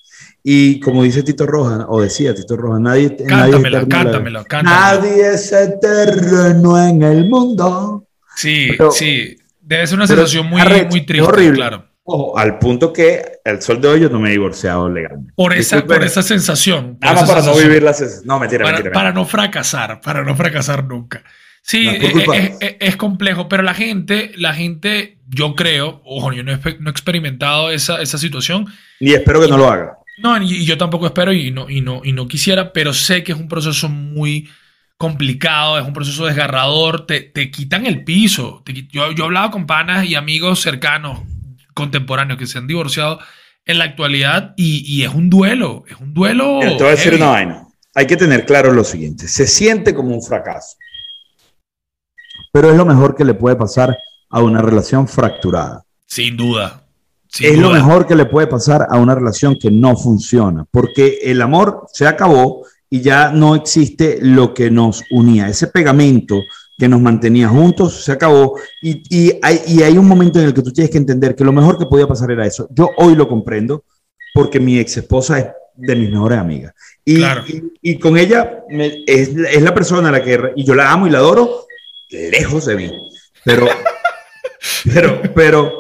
Y 0.43 0.82
como 0.82 1.04
dice 1.04 1.24
Tito 1.24 1.45
Roja, 1.45 1.86
o 1.88 2.02
decía 2.02 2.36
Tito 2.36 2.58
Roja, 2.58 2.78
nadie, 2.78 3.16
nadie 3.26 3.52
es 3.52 3.52
Cántamelo, 3.56 3.80
la- 3.80 3.88
cántamelo, 3.88 4.43
cántamelo. 4.43 4.82
Nadie 4.82 5.30
es 5.34 5.52
eterno 5.54 6.78
en 6.89 7.04
el 7.04 7.30
mundo. 7.30 8.06
Sí, 8.36 8.68
Pero- 8.78 8.91
sí. 8.91 9.38
Debe 9.62 9.88
ser 9.88 9.98
una 9.98 10.08
sensación 10.08 10.48
muy, 10.48 10.60
arrecho, 10.62 10.88
muy 10.89 11.06
triste, 11.06 11.26
horrible. 11.26 11.56
claro. 11.56 11.86
Ojo, 12.04 12.38
al 12.38 12.60
punto 12.60 12.91
que 12.93 13.39
el 13.45 13.62
sol 13.62 13.80
de 13.82 13.88
hoy 13.88 14.00
yo 14.02 14.10
no 14.10 14.20
me 14.20 14.28
he 14.30 14.32
divorciado 14.34 14.89
legalmente. 14.89 15.32
Por 15.36 15.54
esa, 15.54 15.78
Disculpen, 15.78 15.98
por 16.00 16.06
esa 16.08 16.24
sensación. 16.24 16.98
por 16.98 17.02
Nada 17.02 17.14
más 17.16 17.24
esa 17.24 17.28
para 17.34 17.39
no 17.39 17.45
sensación. 17.45 17.68
vivir 17.70 17.84
las... 17.84 18.26
No, 18.26 18.39
mentira, 18.39 18.64
para, 18.64 18.78
mentira. 18.78 18.93
para 18.93 19.12
no 19.14 19.26
fracasar, 19.26 20.02
para 20.02 20.24
no 20.24 20.36
fracasar 20.36 20.84
nunca. 20.86 21.24
Sí, 21.68 21.86
No, 21.86 21.91
eh, 21.91 21.99
por 21.99 22.11
culpa. 22.13 22.38
es, 22.38 22.51
es- 22.61 22.76
es 22.80 22.95
complejo, 22.95 23.49
pero 23.49 23.61
la 23.63 23.74
gente, 23.74 24.32
la 24.38 24.53
gente, 24.53 25.18
yo 25.28 25.53
creo, 25.55 26.01
ojo, 26.05 26.32
yo 26.32 26.43
no 26.43 26.53
he, 26.53 26.59
no 26.80 26.89
he 26.89 26.91
experimentado 26.91 27.72
esa, 27.72 28.01
esa 28.01 28.18
situación, 28.18 28.68
Y 28.99 29.13
espero 29.13 29.41
que 29.41 29.47
no 29.49 29.57
lo 29.57 29.70
haga. 29.70 29.97
no, 30.18 30.41
y, 30.41 30.53
y 30.61 30.65
yo 30.65 30.78
tampoco 30.78 31.05
espero 31.07 31.34
y 31.34 31.51
no, 31.51 31.70
y, 31.70 31.82
no, 31.82 32.01
y 32.05 32.13
no 32.13 32.28
quisiera, 32.28 32.72
pero 32.72 32.93
sé 32.93 33.24
que 33.24 33.34
es 33.34 33.38
un 33.38 33.49
proceso 33.49 33.89
muy 33.89 34.49
complicado, 34.97 35.78
es 35.78 35.86
un 35.86 35.93
proceso 35.93 36.26
desgarrador, 36.26 37.05
te, 37.05 37.22
te 37.22 37.51
quitan 37.51 37.86
el 37.86 38.03
piso. 38.05 38.63
te 38.65 38.74
yo, 38.91 39.11
yo 39.11 39.24
he 39.24 39.28
hablado 39.28 39.51
con 39.51 39.68
panas 39.68 40.05
y 40.05 40.15
amigos 40.15 40.61
cercanos, 40.61 41.20
contemporáneos, 41.74 42.39
que 42.39 42.47
se 42.47 42.57
han 42.57 42.65
divorciado 42.68 43.20
en 43.65 43.78
la 43.80 43.84
actualidad 43.86 44.53
y, 44.57 45.03
es 45.03 45.09
un 45.13 45.30
duelo, 45.30 45.84
es 45.89 45.97
un 45.97 46.13
duelo. 46.13 46.59
te 46.61 46.70
voy 46.76 46.88
a 46.88 46.91
decir 46.91 47.13
una 47.15 47.28
vaina. 47.28 47.63
Hay 47.93 48.07
que 48.07 48.15
tener 48.18 48.45
claro 48.45 48.72
lo 48.72 48.84
siguiente, 48.84 49.28
se 49.28 49.45
siente 49.47 49.93
como 49.93 50.15
un 50.15 50.24
fracaso, 50.24 50.78
pero 52.58 52.72
es 52.72 52.76
lo 52.76 52.88
mejor 52.88 53.14
que 53.14 53.24
le 53.24 53.36
puede 53.36 53.55
pasar 53.55 53.95
a 54.32 54.41
una 54.41 54.64
relación 54.64 55.08
fracturada. 55.08 55.86
Sin 56.08 56.36
duda. 56.36 56.88
es 57.39 57.55
lo 57.55 57.70
mejor 57.70 58.08
que 58.08 58.16
le 58.16 58.26
puede 58.26 58.47
pasar 58.47 58.88
a 58.89 58.97
una 58.97 59.14
relación 59.14 59.60
que 59.62 59.70
no 59.70 59.95
funciona, 59.95 60.66
porque 60.72 61.20
el 61.22 61.39
amor 61.43 61.86
se 61.93 62.08
acabó 62.08 62.66
y 62.89 63.01
ya 63.01 63.30
no 63.30 63.53
existe 63.53 64.18
lo 64.24 64.55
que 64.55 64.72
nos 64.72 65.03
unía. 65.12 65.47
Ese 65.47 65.68
pegamento 65.68 66.41
que 66.80 66.88
nos 66.88 66.99
mantenía 66.99 67.47
juntos 67.47 68.03
se 68.03 68.12
acabó 68.12 68.58
y, 68.82 69.03
y, 69.08 69.38
hay, 69.43 69.62
y 69.68 69.84
hay 69.84 69.95
un 69.99 70.08
momento 70.08 70.39
en 70.39 70.45
el 70.45 70.53
que 70.55 70.64
tú 70.64 70.74
tienes 70.74 70.89
que 70.89 70.97
entender 70.97 71.36
que 71.36 71.43
lo 71.43 71.53
mejor 71.53 71.78
que 71.78 71.86
podía 71.86 72.08
pasar 72.08 72.32
era 72.32 72.47
eso. 72.47 72.68
Yo 72.72 72.89
hoy 72.97 73.16
lo 73.16 73.28
comprendo 73.28 73.84
porque 74.34 74.60
mi 74.60 74.80
ex 74.80 74.97
esposa 74.97 75.38
es 75.38 75.45
de 75.76 75.95
mis 75.95 76.10
mejores 76.10 76.39
amigas. 76.39 76.74
Y, 77.05 77.24
y, 77.84 77.99
con 77.99 78.18
ella 78.18 78.64
es, 79.05 79.30
es, 79.30 79.62
la 79.62 79.76
persona 79.76 80.10
a 80.10 80.12
la 80.12 80.24
que 80.24 80.53
y 80.55 80.64
yo 80.64 80.74
la 80.74 80.91
amo 80.91 81.05
y 81.05 81.12
la 81.12 81.20
adoro 81.20 81.66
lejos 82.10 82.66
de 82.66 82.76
mí. 82.76 82.91
Pero, 83.45 83.68
pero, 84.84 85.22
pero, 85.34 85.72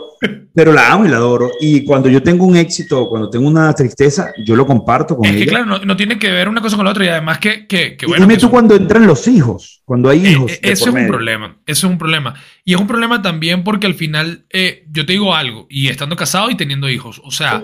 pero 0.53 0.71
la 0.71 0.93
amo 0.93 1.05
y 1.05 1.09
la 1.09 1.17
adoro. 1.17 1.51
Y 1.59 1.83
cuando 1.83 2.07
yo 2.07 2.23
tengo 2.23 2.45
un 2.45 2.55
éxito, 2.55 3.09
cuando 3.09 3.29
tengo 3.29 3.45
una 3.47 3.73
tristeza, 3.73 4.31
yo 4.45 4.55
lo 4.55 4.65
comparto 4.65 5.17
con 5.17 5.25
ella. 5.25 5.45
claro, 5.45 5.79
no, 5.83 5.97
tiene 5.97 6.17
que 6.17 6.31
ver 6.31 6.47
una 6.47 6.61
cosa 6.61 6.77
con 6.77 6.85
la 6.85 6.91
otra 6.91 7.05
y 7.05 7.09
además 7.09 7.39
que, 7.39 7.67
que, 7.67 7.97
que 7.97 8.05
bueno. 8.05 8.25
Dime 8.25 8.39
tú 8.39 8.49
cuando 8.49 8.73
entran 8.75 9.05
los 9.05 9.27
hijos, 9.27 9.81
cuando 9.83 10.09
hay 10.09 10.25
eh, 10.25 10.31
hijos. 10.31 10.51
Eh, 10.51 10.59
eso 10.63 10.89
es 10.89 10.95
un 10.95 11.07
problema, 11.07 11.57
eso 11.65 11.87
es 11.87 11.91
un 11.91 11.97
problema. 11.97 12.35
Y 12.63 12.73
es 12.73 12.79
un 12.79 12.87
problema 12.87 13.21
también 13.21 13.63
porque 13.63 13.85
al 13.85 13.95
final, 13.95 14.45
eh, 14.49 14.85
yo 14.89 15.05
te 15.05 15.13
digo 15.13 15.35
algo, 15.35 15.67
y 15.69 15.89
estando 15.89 16.15
casado 16.15 16.49
y 16.49 16.55
teniendo 16.55 16.89
hijos, 16.89 17.21
o 17.23 17.31
sea, 17.31 17.63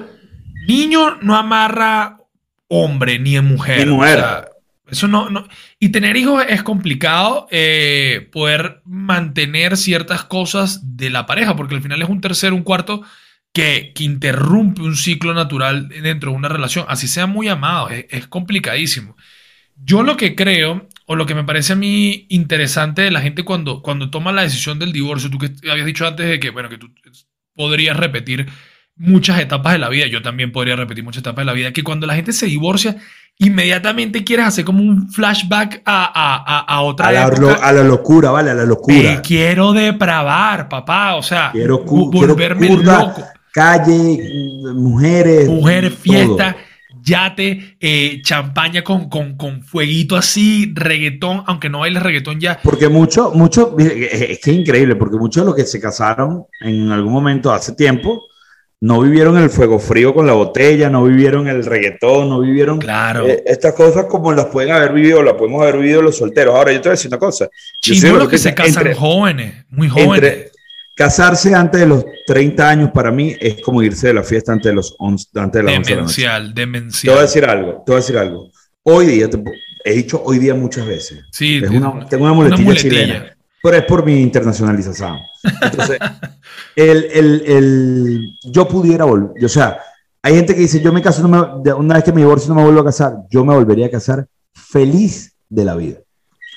niño 0.67 1.17
no 1.21 1.37
amarra 1.37 2.19
hombre 2.67 3.19
ni 3.19 3.39
mujer. 3.39 3.87
Ni 3.87 3.93
mujer. 3.93 4.49
Eso 4.93 5.07
no, 5.07 5.29
no, 5.29 5.47
Y 5.79 5.89
tener 5.89 6.15
hijos 6.17 6.45
es 6.47 6.63
complicado 6.63 7.47
eh, 7.51 8.29
poder 8.31 8.81
mantener 8.85 9.75
ciertas 9.75 10.23
cosas 10.23 10.97
de 10.97 11.09
la 11.09 11.25
pareja, 11.25 11.55
porque 11.55 11.75
al 11.75 11.81
final 11.81 12.01
es 12.01 12.09
un 12.09 12.21
tercero, 12.21 12.55
un 12.55 12.63
cuarto 12.63 13.03
que, 13.51 13.91
que 13.95 14.03
interrumpe 14.03 14.81
un 14.81 14.95
ciclo 14.95 15.33
natural 15.33 15.89
dentro 15.89 16.31
de 16.31 16.37
una 16.37 16.47
relación, 16.47 16.85
así 16.89 17.07
sea 17.07 17.27
muy 17.27 17.47
amado, 17.47 17.89
es, 17.89 18.27
complicadísimo. 18.27 19.15
Yo 19.75 20.03
lo 20.03 20.15
que 20.15 20.35
creo, 20.35 20.87
o 21.07 21.15
lo 21.15 21.25
que 21.25 21.35
me 21.35 21.43
parece 21.43 21.73
a 21.73 21.75
mí 21.75 22.27
interesante 22.29 23.01
de 23.01 23.11
la 23.11 23.21
gente 23.21 23.43
cuando, 23.43 23.81
cuando 23.81 24.11
toma 24.11 24.31
la 24.31 24.43
decisión 24.43 24.79
del 24.79 24.93
divorcio, 24.93 25.29
tú 25.29 25.39
que 25.39 25.51
habías 25.69 25.85
dicho 25.85 26.05
antes 26.05 26.27
de 26.27 26.39
que, 26.39 26.51
bueno, 26.51 26.69
que 26.69 26.77
tú 26.77 26.93
podrías 27.55 27.97
repetir 27.97 28.47
muchas 28.95 29.39
etapas 29.39 29.73
de 29.73 29.79
la 29.79 29.89
vida, 29.89 30.07
yo 30.07 30.21
también 30.21 30.51
podría 30.51 30.75
repetir 30.75 31.03
muchas 31.03 31.21
etapas 31.21 31.41
de 31.41 31.45
la 31.45 31.53
vida, 31.53 31.73
que 31.73 31.83
cuando 31.83 32.05
la 32.05 32.15
gente 32.15 32.33
se 32.33 32.45
divorcia, 32.45 32.97
inmediatamente 33.37 34.23
quieres 34.23 34.47
hacer 34.47 34.65
como 34.65 34.81
un 34.83 35.09
flashback 35.09 35.81
a, 35.85 36.11
a, 36.13 36.59
a, 36.59 36.81
otra 36.81 37.07
a 37.07 37.11
la, 37.11 37.25
a 37.25 37.73
la 37.73 37.83
locura, 37.83 38.31
¿vale? 38.31 38.51
A 38.51 38.53
la 38.53 38.65
locura. 38.65 39.21
quiero 39.21 39.73
depravar, 39.73 40.69
papá, 40.69 41.15
o 41.15 41.23
sea, 41.23 41.51
quiero, 41.51 41.79
volverme 41.83 42.69
loco. 42.69 43.23
Calle, 43.51 44.17
mujeres. 44.73 45.47
Mujeres, 45.47 45.93
fiesta. 45.93 46.55
Yate, 47.05 47.75
eh, 47.81 48.21
champaña 48.23 48.81
con, 48.81 49.09
con, 49.09 49.35
con, 49.35 49.61
fueguito 49.61 50.15
así, 50.15 50.71
reggaetón, 50.73 51.43
aunque 51.47 51.69
no 51.69 51.79
bailes 51.79 52.01
reggaetón 52.01 52.39
ya. 52.39 52.59
Porque 52.63 52.87
mucho, 52.87 53.31
mucho, 53.31 53.75
es 53.77 54.39
que 54.39 54.39
es 54.41 54.47
increíble, 54.47 54.95
porque 54.95 55.17
muchos 55.17 55.43
de 55.43 55.47
los 55.47 55.55
que 55.55 55.65
se 55.65 55.81
casaron 55.81 56.45
en 56.61 56.91
algún 56.91 57.11
momento 57.11 57.51
hace 57.51 57.73
tiempo, 57.73 58.23
no 58.83 58.99
vivieron 58.99 59.37
el 59.37 59.49
fuego 59.49 59.79
frío 59.79 60.13
con 60.13 60.27
la 60.27 60.33
botella, 60.33 60.89
no 60.89 61.05
vivieron 61.05 61.47
el 61.47 61.63
reggaetón, 61.63 62.27
no 62.27 62.41
vivieron 62.41 62.79
claro. 62.79 63.25
Eh, 63.25 63.41
estas 63.45 63.71
cosas 63.75 64.07
como 64.09 64.33
las 64.33 64.47
pueden 64.47 64.73
haber 64.73 64.91
vivido, 64.91 65.23
las 65.23 65.35
podemos 65.35 65.61
haber 65.61 65.77
vivido 65.77 66.01
los 66.01 66.17
solteros. 66.17 66.53
Ahora, 66.53 66.73
yo 66.73 66.81
te 66.81 66.89
voy 66.89 66.91
a 66.91 66.97
decir 66.97 67.07
una 67.07 67.17
cosa. 67.17 67.47
Chimbo 67.79 68.27
que, 68.27 68.37
se 68.37 68.53
casan 68.53 68.93
jóvenes, 68.93 69.63
muy 69.69 69.87
jóvenes. 69.87 70.51
casarse 70.97 71.55
antes 71.55 71.79
de 71.79 71.87
los 71.87 72.03
30 72.27 72.69
años 72.69 72.91
para 72.93 73.09
mí 73.09 73.33
es 73.39 73.61
como 73.61 73.81
irse 73.81 74.07
de 74.07 74.15
la 74.15 74.23
fiesta 74.23 74.51
antes 74.51 74.69
de, 74.69 74.75
los 74.75 74.93
11, 74.99 75.29
antes 75.35 75.63
de 75.63 75.63
las 75.63 75.87
demencial, 75.87 76.41
11 76.41 76.53
Demencial, 76.53 77.01
Te 77.01 77.09
voy 77.09 77.19
a 77.19 77.21
decir 77.21 77.45
algo, 77.45 77.71
te 77.85 77.91
voy 77.93 77.93
a 77.93 78.01
decir 78.01 78.17
algo. 78.17 78.51
Hoy 78.83 79.05
día, 79.05 79.29
he 79.85 79.93
dicho 79.93 80.21
hoy 80.25 80.39
día 80.39 80.55
muchas 80.55 80.85
veces. 80.85 81.21
Sí, 81.31 81.61
tengo 82.09 82.25
una 82.25 82.33
muletilla, 82.33 82.75
chilena 82.75 83.32
pero 83.63 83.77
es 83.77 83.85
por 83.85 84.05
mi 84.05 84.19
internacionalización. 84.19 85.19
Entonces, 85.61 85.97
el, 86.75 87.07
el, 87.13 87.43
el, 87.45 88.39
yo 88.43 88.67
pudiera 88.67 89.05
volver, 89.05 89.45
o 89.45 89.47
sea, 89.47 89.79
hay 90.21 90.35
gente 90.35 90.53
que 90.53 90.59
dice, 90.59 90.81
yo 90.81 90.91
me 90.91 91.01
caso, 91.01 91.25
no 91.25 91.29
me, 91.29 91.73
una 91.73 91.95
vez 91.95 92.03
que 92.03 92.11
me 92.11 92.19
divorcio 92.19 92.49
no 92.49 92.55
me 92.55 92.63
vuelvo 92.63 92.81
a 92.81 92.85
casar, 92.85 93.13
yo 93.29 93.45
me 93.45 93.55
volvería 93.55 93.85
a 93.85 93.89
casar 93.89 94.27
feliz 94.53 95.37
de 95.47 95.63
la 95.63 95.75
vida. 95.75 95.99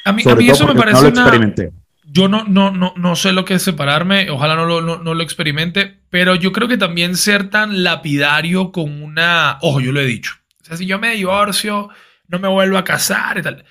A 0.05 0.13
mí, 0.13 0.25
a 0.29 0.35
mí 0.35 0.51
eso 0.51 0.67
me 0.67 0.75
parece 0.75 1.03
no 1.03 1.09
experimenté. 1.09 1.73
Yo 2.11 2.27
no, 2.27 2.43
no, 2.43 2.73
no, 2.73 2.93
no 2.97 3.15
sé 3.15 3.33
lo 3.33 3.45
que 3.45 3.55
es 3.55 3.63
separarme, 3.63 4.29
ojalá 4.31 4.57
no 4.57 4.67
lo, 4.67 4.81
no, 4.81 4.99
no 4.99 5.15
lo 5.15 5.23
experimente, 5.23 6.01
pero 6.11 6.35
yo 6.35 6.51
creo 6.51 6.67
que 6.67 6.77
también 6.77 7.17
ser 7.17 7.51
tan 7.51 7.85
lapidario 7.85 8.73
con 8.73 9.01
una... 9.01 9.59
Ojo, 9.61 9.79
yo 9.81 9.93
lo 9.93 10.01
he 10.01 10.07
dicho. 10.07 10.35
O 10.63 10.65
sea, 10.65 10.77
si 10.77 10.87
yo 10.87 10.99
me 10.99 11.15
divorcio, 11.15 11.89
no 12.27 12.41
me 12.41 12.49
vuelvo 12.49 12.79
a 12.79 12.85
casar 12.85 13.39
y 13.39 13.43
tal. 13.43 13.65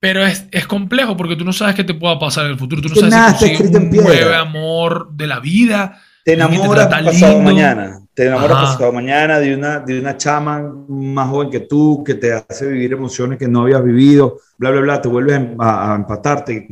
Pero 0.00 0.24
es, 0.24 0.46
es, 0.52 0.66
complejo 0.66 1.16
porque 1.16 1.34
tú 1.34 1.44
no 1.44 1.52
sabes 1.52 1.74
qué 1.74 1.82
te 1.82 1.94
pueda 1.94 2.18
pasar 2.18 2.46
en 2.46 2.52
el 2.52 2.58
futuro. 2.58 2.82
Tú 2.82 2.88
no 2.88 3.10
sabes 3.10 3.38
si 3.38 3.62
un 3.62 3.90
nuevo 3.90 4.34
amor 4.34 5.10
de 5.12 5.26
la 5.26 5.40
vida. 5.40 6.00
Te 6.24 6.34
enamoras 6.34 6.86
pasado 6.86 7.40
mañana. 7.40 8.00
Te 8.14 8.26
enamoras 8.26 8.72
pasado 8.72 8.92
mañana 8.92 9.40
de 9.40 9.54
una, 9.56 9.80
de 9.80 9.98
una 9.98 10.16
chama 10.16 10.72
más 10.88 11.28
joven 11.28 11.50
que 11.50 11.60
tú, 11.60 12.04
que 12.04 12.14
te 12.14 12.32
hace 12.32 12.68
vivir 12.68 12.92
emociones 12.92 13.38
que 13.38 13.48
no 13.48 13.62
habías 13.62 13.82
vivido, 13.82 14.38
bla, 14.56 14.70
bla, 14.70 14.80
bla. 14.82 15.02
Te 15.02 15.08
vuelves 15.08 15.40
a, 15.58 15.94
empatarte. 15.96 16.68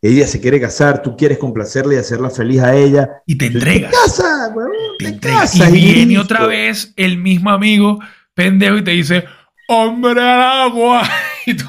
ella 0.00 0.26
se 0.26 0.40
quiere 0.40 0.60
casar, 0.60 1.02
tú 1.02 1.16
quieres 1.16 1.38
complacerle 1.38 1.96
y 1.96 1.98
hacerla 1.98 2.30
feliz 2.30 2.60
a 2.60 2.76
ella. 2.76 3.08
Y 3.26 3.36
te 3.36 3.46
entregas. 3.46 3.90
Te 3.90 3.96
casas, 3.96 4.52
te, 4.98 5.08
entregas. 5.08 5.56
y 5.56 5.70
viene 5.72 6.18
otra 6.18 6.46
vez 6.46 6.92
el 6.96 7.18
mismo 7.18 7.50
amigo 7.50 7.98
pendejo 8.34 8.76
y 8.76 8.84
te 8.84 8.92
dice, 8.92 9.24
hombre 9.66 10.20
al 10.20 10.42
agua. 10.42 11.02
y 11.46 11.54
tú 11.54 11.64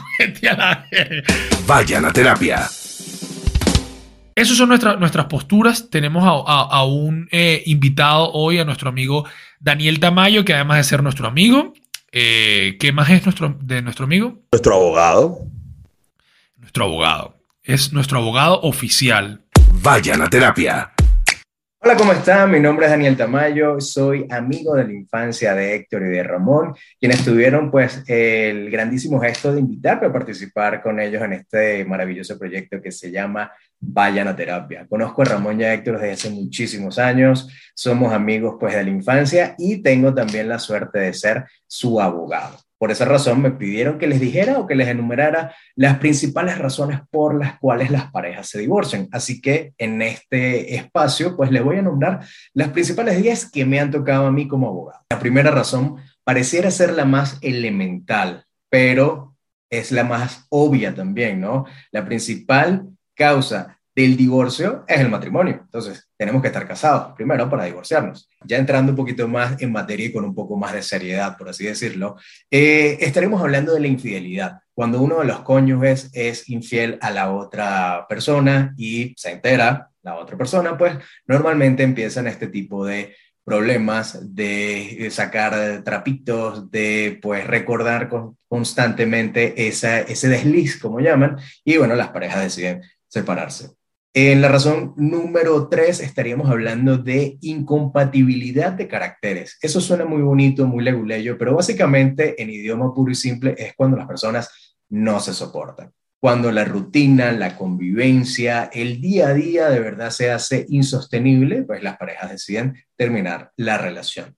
a 0.49 0.53
la... 0.55 0.85
Vayan 1.65 2.05
a 2.05 2.13
terapia. 2.13 2.67
Esas 4.35 4.55
son 4.55 4.69
nuestras 4.69 4.99
nuestras 4.99 5.25
posturas. 5.25 5.89
Tenemos 5.89 6.23
a, 6.25 6.83
un 6.83 7.27
eh, 7.31 7.63
invitado 7.65 8.31
hoy, 8.33 8.59
a 8.59 8.65
nuestro 8.65 8.89
amigo 8.89 9.25
Daniel 9.59 9.99
Tamayo, 9.99 10.45
que 10.45 10.53
además 10.53 10.77
de 10.77 10.83
ser 10.83 11.01
nuestro 11.01 11.27
amigo, 11.27 11.73
eh, 12.11 12.77
¿qué 12.79 12.91
más 12.91 13.09
es 13.09 13.25
nuestro, 13.25 13.57
de 13.59 13.81
nuestro 13.81 14.05
amigo? 14.05 14.39
Nuestro 14.51 14.75
abogado. 14.75 15.39
Nuestro 16.57 16.85
abogado. 16.85 17.37
Es 17.63 17.93
nuestro 17.93 18.19
abogado 18.19 18.61
oficial. 18.61 19.41
Vayan 19.81 20.21
a 20.21 20.29
terapia. 20.29 20.91
Hola, 21.79 21.95
¿cómo 21.95 22.11
están? 22.11 22.51
Mi 22.51 22.59
nombre 22.59 22.87
es 22.87 22.91
Daniel 22.91 23.15
Tamayo, 23.15 23.79
soy 23.79 24.25
amigo 24.31 24.73
de 24.73 24.85
la 24.85 24.93
infancia 24.93 25.53
de 25.53 25.75
Héctor 25.75 26.01
y 26.07 26.09
de 26.09 26.23
Ramón, 26.23 26.75
quienes 26.99 27.23
tuvieron 27.23 27.69
pues 27.69 28.03
el 28.07 28.71
grandísimo 28.71 29.19
gesto 29.21 29.53
de 29.53 29.59
invitarme 29.59 30.07
a 30.07 30.11
participar 30.11 30.81
con 30.81 30.99
ellos 30.99 31.21
en 31.21 31.33
este 31.33 31.85
maravilloso 31.85 32.37
proyecto 32.37 32.81
que 32.81 32.91
se 32.91 33.11
llama 33.11 33.51
Vayan 33.79 34.27
a 34.27 34.35
Terapia. 34.35 34.87
Conozco 34.89 35.21
a 35.21 35.25
Ramón 35.25 35.61
y 35.61 35.65
a 35.65 35.73
Héctor 35.75 35.99
desde 35.99 36.13
hace 36.13 36.29
muchísimos 36.31 36.97
años, 36.97 37.47
somos 37.75 38.11
amigos 38.11 38.55
pues 38.59 38.73
de 38.73 38.83
la 38.83 38.89
infancia 38.89 39.53
y 39.59 39.83
tengo 39.83 40.13
también 40.15 40.49
la 40.49 40.57
suerte 40.57 40.99
de 40.99 41.13
ser 41.13 41.45
su 41.67 42.01
abogado. 42.01 42.57
Por 42.77 42.91
esa 42.91 43.05
razón 43.05 43.41
me 43.41 43.51
pidieron 43.51 43.97
que 43.97 44.07
les 44.07 44.19
dijera 44.19 44.59
o 44.59 44.67
que 44.67 44.75
les 44.75 44.87
enumerara 44.87 45.55
las 45.75 45.97
principales 45.97 46.57
razones 46.57 46.99
por 47.09 47.37
las 47.37 47.57
cuales 47.59 47.89
las 47.89 48.11
parejas 48.11 48.49
se 48.49 48.59
divorcian. 48.59 49.07
Así 49.11 49.41
que 49.41 49.73
en 49.77 50.01
este 50.01 50.75
espacio, 50.75 51.35
pues 51.35 51.51
les 51.51 51.63
voy 51.63 51.77
a 51.77 51.81
nombrar 51.81 52.19
las 52.53 52.69
principales 52.69 53.21
10 53.21 53.51
que 53.51 53.65
me 53.65 53.79
han 53.79 53.91
tocado 53.91 54.27
a 54.27 54.31
mí 54.31 54.47
como 54.47 54.67
abogado. 54.67 55.01
La 55.09 55.19
primera 55.19 55.49
razón 55.49 55.97
pareciera 56.23 56.69
ser 56.69 56.93
la 56.93 57.05
más 57.05 57.39
elemental, 57.41 58.45
pero 58.69 59.35
es 59.69 59.91
la 59.91 60.03
más 60.03 60.45
obvia 60.49 60.93
también, 60.93 61.41
¿no? 61.41 61.65
La 61.91 62.05
principal 62.05 62.87
causa 63.15 63.76
del 63.97 64.15
divorcio 64.15 64.85
es 64.87 64.99
el 64.99 65.09
matrimonio. 65.09 65.61
Entonces, 65.63 66.07
tenemos 66.15 66.43
que 66.43 66.49
estar 66.49 66.67
casados 66.67 67.15
primero 67.15 67.49
para 67.49 67.65
divorciarnos. 67.65 68.29
Ya 68.45 68.57
entrando 68.57 68.91
un 68.91 68.95
poquito 68.95 69.27
más 69.27 69.59
en 69.59 69.71
materia 69.71 70.05
y 70.05 70.11
con 70.11 70.23
un 70.23 70.35
poco 70.35 70.55
más 70.55 70.73
de 70.73 70.83
seriedad, 70.83 71.35
por 71.35 71.49
así 71.49 71.65
decirlo, 71.65 72.15
eh, 72.51 72.99
estaremos 73.01 73.41
hablando 73.41 73.73
de 73.73 73.79
la 73.79 73.87
infidelidad. 73.87 74.59
Cuando 74.75 75.01
uno 75.01 75.21
de 75.21 75.25
los 75.25 75.39
cónyuges 75.39 76.11
es 76.13 76.47
infiel 76.47 76.99
a 77.01 77.09
la 77.09 77.33
otra 77.33 78.05
persona 78.07 78.75
y 78.77 79.15
se 79.17 79.31
entera 79.31 79.89
la 80.03 80.13
otra 80.13 80.37
persona, 80.37 80.77
pues 80.77 80.95
normalmente 81.25 81.81
empiezan 81.81 82.27
este 82.27 82.49
tipo 82.49 82.85
de 82.85 83.15
problemas 83.43 84.35
de 84.35 85.07
sacar 85.09 85.81
trapitos, 85.83 86.69
de 86.69 87.17
pues 87.19 87.47
recordar 87.47 88.09
constantemente 88.47 89.67
esa, 89.67 90.01
ese 90.01 90.27
desliz, 90.27 90.79
como 90.79 90.99
llaman, 90.99 91.37
y 91.63 91.77
bueno, 91.77 91.95
las 91.95 92.09
parejas 92.09 92.43
deciden 92.43 92.83
separarse. 93.07 93.76
En 94.19 94.41
la 94.41 94.47
razón 94.47 94.95
número 94.97 95.67
tres 95.69 95.99
estaríamos 95.99 96.49
hablando 96.49 96.97
de 96.97 97.37
incompatibilidad 97.41 98.71
de 98.71 98.87
caracteres. 98.87 99.59
Eso 99.61 99.79
suena 99.79 100.05
muy 100.05 100.23
bonito, 100.23 100.65
muy 100.65 100.83
leguleyo, 100.83 101.37
pero 101.37 101.53
básicamente 101.53 102.41
en 102.41 102.49
idioma 102.49 102.91
puro 102.95 103.11
y 103.11 103.15
simple 103.15 103.53
es 103.55 103.75
cuando 103.75 103.95
las 103.95 104.07
personas 104.07 104.75
no 104.89 105.19
se 105.19 105.35
soportan. 105.35 105.93
Cuando 106.19 106.51
la 106.51 106.65
rutina, 106.65 107.31
la 107.31 107.55
convivencia, 107.55 108.71
el 108.73 108.99
día 108.99 109.27
a 109.27 109.33
día 109.35 109.69
de 109.69 109.81
verdad 109.81 110.09
se 110.09 110.31
hace 110.31 110.65
insostenible, 110.67 111.61
pues 111.61 111.83
las 111.83 111.97
parejas 111.97 112.31
deciden 112.31 112.73
terminar 112.95 113.51
la 113.55 113.77
relación. 113.77 114.35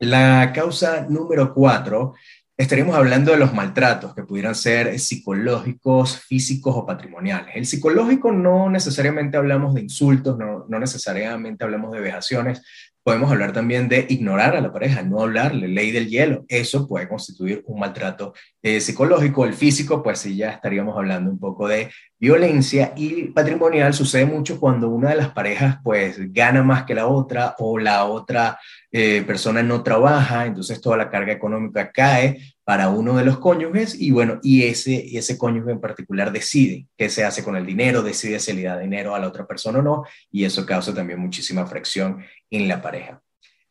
La 0.00 0.52
causa 0.54 1.06
número 1.08 1.54
cuatro 1.54 2.12
estaríamos 2.58 2.96
hablando 2.96 3.30
de 3.30 3.38
los 3.38 3.54
maltratos 3.54 4.16
que 4.16 4.24
pudieran 4.24 4.56
ser 4.56 4.98
psicológicos, 4.98 6.18
físicos 6.18 6.74
o 6.76 6.84
patrimoniales. 6.84 7.54
El 7.54 7.66
psicológico 7.66 8.32
no 8.32 8.68
necesariamente 8.68 9.36
hablamos 9.36 9.74
de 9.74 9.82
insultos, 9.82 10.36
no, 10.36 10.66
no, 10.68 10.80
necesariamente 10.80 11.62
hablamos 11.62 11.92
de 11.92 12.00
vejaciones, 12.00 12.62
podemos 13.02 13.30
hablar 13.30 13.52
también 13.52 13.88
de 13.88 14.06
ignorar 14.08 14.54
a 14.54 14.60
la 14.60 14.72
pareja, 14.72 15.02
no 15.02 15.22
hablarle, 15.22 15.68
ley 15.68 15.90
del 15.90 16.08
hielo. 16.08 16.44
Eso 16.48 16.86
puede 16.86 17.08
constituir 17.08 17.62
un 17.66 17.80
maltrato 17.80 18.34
eh, 18.62 18.80
psicológico. 18.80 19.44
El 19.44 19.54
físico, 19.54 20.02
pues 20.02 20.18
sí, 20.18 20.36
ya 20.36 20.50
estaríamos 20.50 20.96
hablando 20.96 21.30
un 21.30 21.38
poco 21.38 21.68
de 21.68 21.90
violencia 22.18 22.92
y 22.96 23.24
patrimonial 23.28 23.94
sucede 23.94 24.26
mucho 24.26 24.58
cuando 24.58 24.88
una 24.88 25.10
de 25.10 25.16
las 25.16 25.30
parejas 25.30 25.78
pues 25.84 26.32
gana 26.32 26.62
más 26.62 26.84
que 26.84 26.94
la 26.94 27.06
otra 27.06 27.54
o 27.58 27.78
la 27.78 28.04
otra 28.04 28.58
eh, 28.90 29.22
persona 29.26 29.62
no 29.62 29.82
trabaja, 29.82 30.46
entonces 30.46 30.80
toda 30.80 30.96
la 30.96 31.10
carga 31.10 31.32
económica 31.32 31.92
cae 31.92 32.40
para 32.64 32.88
uno 32.88 33.16
de 33.16 33.24
los 33.24 33.38
cónyuges 33.38 33.98
y 33.98 34.10
bueno, 34.10 34.40
y 34.42 34.64
ese, 34.64 35.16
ese 35.16 35.38
cónyuge 35.38 35.70
en 35.70 35.80
particular 35.80 36.32
decide 36.32 36.86
qué 36.96 37.08
se 37.08 37.24
hace 37.24 37.44
con 37.44 37.56
el 37.56 37.64
dinero, 37.64 38.02
decide 38.02 38.40
si 38.40 38.52
le 38.52 38.64
da 38.64 38.78
dinero 38.78 39.14
a 39.14 39.18
la 39.18 39.28
otra 39.28 39.46
persona 39.46 39.78
o 39.78 39.82
no 39.82 40.04
y 40.30 40.44
eso 40.44 40.66
causa 40.66 40.92
también 40.92 41.20
muchísima 41.20 41.66
fricción 41.66 42.18
en 42.50 42.68
la 42.68 42.80
pareja. 42.82 43.22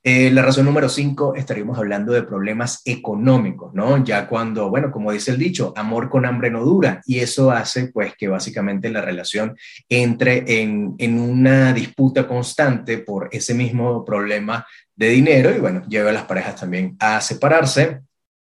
Eh, 0.03 0.31
la 0.31 0.41
razón 0.41 0.65
número 0.65 0.87
cinco, 0.87 1.35
estaríamos 1.35 1.77
hablando 1.77 2.13
de 2.13 2.23
problemas 2.23 2.81
económicos, 2.85 3.73
¿no? 3.73 4.01
Ya 4.05 4.27
cuando, 4.29 4.69
bueno, 4.69 4.89
como 4.89 5.11
dice 5.11 5.31
el 5.31 5.37
dicho, 5.37 5.73
amor 5.75 6.09
con 6.09 6.25
hambre 6.25 6.49
no 6.49 6.63
dura, 6.63 7.01
y 7.05 7.19
eso 7.19 7.51
hace 7.51 7.87
pues 7.87 8.15
que 8.15 8.29
básicamente 8.29 8.89
la 8.89 9.01
relación 9.01 9.57
entre 9.89 10.61
en, 10.61 10.95
en 10.97 11.19
una 11.19 11.73
disputa 11.73 12.25
constante 12.25 12.99
por 12.99 13.27
ese 13.33 13.53
mismo 13.53 14.05
problema 14.05 14.65
de 14.95 15.09
dinero 15.09 15.53
y 15.53 15.59
bueno, 15.59 15.83
lleva 15.89 16.09
a 16.11 16.13
las 16.13 16.23
parejas 16.23 16.55
también 16.55 16.95
a 16.99 17.19
separarse. 17.19 18.01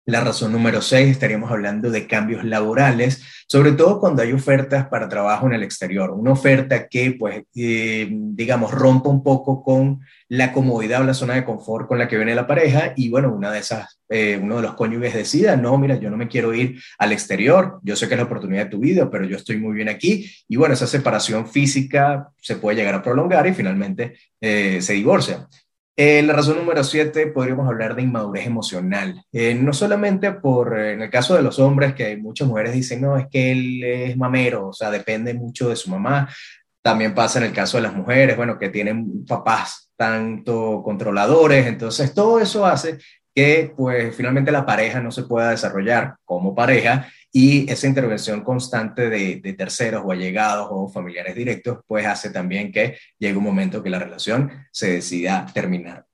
La 0.08 0.22
razón 0.22 0.54
número 0.54 0.82
seis, 0.82 1.10
estaríamos 1.10 1.52
hablando 1.52 1.92
de 1.92 2.08
cambios 2.08 2.46
laborales, 2.46 3.22
sobre 3.46 3.74
todo 3.74 4.00
cuando 4.00 4.22
hay 4.22 4.32
ofertas 4.32 4.88
para 4.88 5.10
trabajo 5.10 5.48
en 5.48 5.54
el 5.54 5.64
exterior. 5.64 6.12
Una 6.12 6.32
oferta 6.32 6.88
que, 6.88 7.12
pues, 7.20 7.44
eh, 7.54 8.08
digamos, 8.10 8.72
rompa 8.72 9.10
un 9.10 9.22
poco 9.22 9.62
con 9.62 10.00
la 10.30 10.54
comodidad 10.54 11.02
o 11.02 11.04
la 11.04 11.14
zona 11.14 11.34
de 11.36 11.44
confort 11.44 11.90
con 11.90 12.00
la 12.00 12.08
que 12.08 12.16
viene 12.16 12.36
la 12.36 12.48
pareja 12.48 12.94
y, 12.96 13.10
bueno, 13.10 13.34
una 13.34 13.52
de 13.52 13.60
esas, 13.60 14.00
eh, 14.08 14.40
uno 14.42 14.56
de 14.56 14.62
los 14.62 14.76
cónyuges 14.76 15.14
decida, 15.14 15.58
no, 15.58 15.78
mira, 15.78 16.00
yo 16.00 16.10
no 16.10 16.16
me 16.16 16.30
quiero 16.30 16.54
ir 16.54 16.80
al 17.00 17.12
exterior, 17.12 17.82
yo 17.84 17.98
sé 17.98 18.08
que 18.08 18.14
es 18.14 18.18
la 18.18 18.28
oportunidad 18.28 18.64
de 18.64 18.72
tu 18.72 18.80
vida, 18.80 19.10
pero 19.12 19.26
yo 19.26 19.36
estoy 19.36 19.58
muy 19.58 19.76
bien 19.76 19.90
aquí. 19.90 20.32
Y, 20.48 20.56
bueno, 20.56 20.74
esa 20.74 20.88
separación 20.88 21.50
física 21.50 22.30
se 22.42 22.56
puede 22.56 22.78
llegar 22.78 22.96
a 22.96 23.04
prolongar 23.04 23.46
y 23.46 23.54
finalmente 23.54 24.18
eh, 24.40 24.82
se 24.82 24.94
divorcia. 24.94 25.50
Eh, 26.00 26.22
la 26.22 26.34
razón 26.34 26.58
número 26.58 26.84
siete, 26.84 27.26
podríamos 27.26 27.68
hablar 27.68 27.96
de 27.96 28.04
inmadurez 28.04 28.46
emocional. 28.46 29.26
Eh, 29.32 29.56
no 29.56 29.74
solamente 29.74 30.32
por, 30.32 30.80
eh, 30.80 30.94
en 30.94 31.02
el 31.02 31.10
caso 31.10 31.36
de 31.36 31.42
los 31.42 31.58
hombres, 31.58 31.96
que 31.96 32.16
muchas 32.18 32.48
mujeres 32.48 32.74
dicen, 32.74 33.02
no, 33.02 33.18
es 33.18 33.26
que 33.32 33.52
él 33.52 33.84
es 33.84 34.16
mamero, 34.16 34.68
o 34.68 34.74
sea, 34.74 34.92
depende 34.92 35.34
mucho 35.34 35.70
de 35.70 35.76
su 35.76 35.90
mamá. 35.90 36.30
También 36.84 37.16
pasa 37.16 37.40
en 37.40 37.46
el 37.46 37.52
caso 37.54 37.78
de 37.78 37.84
las 37.84 37.96
mujeres, 37.96 38.38
bueno, 38.38 38.60
que 38.60 38.70
tienen 38.70 39.26
papás 39.26 39.92
tanto 39.96 40.84
controladores, 40.84 41.66
entonces 41.66 42.14
todo 42.14 42.40
eso 42.40 42.68
hace 42.68 43.00
que 43.38 43.72
pues 43.78 44.16
finalmente 44.16 44.52
la 44.52 44.66
pareja 44.66 45.00
no 45.00 45.12
se 45.12 45.22
pueda 45.22 45.52
desarrollar 45.52 46.16
como 46.26 46.56
pareja 46.56 47.08
y 47.32 47.72
esa 47.72 47.86
intervención 47.86 48.42
constante 48.42 49.12
de, 49.12 49.54
terceros 49.56 50.02
o 50.04 50.12
allegados 50.12 50.70
o 50.72 50.90
familiares 50.90 51.36
directos, 51.36 51.78
pues 51.86 52.08
hace 52.08 52.32
también 52.32 52.72
que 52.72 52.98
llegue 53.20 53.38
un 53.38 53.44
momento 53.44 53.84
que 53.84 53.92
la 53.92 54.00
relación 54.00 54.50
se 54.72 54.94
decida 54.94 55.46
terminar. 55.54 56.08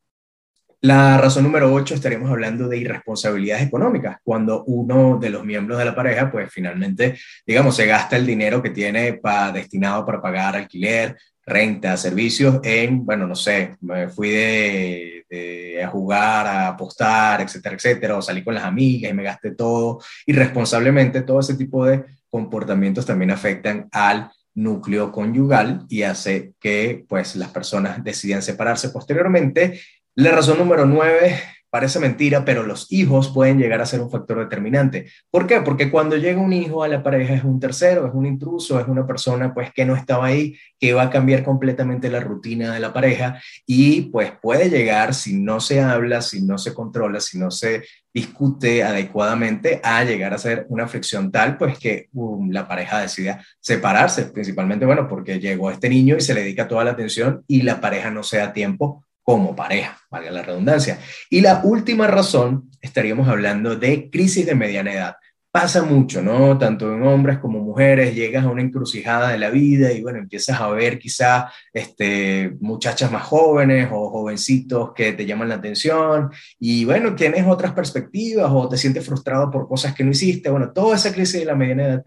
La 0.81 1.17
razón 1.17 1.43
número 1.43 1.73
8 1.73 1.93
estaríamos 1.93 2.29
hablando 2.29 2.67
de 2.67 2.79
irresponsabilidades 2.79 3.67
económicas, 3.67 4.17
cuando 4.21 4.65
uno 4.65 5.17
de 5.17 5.29
los 5.29 5.45
miembros 5.45 5.79
de 5.79 5.85
la 5.85 5.95
pareja, 5.95 6.29
pues 6.29 6.51
finalmente, 6.51 7.17
digamos, 7.47 7.77
se 7.77 7.85
gasta 7.85 8.17
el 8.17 8.25
dinero 8.25 8.61
que 8.61 8.71
tiene 8.71 9.13
para, 9.13 9.53
destinado 9.53 10.05
para 10.05 10.21
pagar 10.21 10.57
alquiler, 10.57 11.15
renta, 11.45 11.97
servicios 11.97 12.59
en, 12.63 13.05
bueno, 13.05 13.27
no 13.27 13.35
sé, 13.35 13.75
me 13.81 14.07
fui 14.09 14.29
de, 14.29 15.81
a 15.83 15.87
jugar, 15.87 16.47
a 16.47 16.67
apostar, 16.69 17.41
etcétera, 17.41 17.75
etcétera, 17.75 18.17
o 18.17 18.21
salí 18.21 18.43
con 18.43 18.53
las 18.53 18.63
amigas 18.63 19.11
y 19.11 19.13
me 19.13 19.23
gasté 19.23 19.51
todo 19.51 19.99
irresponsablemente, 20.25 21.21
todo 21.21 21.39
ese 21.39 21.55
tipo 21.55 21.85
de 21.85 22.05
comportamientos 22.29 23.05
también 23.05 23.31
afectan 23.31 23.89
al 23.91 24.31
núcleo 24.55 25.11
conyugal 25.11 25.85
y 25.89 26.03
hace 26.03 26.53
que 26.59 27.05
pues 27.07 27.35
las 27.35 27.49
personas 27.49 28.03
decidan 28.03 28.41
separarse 28.41 28.89
posteriormente. 28.89 29.79
La 30.15 30.31
razón 30.31 30.59
número 30.59 30.85
nueve 30.85 31.41
Parece 31.73 31.99
mentira, 31.99 32.45
pero 32.45 32.61
los 32.61 32.85
hijos 32.91 33.31
pueden 33.33 33.57
llegar 33.57 33.81
a 33.81 33.87
ser 33.87 33.99
un 33.99 34.11
factor 34.11 34.37
determinante. 34.37 35.07
¿Por 35.31 35.47
qué? 35.47 35.59
Porque 35.61 35.89
cuando 35.89 36.15
llega 36.17 36.39
un 36.39 36.53
hijo 36.53 36.83
a 36.83 36.87
la 36.87 37.01
pareja 37.01 37.33
es 37.33 37.43
un 37.43 37.59
tercero, 37.59 38.05
es 38.05 38.13
un 38.13 38.27
intruso, 38.27 38.79
es 38.79 38.87
una 38.87 39.07
persona 39.07 39.55
pues 39.55 39.73
que 39.73 39.83
no 39.83 39.95
estaba 39.95 40.27
ahí, 40.27 40.55
que 40.79 40.93
va 40.93 41.01
a 41.01 41.09
cambiar 41.09 41.43
completamente 41.43 42.11
la 42.11 42.19
rutina 42.19 42.75
de 42.75 42.79
la 42.79 42.93
pareja 42.93 43.41
y 43.65 44.01
pues 44.11 44.33
puede 44.39 44.69
llegar, 44.69 45.15
si 45.15 45.39
no 45.39 45.59
se 45.59 45.81
habla, 45.81 46.21
si 46.21 46.43
no 46.43 46.59
se 46.59 46.75
controla, 46.75 47.19
si 47.19 47.39
no 47.39 47.49
se 47.49 47.83
discute 48.13 48.83
adecuadamente, 48.83 49.81
a 49.83 50.03
llegar 50.03 50.35
a 50.35 50.37
ser 50.37 50.67
una 50.69 50.87
fricción 50.87 51.31
tal 51.31 51.57
pues 51.57 51.79
que 51.79 52.07
um, 52.13 52.51
la 52.51 52.67
pareja 52.67 52.99
decida 52.99 53.43
separarse, 53.59 54.25
principalmente, 54.25 54.85
bueno, 54.85 55.07
porque 55.07 55.39
llegó 55.39 55.71
este 55.71 55.89
niño 55.89 56.17
y 56.17 56.21
se 56.21 56.35
le 56.35 56.41
dedica 56.41 56.67
toda 56.67 56.83
la 56.83 56.91
atención 56.91 57.43
y 57.47 57.63
la 57.63 57.81
pareja 57.81 58.11
no 58.11 58.21
se 58.21 58.37
da 58.37 58.53
tiempo 58.53 59.03
como 59.23 59.55
pareja, 59.55 59.97
valga 60.11 60.31
la 60.31 60.43
redundancia. 60.43 60.99
Y 61.29 61.41
la 61.41 61.61
última 61.63 62.07
razón, 62.07 62.69
estaríamos 62.81 63.27
hablando 63.27 63.75
de 63.75 64.09
crisis 64.09 64.45
de 64.45 64.55
mediana 64.55 64.93
edad. 64.93 65.15
Pasa 65.49 65.83
mucho, 65.83 66.23
¿no? 66.23 66.57
Tanto 66.57 66.91
en 66.91 67.03
hombres 67.03 67.37
como 67.37 67.59
mujeres, 67.59 68.15
llegas 68.15 68.43
a 68.43 68.49
una 68.49 68.63
encrucijada 68.63 69.29
de 69.29 69.37
la 69.37 69.51
vida 69.51 69.91
y 69.91 70.01
bueno, 70.01 70.17
empiezas 70.17 70.59
a 70.59 70.67
ver 70.69 70.97
quizá 70.97 71.51
este, 71.71 72.57
muchachas 72.59 73.11
más 73.11 73.21
jóvenes 73.23 73.89
o 73.91 74.09
jovencitos 74.09 74.93
que 74.95 75.13
te 75.13 75.27
llaman 75.27 75.49
la 75.49 75.55
atención 75.55 76.31
y 76.59 76.85
bueno, 76.85 77.15
tienes 77.15 77.45
otras 77.45 77.73
perspectivas 77.73 78.49
o 78.51 78.67
te 78.67 78.77
sientes 78.77 79.05
frustrado 79.05 79.51
por 79.51 79.67
cosas 79.67 79.93
que 79.93 80.03
no 80.03 80.09
hiciste. 80.09 80.49
Bueno, 80.49 80.71
toda 80.73 80.95
esa 80.95 81.13
crisis 81.13 81.41
de 81.41 81.45
la 81.45 81.55
mediana 81.55 81.85
edad 81.85 82.03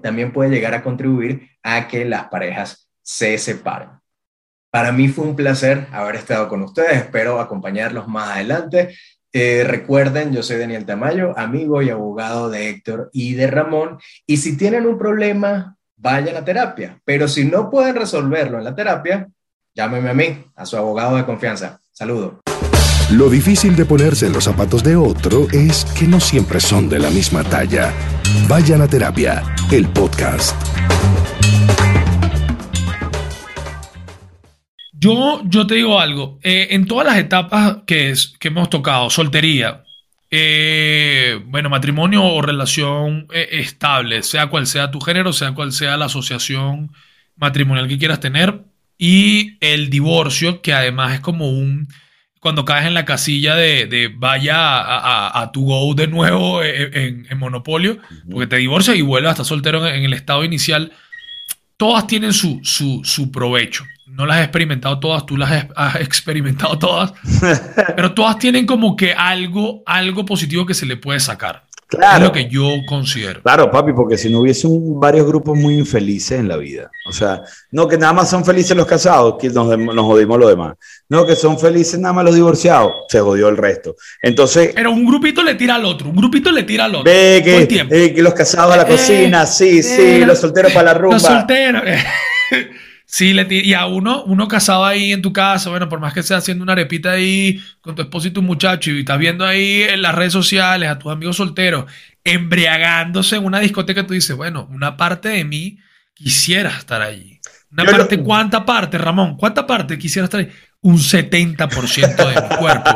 también 0.00 0.32
puede 0.32 0.50
llegar 0.50 0.72
a 0.72 0.82
contribuir 0.82 1.50
a 1.62 1.86
que 1.86 2.06
las 2.06 2.28
parejas 2.28 2.88
se 3.02 3.36
separen. 3.36 4.01
Para 4.72 4.90
mí 4.90 5.08
fue 5.08 5.26
un 5.26 5.36
placer 5.36 5.86
haber 5.92 6.16
estado 6.16 6.48
con 6.48 6.62
ustedes, 6.62 6.94
espero 6.94 7.38
acompañarlos 7.38 8.08
más 8.08 8.30
adelante. 8.30 8.96
Eh, 9.30 9.64
recuerden, 9.66 10.32
yo 10.32 10.42
soy 10.42 10.56
Daniel 10.56 10.86
Tamayo, 10.86 11.38
amigo 11.38 11.82
y 11.82 11.90
abogado 11.90 12.48
de 12.48 12.70
Héctor 12.70 13.10
y 13.12 13.34
de 13.34 13.48
Ramón, 13.48 13.98
y 14.26 14.38
si 14.38 14.56
tienen 14.56 14.86
un 14.86 14.98
problema, 14.98 15.76
vayan 15.98 16.38
a 16.38 16.44
terapia, 16.46 16.98
pero 17.04 17.28
si 17.28 17.44
no 17.44 17.68
pueden 17.70 17.96
resolverlo 17.96 18.56
en 18.56 18.64
la 18.64 18.74
terapia, 18.74 19.28
llámenme 19.74 20.08
a 20.08 20.14
mí, 20.14 20.44
a 20.56 20.64
su 20.64 20.78
abogado 20.78 21.16
de 21.16 21.26
confianza. 21.26 21.78
Saludo. 21.92 22.40
Lo 23.10 23.28
difícil 23.28 23.76
de 23.76 23.84
ponerse 23.84 24.26
en 24.26 24.32
los 24.32 24.44
zapatos 24.44 24.82
de 24.82 24.96
otro 24.96 25.48
es 25.52 25.84
que 25.98 26.06
no 26.06 26.18
siempre 26.18 26.60
son 26.60 26.88
de 26.88 26.98
la 26.98 27.10
misma 27.10 27.44
talla. 27.44 27.92
Vayan 28.48 28.80
a 28.80 28.88
terapia, 28.88 29.42
el 29.70 29.86
podcast. 29.90 30.56
Yo, 35.02 35.42
yo 35.46 35.66
te 35.66 35.74
digo 35.74 35.98
algo, 35.98 36.38
eh, 36.44 36.68
en 36.70 36.86
todas 36.86 37.04
las 37.04 37.18
etapas 37.18 37.78
que, 37.88 38.10
es, 38.10 38.36
que 38.38 38.48
hemos 38.48 38.70
tocado, 38.70 39.10
soltería, 39.10 39.82
eh, 40.30 41.40
bueno, 41.46 41.68
matrimonio 41.68 42.22
o 42.24 42.40
relación 42.40 43.26
eh, 43.32 43.48
estable, 43.50 44.22
sea 44.22 44.46
cual 44.46 44.68
sea 44.68 44.92
tu 44.92 45.00
género, 45.00 45.32
sea 45.32 45.54
cual 45.56 45.72
sea 45.72 45.96
la 45.96 46.04
asociación 46.04 46.92
matrimonial 47.34 47.88
que 47.88 47.98
quieras 47.98 48.20
tener, 48.20 48.60
y 48.96 49.56
el 49.60 49.90
divorcio, 49.90 50.62
que 50.62 50.72
además 50.72 51.14
es 51.14 51.20
como 51.20 51.50
un, 51.50 51.88
cuando 52.38 52.64
caes 52.64 52.86
en 52.86 52.94
la 52.94 53.04
casilla 53.04 53.56
de, 53.56 54.08
vaya 54.14 54.56
a, 54.56 55.50
tu 55.50 55.64
go 55.64 55.94
de 55.94 56.06
nuevo 56.06 56.62
en, 56.62 57.26
Monopolio, 57.38 57.98
porque 58.30 58.46
te 58.46 58.58
divorcias 58.58 58.96
y 58.96 59.02
vuelves 59.02 59.30
a 59.30 59.32
estar 59.32 59.46
soltero 59.46 59.84
en, 59.84 60.04
el 60.04 60.12
estado 60.12 60.44
inicial, 60.44 60.92
todas 61.82 62.06
tienen 62.06 62.32
su, 62.32 62.60
su, 62.62 63.00
su 63.02 63.32
provecho 63.32 63.82
no 64.06 64.24
las 64.24 64.38
he 64.38 64.42
experimentado 64.42 65.00
todas, 65.00 65.26
tú 65.26 65.36
las 65.36 65.66
has 65.74 65.96
experimentado 65.96 66.78
todas, 66.78 67.12
pero 67.96 68.12
todas 68.12 68.38
tienen 68.38 68.66
como 68.66 68.94
que 68.94 69.14
algo, 69.14 69.82
algo 69.84 70.24
positivo 70.24 70.64
que 70.64 70.74
se 70.74 70.86
le 70.86 70.96
puede 70.96 71.18
sacar. 71.18 71.64
Claro. 71.98 72.16
Es 72.16 72.22
lo 72.22 72.32
que 72.32 72.48
yo 72.48 72.68
considero. 72.86 73.42
Claro, 73.42 73.70
papi, 73.70 73.92
porque 73.92 74.16
si 74.18 74.30
no 74.30 74.40
hubiese 74.40 74.66
un- 74.66 74.98
varios 75.00 75.26
grupos 75.26 75.56
muy 75.58 75.78
infelices 75.78 76.38
en 76.40 76.48
la 76.48 76.56
vida. 76.56 76.90
O 77.06 77.12
sea, 77.12 77.42
no 77.70 77.86
que 77.88 77.98
nada 77.98 78.12
más 78.12 78.30
son 78.30 78.44
felices 78.44 78.76
los 78.76 78.86
casados, 78.86 79.36
que 79.40 79.48
nos, 79.50 79.66
jodimos 80.04 80.38
los 80.38 80.48
demás. 80.48 80.74
No 81.08 81.26
que 81.26 81.36
son 81.36 81.58
felices 81.58 81.98
nada 82.00 82.14
más 82.14 82.24
los 82.24 82.34
divorciados, 82.34 82.92
se 83.08 83.20
jodió 83.20 83.48
el 83.48 83.56
resto. 83.56 83.96
Entonces, 84.22 84.72
Pero 84.74 84.90
un 84.92 85.04
grupito 85.06 85.42
le 85.42 85.54
tira 85.54 85.74
al 85.76 85.84
otro, 85.84 86.08
un 86.08 86.16
grupito 86.16 86.50
le 86.50 86.62
tira 86.62 86.84
al 86.86 86.94
otro. 86.94 87.04
ve 87.12 87.42
que, 87.44 87.86
eh, 87.90 88.14
que 88.14 88.22
los 88.22 88.34
casados 88.34 88.72
a 88.74 88.76
la 88.78 88.82
Eh, 88.84 88.86
cocina, 88.86 89.46
sí, 89.46 89.82
sí, 89.82 90.00
eh, 90.00 90.24
los 90.26 90.38
solteros 90.38 90.72
para 90.72 90.92
la 90.92 90.94
rumba. 90.94 91.14
Los 91.16 91.22
solteros. 91.22 91.82
Sí, 93.14 93.34
le 93.34 93.46
y 93.50 93.74
a 93.74 93.84
uno, 93.84 94.24
uno 94.24 94.48
casado 94.48 94.86
ahí 94.86 95.12
en 95.12 95.20
tu 95.20 95.34
casa, 95.34 95.68
bueno, 95.68 95.86
por 95.86 96.00
más 96.00 96.14
que 96.14 96.22
sea 96.22 96.38
haciendo 96.38 96.62
una 96.64 96.72
arepita 96.72 97.10
ahí 97.10 97.60
con 97.82 97.94
tu 97.94 98.00
esposo 98.00 98.28
y 98.28 98.30
tu 98.30 98.40
muchacho, 98.40 98.90
y 98.90 99.00
estás 99.00 99.18
viendo 99.18 99.44
ahí 99.44 99.82
en 99.82 100.00
las 100.00 100.14
redes 100.14 100.32
sociales 100.32 100.88
a 100.88 100.98
tus 100.98 101.12
amigos 101.12 101.36
solteros 101.36 101.84
embriagándose 102.24 103.36
en 103.36 103.44
una 103.44 103.60
discoteca, 103.60 104.06
tú 104.06 104.14
dices, 104.14 104.34
bueno, 104.34 104.66
una 104.70 104.96
parte 104.96 105.28
de 105.28 105.44
mí 105.44 105.78
quisiera 106.14 106.70
estar 106.70 107.02
allí. 107.02 107.38
Una 107.70 107.84
Yo 107.84 107.90
lo- 107.90 107.98
parte, 107.98 108.18
¿cuánta 108.18 108.64
parte, 108.64 108.96
Ramón? 108.96 109.36
¿Cuánta 109.36 109.66
parte 109.66 109.98
quisiera 109.98 110.24
estar 110.24 110.40
ahí? 110.40 110.48
Un 110.80 110.96
70% 110.96 112.16
de 112.16 112.40
mi 112.48 112.56
cuerpo. 112.56 112.90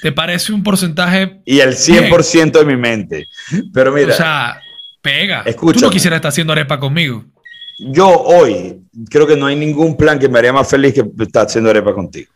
¿Te 0.00 0.12
parece 0.12 0.52
un 0.52 0.62
porcentaje? 0.62 1.40
Y 1.44 1.58
el 1.58 1.74
100% 1.74 2.52
de 2.60 2.64
mi 2.64 2.76
mente. 2.76 3.26
Pero 3.74 3.90
mira, 3.92 4.14
o 4.14 4.16
sea, 4.16 4.60
pega. 5.00 5.42
Tú 5.42 5.50
escúchame. 5.50 5.86
no 5.86 5.90
quisieras 5.90 6.18
estar 6.18 6.28
haciendo 6.28 6.52
arepa 6.52 6.78
conmigo. 6.78 7.24
Yo 7.90 8.08
hoy 8.08 8.78
creo 9.10 9.26
que 9.26 9.36
no 9.36 9.46
hay 9.46 9.56
ningún 9.56 9.96
plan 9.96 10.18
que 10.18 10.28
me 10.28 10.38
haría 10.38 10.52
más 10.52 10.68
feliz 10.68 10.94
que 10.94 11.02
estar 11.22 11.46
haciendo 11.46 11.70
arepa 11.70 11.94
contigo. 11.94 12.30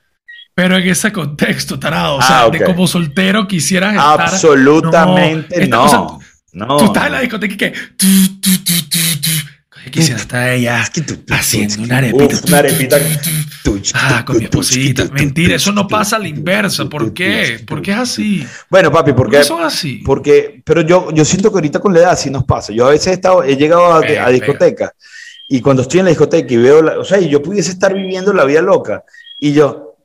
Pero 0.54 0.76
en 0.76 0.88
ese 0.88 1.12
contexto, 1.12 1.78
tarado, 1.78 2.16
o 2.16 2.20
Ah, 2.20 2.26
sea, 2.26 2.50
de 2.50 2.64
como 2.64 2.86
soltero 2.86 3.46
quisieras 3.46 3.94
estar. 3.94 4.20
Absolutamente 4.22 5.62
esta 5.64 5.76
no. 6.54 6.76
Tú 6.78 6.84
estás 6.86 7.06
en 7.06 7.12
la 7.12 7.20
discoteca 7.20 7.54
y 7.54 7.56
que. 7.58 7.72
Quisiera 9.90 10.18
estar 10.20 10.48
Es 10.48 10.90
que 10.90 11.02
tú- 11.02 11.16
haciendo 11.30 11.82
una 11.82 11.98
arepita. 11.98 12.36
Una 12.48 12.58
arepita. 12.58 12.96
Ah, 13.94 14.24
con 14.24 14.38
mi 14.38 14.44
esposita. 14.44 15.04
Mentira, 15.12 15.54
eso 15.54 15.70
no 15.72 15.86
pasa 15.86 16.16
a 16.16 16.18
la 16.18 16.26
inversa. 16.28 16.88
¿Por 16.88 17.12
qué? 17.12 17.60
¿Por 17.66 17.82
qué 17.82 17.92
es 17.92 17.98
así? 17.98 18.46
Bueno, 18.68 18.90
papi, 18.90 19.12
¿Por 19.12 19.30
qué 19.30 19.44
son 19.44 19.62
así? 19.62 20.02
Porque, 20.04 20.60
pero 20.64 20.80
yo, 20.80 21.12
yo 21.12 21.24
siento 21.24 21.50
que 21.50 21.58
ahorita 21.58 21.78
con 21.78 21.92
la 21.92 22.00
edad 22.00 22.18
sí 22.18 22.30
nos 22.30 22.44
pasa. 22.44 22.72
Yo 22.72 22.86
a 22.86 22.90
veces 22.90 23.08
he, 23.08 23.12
estado, 23.12 23.44
he 23.44 23.56
llegado 23.56 23.92
a, 23.92 23.98
a 23.98 24.30
discotecas 24.30 24.90
y 25.48 25.60
cuando 25.60 25.82
estoy 25.82 26.00
en 26.00 26.06
la 26.06 26.10
discoteca 26.10 26.52
y 26.52 26.56
veo, 26.56 26.82
la- 26.82 26.98
o 26.98 27.04
sea, 27.04 27.20
y 27.20 27.28
yo 27.28 27.42
pudiese 27.42 27.70
estar 27.70 27.94
viviendo 27.94 28.32
la 28.32 28.44
vida 28.44 28.62
loca 28.62 29.04
y 29.38 29.52
yo, 29.52 29.96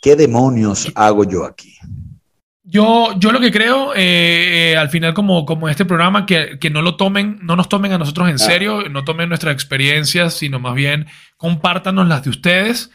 ¿qué 0.00 0.14
demonios 0.16 0.90
hago 0.94 1.24
yo 1.24 1.44
aquí? 1.44 1.76
Yo, 2.70 3.14
yo 3.18 3.32
lo 3.32 3.40
que 3.40 3.50
creo, 3.50 3.94
eh, 3.94 4.72
eh, 4.72 4.76
al 4.76 4.90
final, 4.90 5.14
como, 5.14 5.46
como 5.46 5.70
este 5.70 5.86
programa, 5.86 6.26
que, 6.26 6.58
que 6.60 6.68
no 6.68 6.82
lo 6.82 6.96
tomen, 6.96 7.38
no 7.42 7.56
nos 7.56 7.68
tomen 7.70 7.92
a 7.92 7.98
nosotros 7.98 8.28
en 8.28 8.34
Ah. 8.34 8.38
serio, 8.38 8.88
no 8.90 9.04
tomen 9.04 9.30
nuestras 9.30 9.54
experiencias, 9.54 10.34
sino 10.34 10.58
más 10.60 10.74
bien 10.74 11.06
compártanos 11.38 12.06
las 12.08 12.24
de 12.24 12.30
ustedes. 12.30 12.90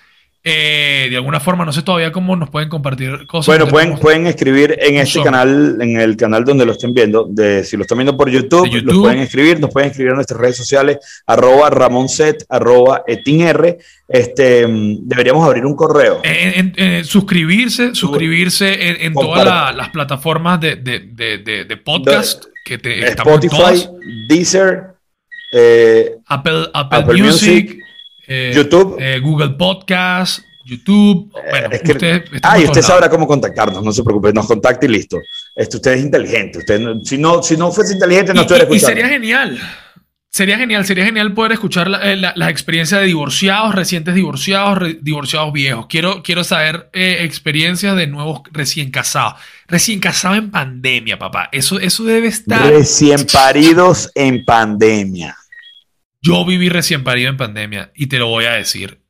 Eh, 0.45 1.07
de 1.09 1.15
alguna 1.15 1.39
forma, 1.39 1.63
no 1.63 1.71
sé 1.71 1.83
todavía 1.83 2.11
cómo 2.11 2.35
nos 2.35 2.49
pueden 2.49 2.67
compartir 2.67 3.25
cosas. 3.27 3.47
Bueno, 3.47 3.65
pueden, 3.69 3.87
tenemos- 3.91 4.01
pueden 4.01 4.27
escribir 4.27 4.77
en 4.81 4.97
este 4.97 5.13
son. 5.13 5.23
canal, 5.23 5.77
en 5.79 6.01
el 6.01 6.17
canal 6.17 6.43
donde 6.43 6.65
lo 6.65 6.73
estén 6.73 6.93
viendo. 6.93 7.25
De, 7.29 7.63
si 7.63 7.77
lo 7.77 7.83
están 7.83 7.97
viendo 7.99 8.17
por 8.17 8.29
YouTube, 8.29 8.67
YouTube. 8.69 8.83
los 8.91 8.97
pueden 8.99 9.19
escribir, 9.19 9.59
nos 9.61 9.69
pueden 9.71 9.89
escribir 9.91 10.09
en 10.09 10.15
nuestras 10.15 10.41
redes 10.41 10.57
sociales, 10.57 10.97
arroba 11.25 11.69
ramonset, 11.69 12.43
arroba 12.49 13.03
etinr. 13.07 13.77
Este, 14.09 14.67
mm, 14.67 15.07
deberíamos 15.07 15.45
abrir 15.47 15.65
un 15.65 15.77
correo. 15.77 16.19
En- 16.23 16.59
en- 16.59 16.73
en 16.75 17.05
suscribirse, 17.05 17.95
suscribirse 17.95 19.05
en, 19.05 19.13
todas 19.13 19.45
la- 19.45 19.71
las 19.71 19.89
plataformas 19.91 20.59
de, 20.59 20.75
de, 20.75 20.99
de, 21.07 21.77
podcast 21.77 22.43
que 22.65 22.77
te, 22.77 23.07
Spotify. 23.07 23.87
Deezer, 24.27 24.87
eh, 25.53 26.15
Apple, 26.27 26.67
Apple, 26.73 26.99
Apple 26.99 27.21
Music, 27.21 27.65
Music, 27.69 27.82
eh, 28.27 28.51
YouTube. 28.55 28.97
eh, 28.99 29.19
Google 29.19 29.49
Podcast, 29.51 30.43
YouTube. 30.65 31.31
Bueno, 31.49 31.69
Es 31.71 31.81
que- 31.81 31.91
usted, 31.91 32.25
Ah, 32.41 32.59
y 32.59 32.63
usted 32.65 32.81
sabrá 32.81 33.09
cómo 33.09 33.27
contactarnos, 33.27 33.83
no 33.83 33.91
se 33.91 34.03
preocupe, 34.03 34.31
nos 34.33 34.47
contacta 34.47 34.85
y 34.85 34.89
listo. 34.89 35.17
Esto, 35.55 35.77
usted 35.77 35.93
es 35.93 36.01
inteligente. 36.03 36.59
Usted 36.59 36.81
si, 37.03 37.17
no, 37.17 37.43
si 37.43 37.57
no 37.57 37.71
fuese 37.71 37.93
inteligente, 37.93 38.33
no 38.33 38.41
Y- 38.41 38.43
estuviera 38.43 38.65
y, 38.69 38.73
y 38.73 38.75
escuchando. 38.77 39.01
sería 39.01 39.09
genial. 39.13 39.59
Sería 40.35 40.57
genial, 40.57 40.83
sería 40.83 41.05
genial 41.05 41.31
poder 41.35 41.51
escuchar 41.51 41.87
la- 41.91 42.11
eh, 42.11 42.15
la- 42.15 42.33
las 42.35 42.49
experiencias 42.49 42.99
de 43.01 43.05
divorciados, 43.05 43.75
recientes 43.75 44.15
divorciados, 44.15 44.79
re- 44.79 44.97
divorciados 44.99 45.53
viejos. 45.53 45.85
Quiero, 45.87 46.23
quiero 46.23 46.43
saber 46.43 46.89
eh, 46.91 47.17
experiencias 47.21 47.95
de 47.95 48.07
nuevos 48.07 48.41
recién 48.51 48.89
casados. 48.89 49.35
Recién 49.67 49.99
casados 49.99 50.39
en 50.39 50.49
pandemia, 50.49 51.19
papá. 51.19 51.49
Eso, 51.51 51.79
eso 51.79 52.03
debe 52.03 52.29
estar. 52.29 52.67
Recién 52.67 53.27
paridos 53.31 54.09
en 54.15 54.43
pandemia. 54.43 55.37
Yo 56.23 56.45
viví 56.45 56.69
recién 56.69 57.03
parido 57.03 57.29
en 57.29 57.37
pandemia 57.37 57.91
y 57.95 58.07
te 58.07 58.17
lo 58.17 58.27
voy 58.27 58.45
a 58.45 58.53
decir. 58.53 59.01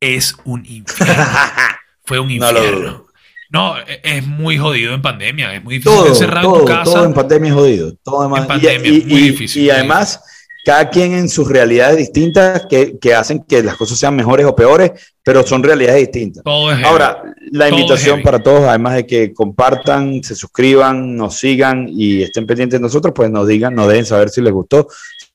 Es 0.00 0.36
un 0.44 0.64
infierno. 0.66 1.24
Fue 2.04 2.20
un 2.20 2.30
infierno. 2.30 3.06
No, 3.50 3.78
e- 3.78 4.00
es 4.04 4.26
muy 4.26 4.58
jodido 4.58 4.94
en 4.94 5.02
pandemia. 5.02 5.54
Es 5.54 5.64
muy 5.64 5.76
difícil 5.78 5.92
todo, 5.96 6.06
en 6.24 6.42
todo, 6.42 6.58
tu 6.60 6.64
casa. 6.66 6.84
todo 6.84 7.04
en 7.06 7.14
pandemia 7.14 7.48
es 7.48 7.54
jodido. 7.54 7.94
Todo 8.02 8.24
en, 8.36 8.42
En 8.42 8.46
pandemia, 8.48 8.88
y, 8.88 9.00
muy 9.00 9.20
y- 9.20 9.28
difícil, 9.30 9.62
Y 9.62 9.64
muy 9.66 9.70
además, 9.70 10.20
cada 10.64 10.90
quien 10.90 11.12
en 11.14 11.28
sus 11.28 11.48
realidades 11.48 11.96
distintas 11.96 12.66
que, 12.68 12.98
que 13.00 13.14
hacen 13.14 13.42
que 13.42 13.62
las 13.62 13.76
cosas 13.76 13.98
sean 13.98 14.14
mejores 14.14 14.44
o 14.46 14.54
peores, 14.54 14.92
pero 15.24 15.44
son 15.46 15.62
realidades 15.62 16.00
distintas. 16.00 16.44
Todo 16.44 16.70
es. 16.72 16.84
Ahora, 16.84 17.22
la 17.50 17.68
Todo 17.68 17.78
invitación 17.78 18.22
para 18.22 18.38
todos, 18.42 18.64
además 18.68 18.94
de 18.94 19.06
que 19.06 19.32
compartan, 19.32 20.22
se 20.22 20.34
suscriban, 20.34 21.16
nos 21.16 21.38
sigan 21.38 21.86
y 21.88 22.22
estén 22.22 22.46
pendientes 22.46 22.78
de 22.78 22.82
nosotros, 22.82 23.12
pues 23.16 23.30
nos 23.30 23.48
digan, 23.48 23.74
nos 23.74 23.88
dejen 23.88 24.04
saber 24.06 24.28
si 24.28 24.40
les 24.42 24.52
gustó. 24.52 24.86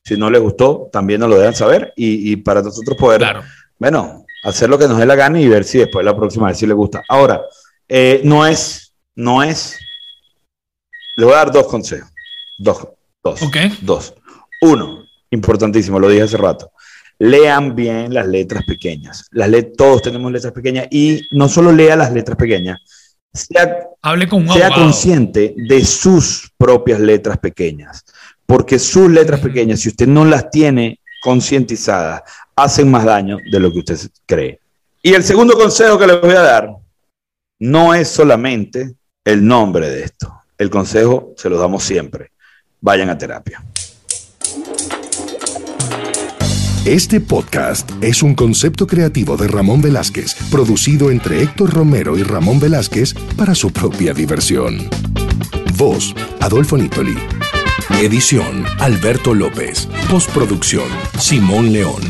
Si 0.06 0.16
no 0.16 0.30
les 0.30 0.40
gustó, 0.40 0.88
también 0.92 1.20
nos 1.20 1.28
lo 1.30 1.36
dejan 1.38 1.54
saber 1.54 1.92
y, 1.96 2.32
y 2.32 2.36
para 2.36 2.62
nosotros 2.62 2.96
poder, 2.96 3.18
Claro. 3.18 3.42
bueno, 3.78 4.24
hacer 4.44 4.70
lo 4.70 4.78
que 4.78 4.86
nos 4.86 4.98
dé 4.98 5.06
la 5.06 5.16
gana 5.16 5.40
y 5.40 5.48
ver 5.48 5.64
si 5.64 5.78
después 5.78 6.04
la 6.04 6.16
próxima 6.16 6.46
vez 6.46 6.58
si 6.58 6.66
les 6.66 6.76
gusta. 6.76 7.02
Ahora, 7.08 7.42
eh, 7.88 8.20
no 8.22 8.46
es, 8.46 8.92
no 9.16 9.42
es, 9.42 9.76
le 11.16 11.24
voy 11.24 11.34
a 11.34 11.38
dar 11.38 11.52
dos 11.52 11.66
consejos. 11.66 12.08
Dos, 12.58 12.86
dos, 13.22 13.42
Ok. 13.42 13.56
dos. 13.82 14.14
Uno, 14.62 15.04
importantísimo, 15.30 15.98
lo 15.98 16.08
dije 16.08 16.22
hace 16.22 16.36
rato. 16.36 16.70
Lean 17.18 17.74
bien 17.74 18.12
las 18.14 18.26
letras 18.28 18.62
pequeñas. 18.66 19.26
Las 19.32 19.48
le- 19.48 19.62
todos 19.64 20.02
tenemos 20.02 20.30
letras 20.30 20.52
pequeñas 20.52 20.86
y 20.90 21.26
no 21.32 21.48
solo 21.48 21.72
lea 21.72 21.96
las 21.96 22.12
letras 22.12 22.36
pequeñas, 22.36 22.78
sea, 23.32 23.88
Hable 24.02 24.28
con 24.28 24.42
un 24.48 24.52
sea 24.54 24.70
consciente 24.70 25.54
de 25.56 25.84
sus 25.84 26.50
propias 26.56 27.00
letras 27.00 27.38
pequeñas. 27.38 28.04
Porque 28.46 28.78
sus 28.78 29.10
letras 29.10 29.40
pequeñas, 29.40 29.80
si 29.80 29.88
usted 29.88 30.06
no 30.06 30.24
las 30.24 30.50
tiene 30.50 31.00
concientizadas, 31.22 32.22
hacen 32.54 32.90
más 32.90 33.04
daño 33.04 33.38
de 33.50 33.60
lo 33.60 33.72
que 33.72 33.80
usted 33.80 33.98
cree. 34.24 34.60
Y 35.02 35.14
el 35.14 35.24
segundo 35.24 35.54
consejo 35.54 35.98
que 35.98 36.06
les 36.06 36.20
voy 36.20 36.30
a 36.30 36.42
dar 36.42 36.76
no 37.58 37.94
es 37.94 38.08
solamente 38.08 38.94
el 39.24 39.46
nombre 39.46 39.90
de 39.90 40.04
esto. 40.04 40.32
El 40.58 40.70
consejo 40.70 41.34
se 41.36 41.50
lo 41.50 41.58
damos 41.58 41.84
siempre. 41.84 42.30
Vayan 42.80 43.10
a 43.10 43.18
terapia. 43.18 43.62
Este 46.84 47.20
podcast 47.20 47.90
es 48.00 48.22
un 48.22 48.36
concepto 48.36 48.86
creativo 48.86 49.36
de 49.36 49.48
Ramón 49.48 49.82
Velázquez, 49.82 50.36
producido 50.52 51.10
entre 51.10 51.42
Héctor 51.42 51.74
Romero 51.74 52.16
y 52.16 52.22
Ramón 52.22 52.60
Velázquez 52.60 53.12
para 53.36 53.56
su 53.56 53.72
propia 53.72 54.14
diversión. 54.14 54.88
Voz, 55.76 56.14
Adolfo 56.40 56.78
Nitoli. 56.78 57.16
Edición, 57.90 58.64
Alberto 58.78 59.32
López. 59.32 59.86
Postproducción, 60.10 60.88
Simón 61.18 61.72
León. 61.72 62.02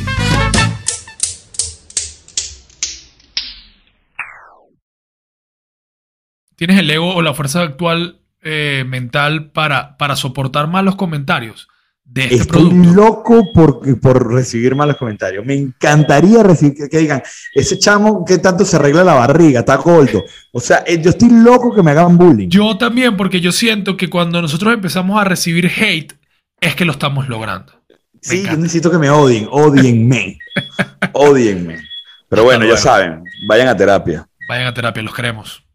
¿Tienes 6.57 6.79
el 6.79 6.91
ego 6.91 7.15
o 7.15 7.23
la 7.23 7.35
fuerza 7.35 7.63
actual 7.63 8.21
eh, 8.43 8.85
mental 8.87 9.51
para, 9.53 9.97
para 9.97 10.17
soportar 10.17 10.67
malos 10.67 10.97
comentarios 10.97 11.69
de 12.07 12.25
este 12.25 12.37
Estoy 12.37 12.71
producto? 12.71 12.93
loco 12.95 13.53
por, 13.53 14.01
por 14.01 14.33
recibir 14.33 14.75
malos 14.75 14.97
comentarios. 14.97 15.45
Me 15.45 15.55
encantaría 15.55 16.43
recibir 16.43 16.89
que, 16.89 16.99
digan, 16.99 17.23
ese 17.55 17.79
chamo 17.79 18.25
que 18.25 18.39
tanto 18.39 18.65
se 18.65 18.77
arregla 18.77 19.05
la 19.05 19.15
barriga, 19.15 19.61
está 19.61 19.77
gordo. 19.77 20.25
O 20.53 20.61
sea, 20.61 20.85
eh, 20.87 21.01
yo 21.03 21.11
estoy 21.11 21.31
loco 21.31 21.75
que 21.75 21.83
me 21.83 21.91
hagan 21.91 22.17
bullying. 22.17 22.49
Yo 22.49 22.79
también, 22.79 23.17
porque 23.17 23.41
yo 23.41 23.53
siento 23.53 23.97
que 23.97 24.09
cuando 24.09 24.41
nosotros 24.41 24.73
empezamos 24.73 25.21
a 25.21 25.25
recibir 25.25 25.67
hate, 25.67 26.15
es 26.61 26.75
que 26.75 26.85
lo 26.85 26.93
estamos 26.93 27.29
logrando. 27.29 27.73
sí, 28.21 28.45
yo 28.45 28.57
necesito 28.57 28.91
que 28.91 28.99
me 28.99 29.11
odien, 29.11 29.49
odienme. 29.51 30.39
odienme. 31.13 31.81
Pero 32.29 32.45
bueno, 32.45 32.65
ya 32.65 32.77
saben, 32.77 33.23
vayan 33.47 33.69
a 33.69 33.77
terapia. 33.77 34.27
Vayan 34.49 34.67
a 34.67 34.75
terapia, 34.75 35.03
los 35.03 35.15
queremos. 35.15 35.66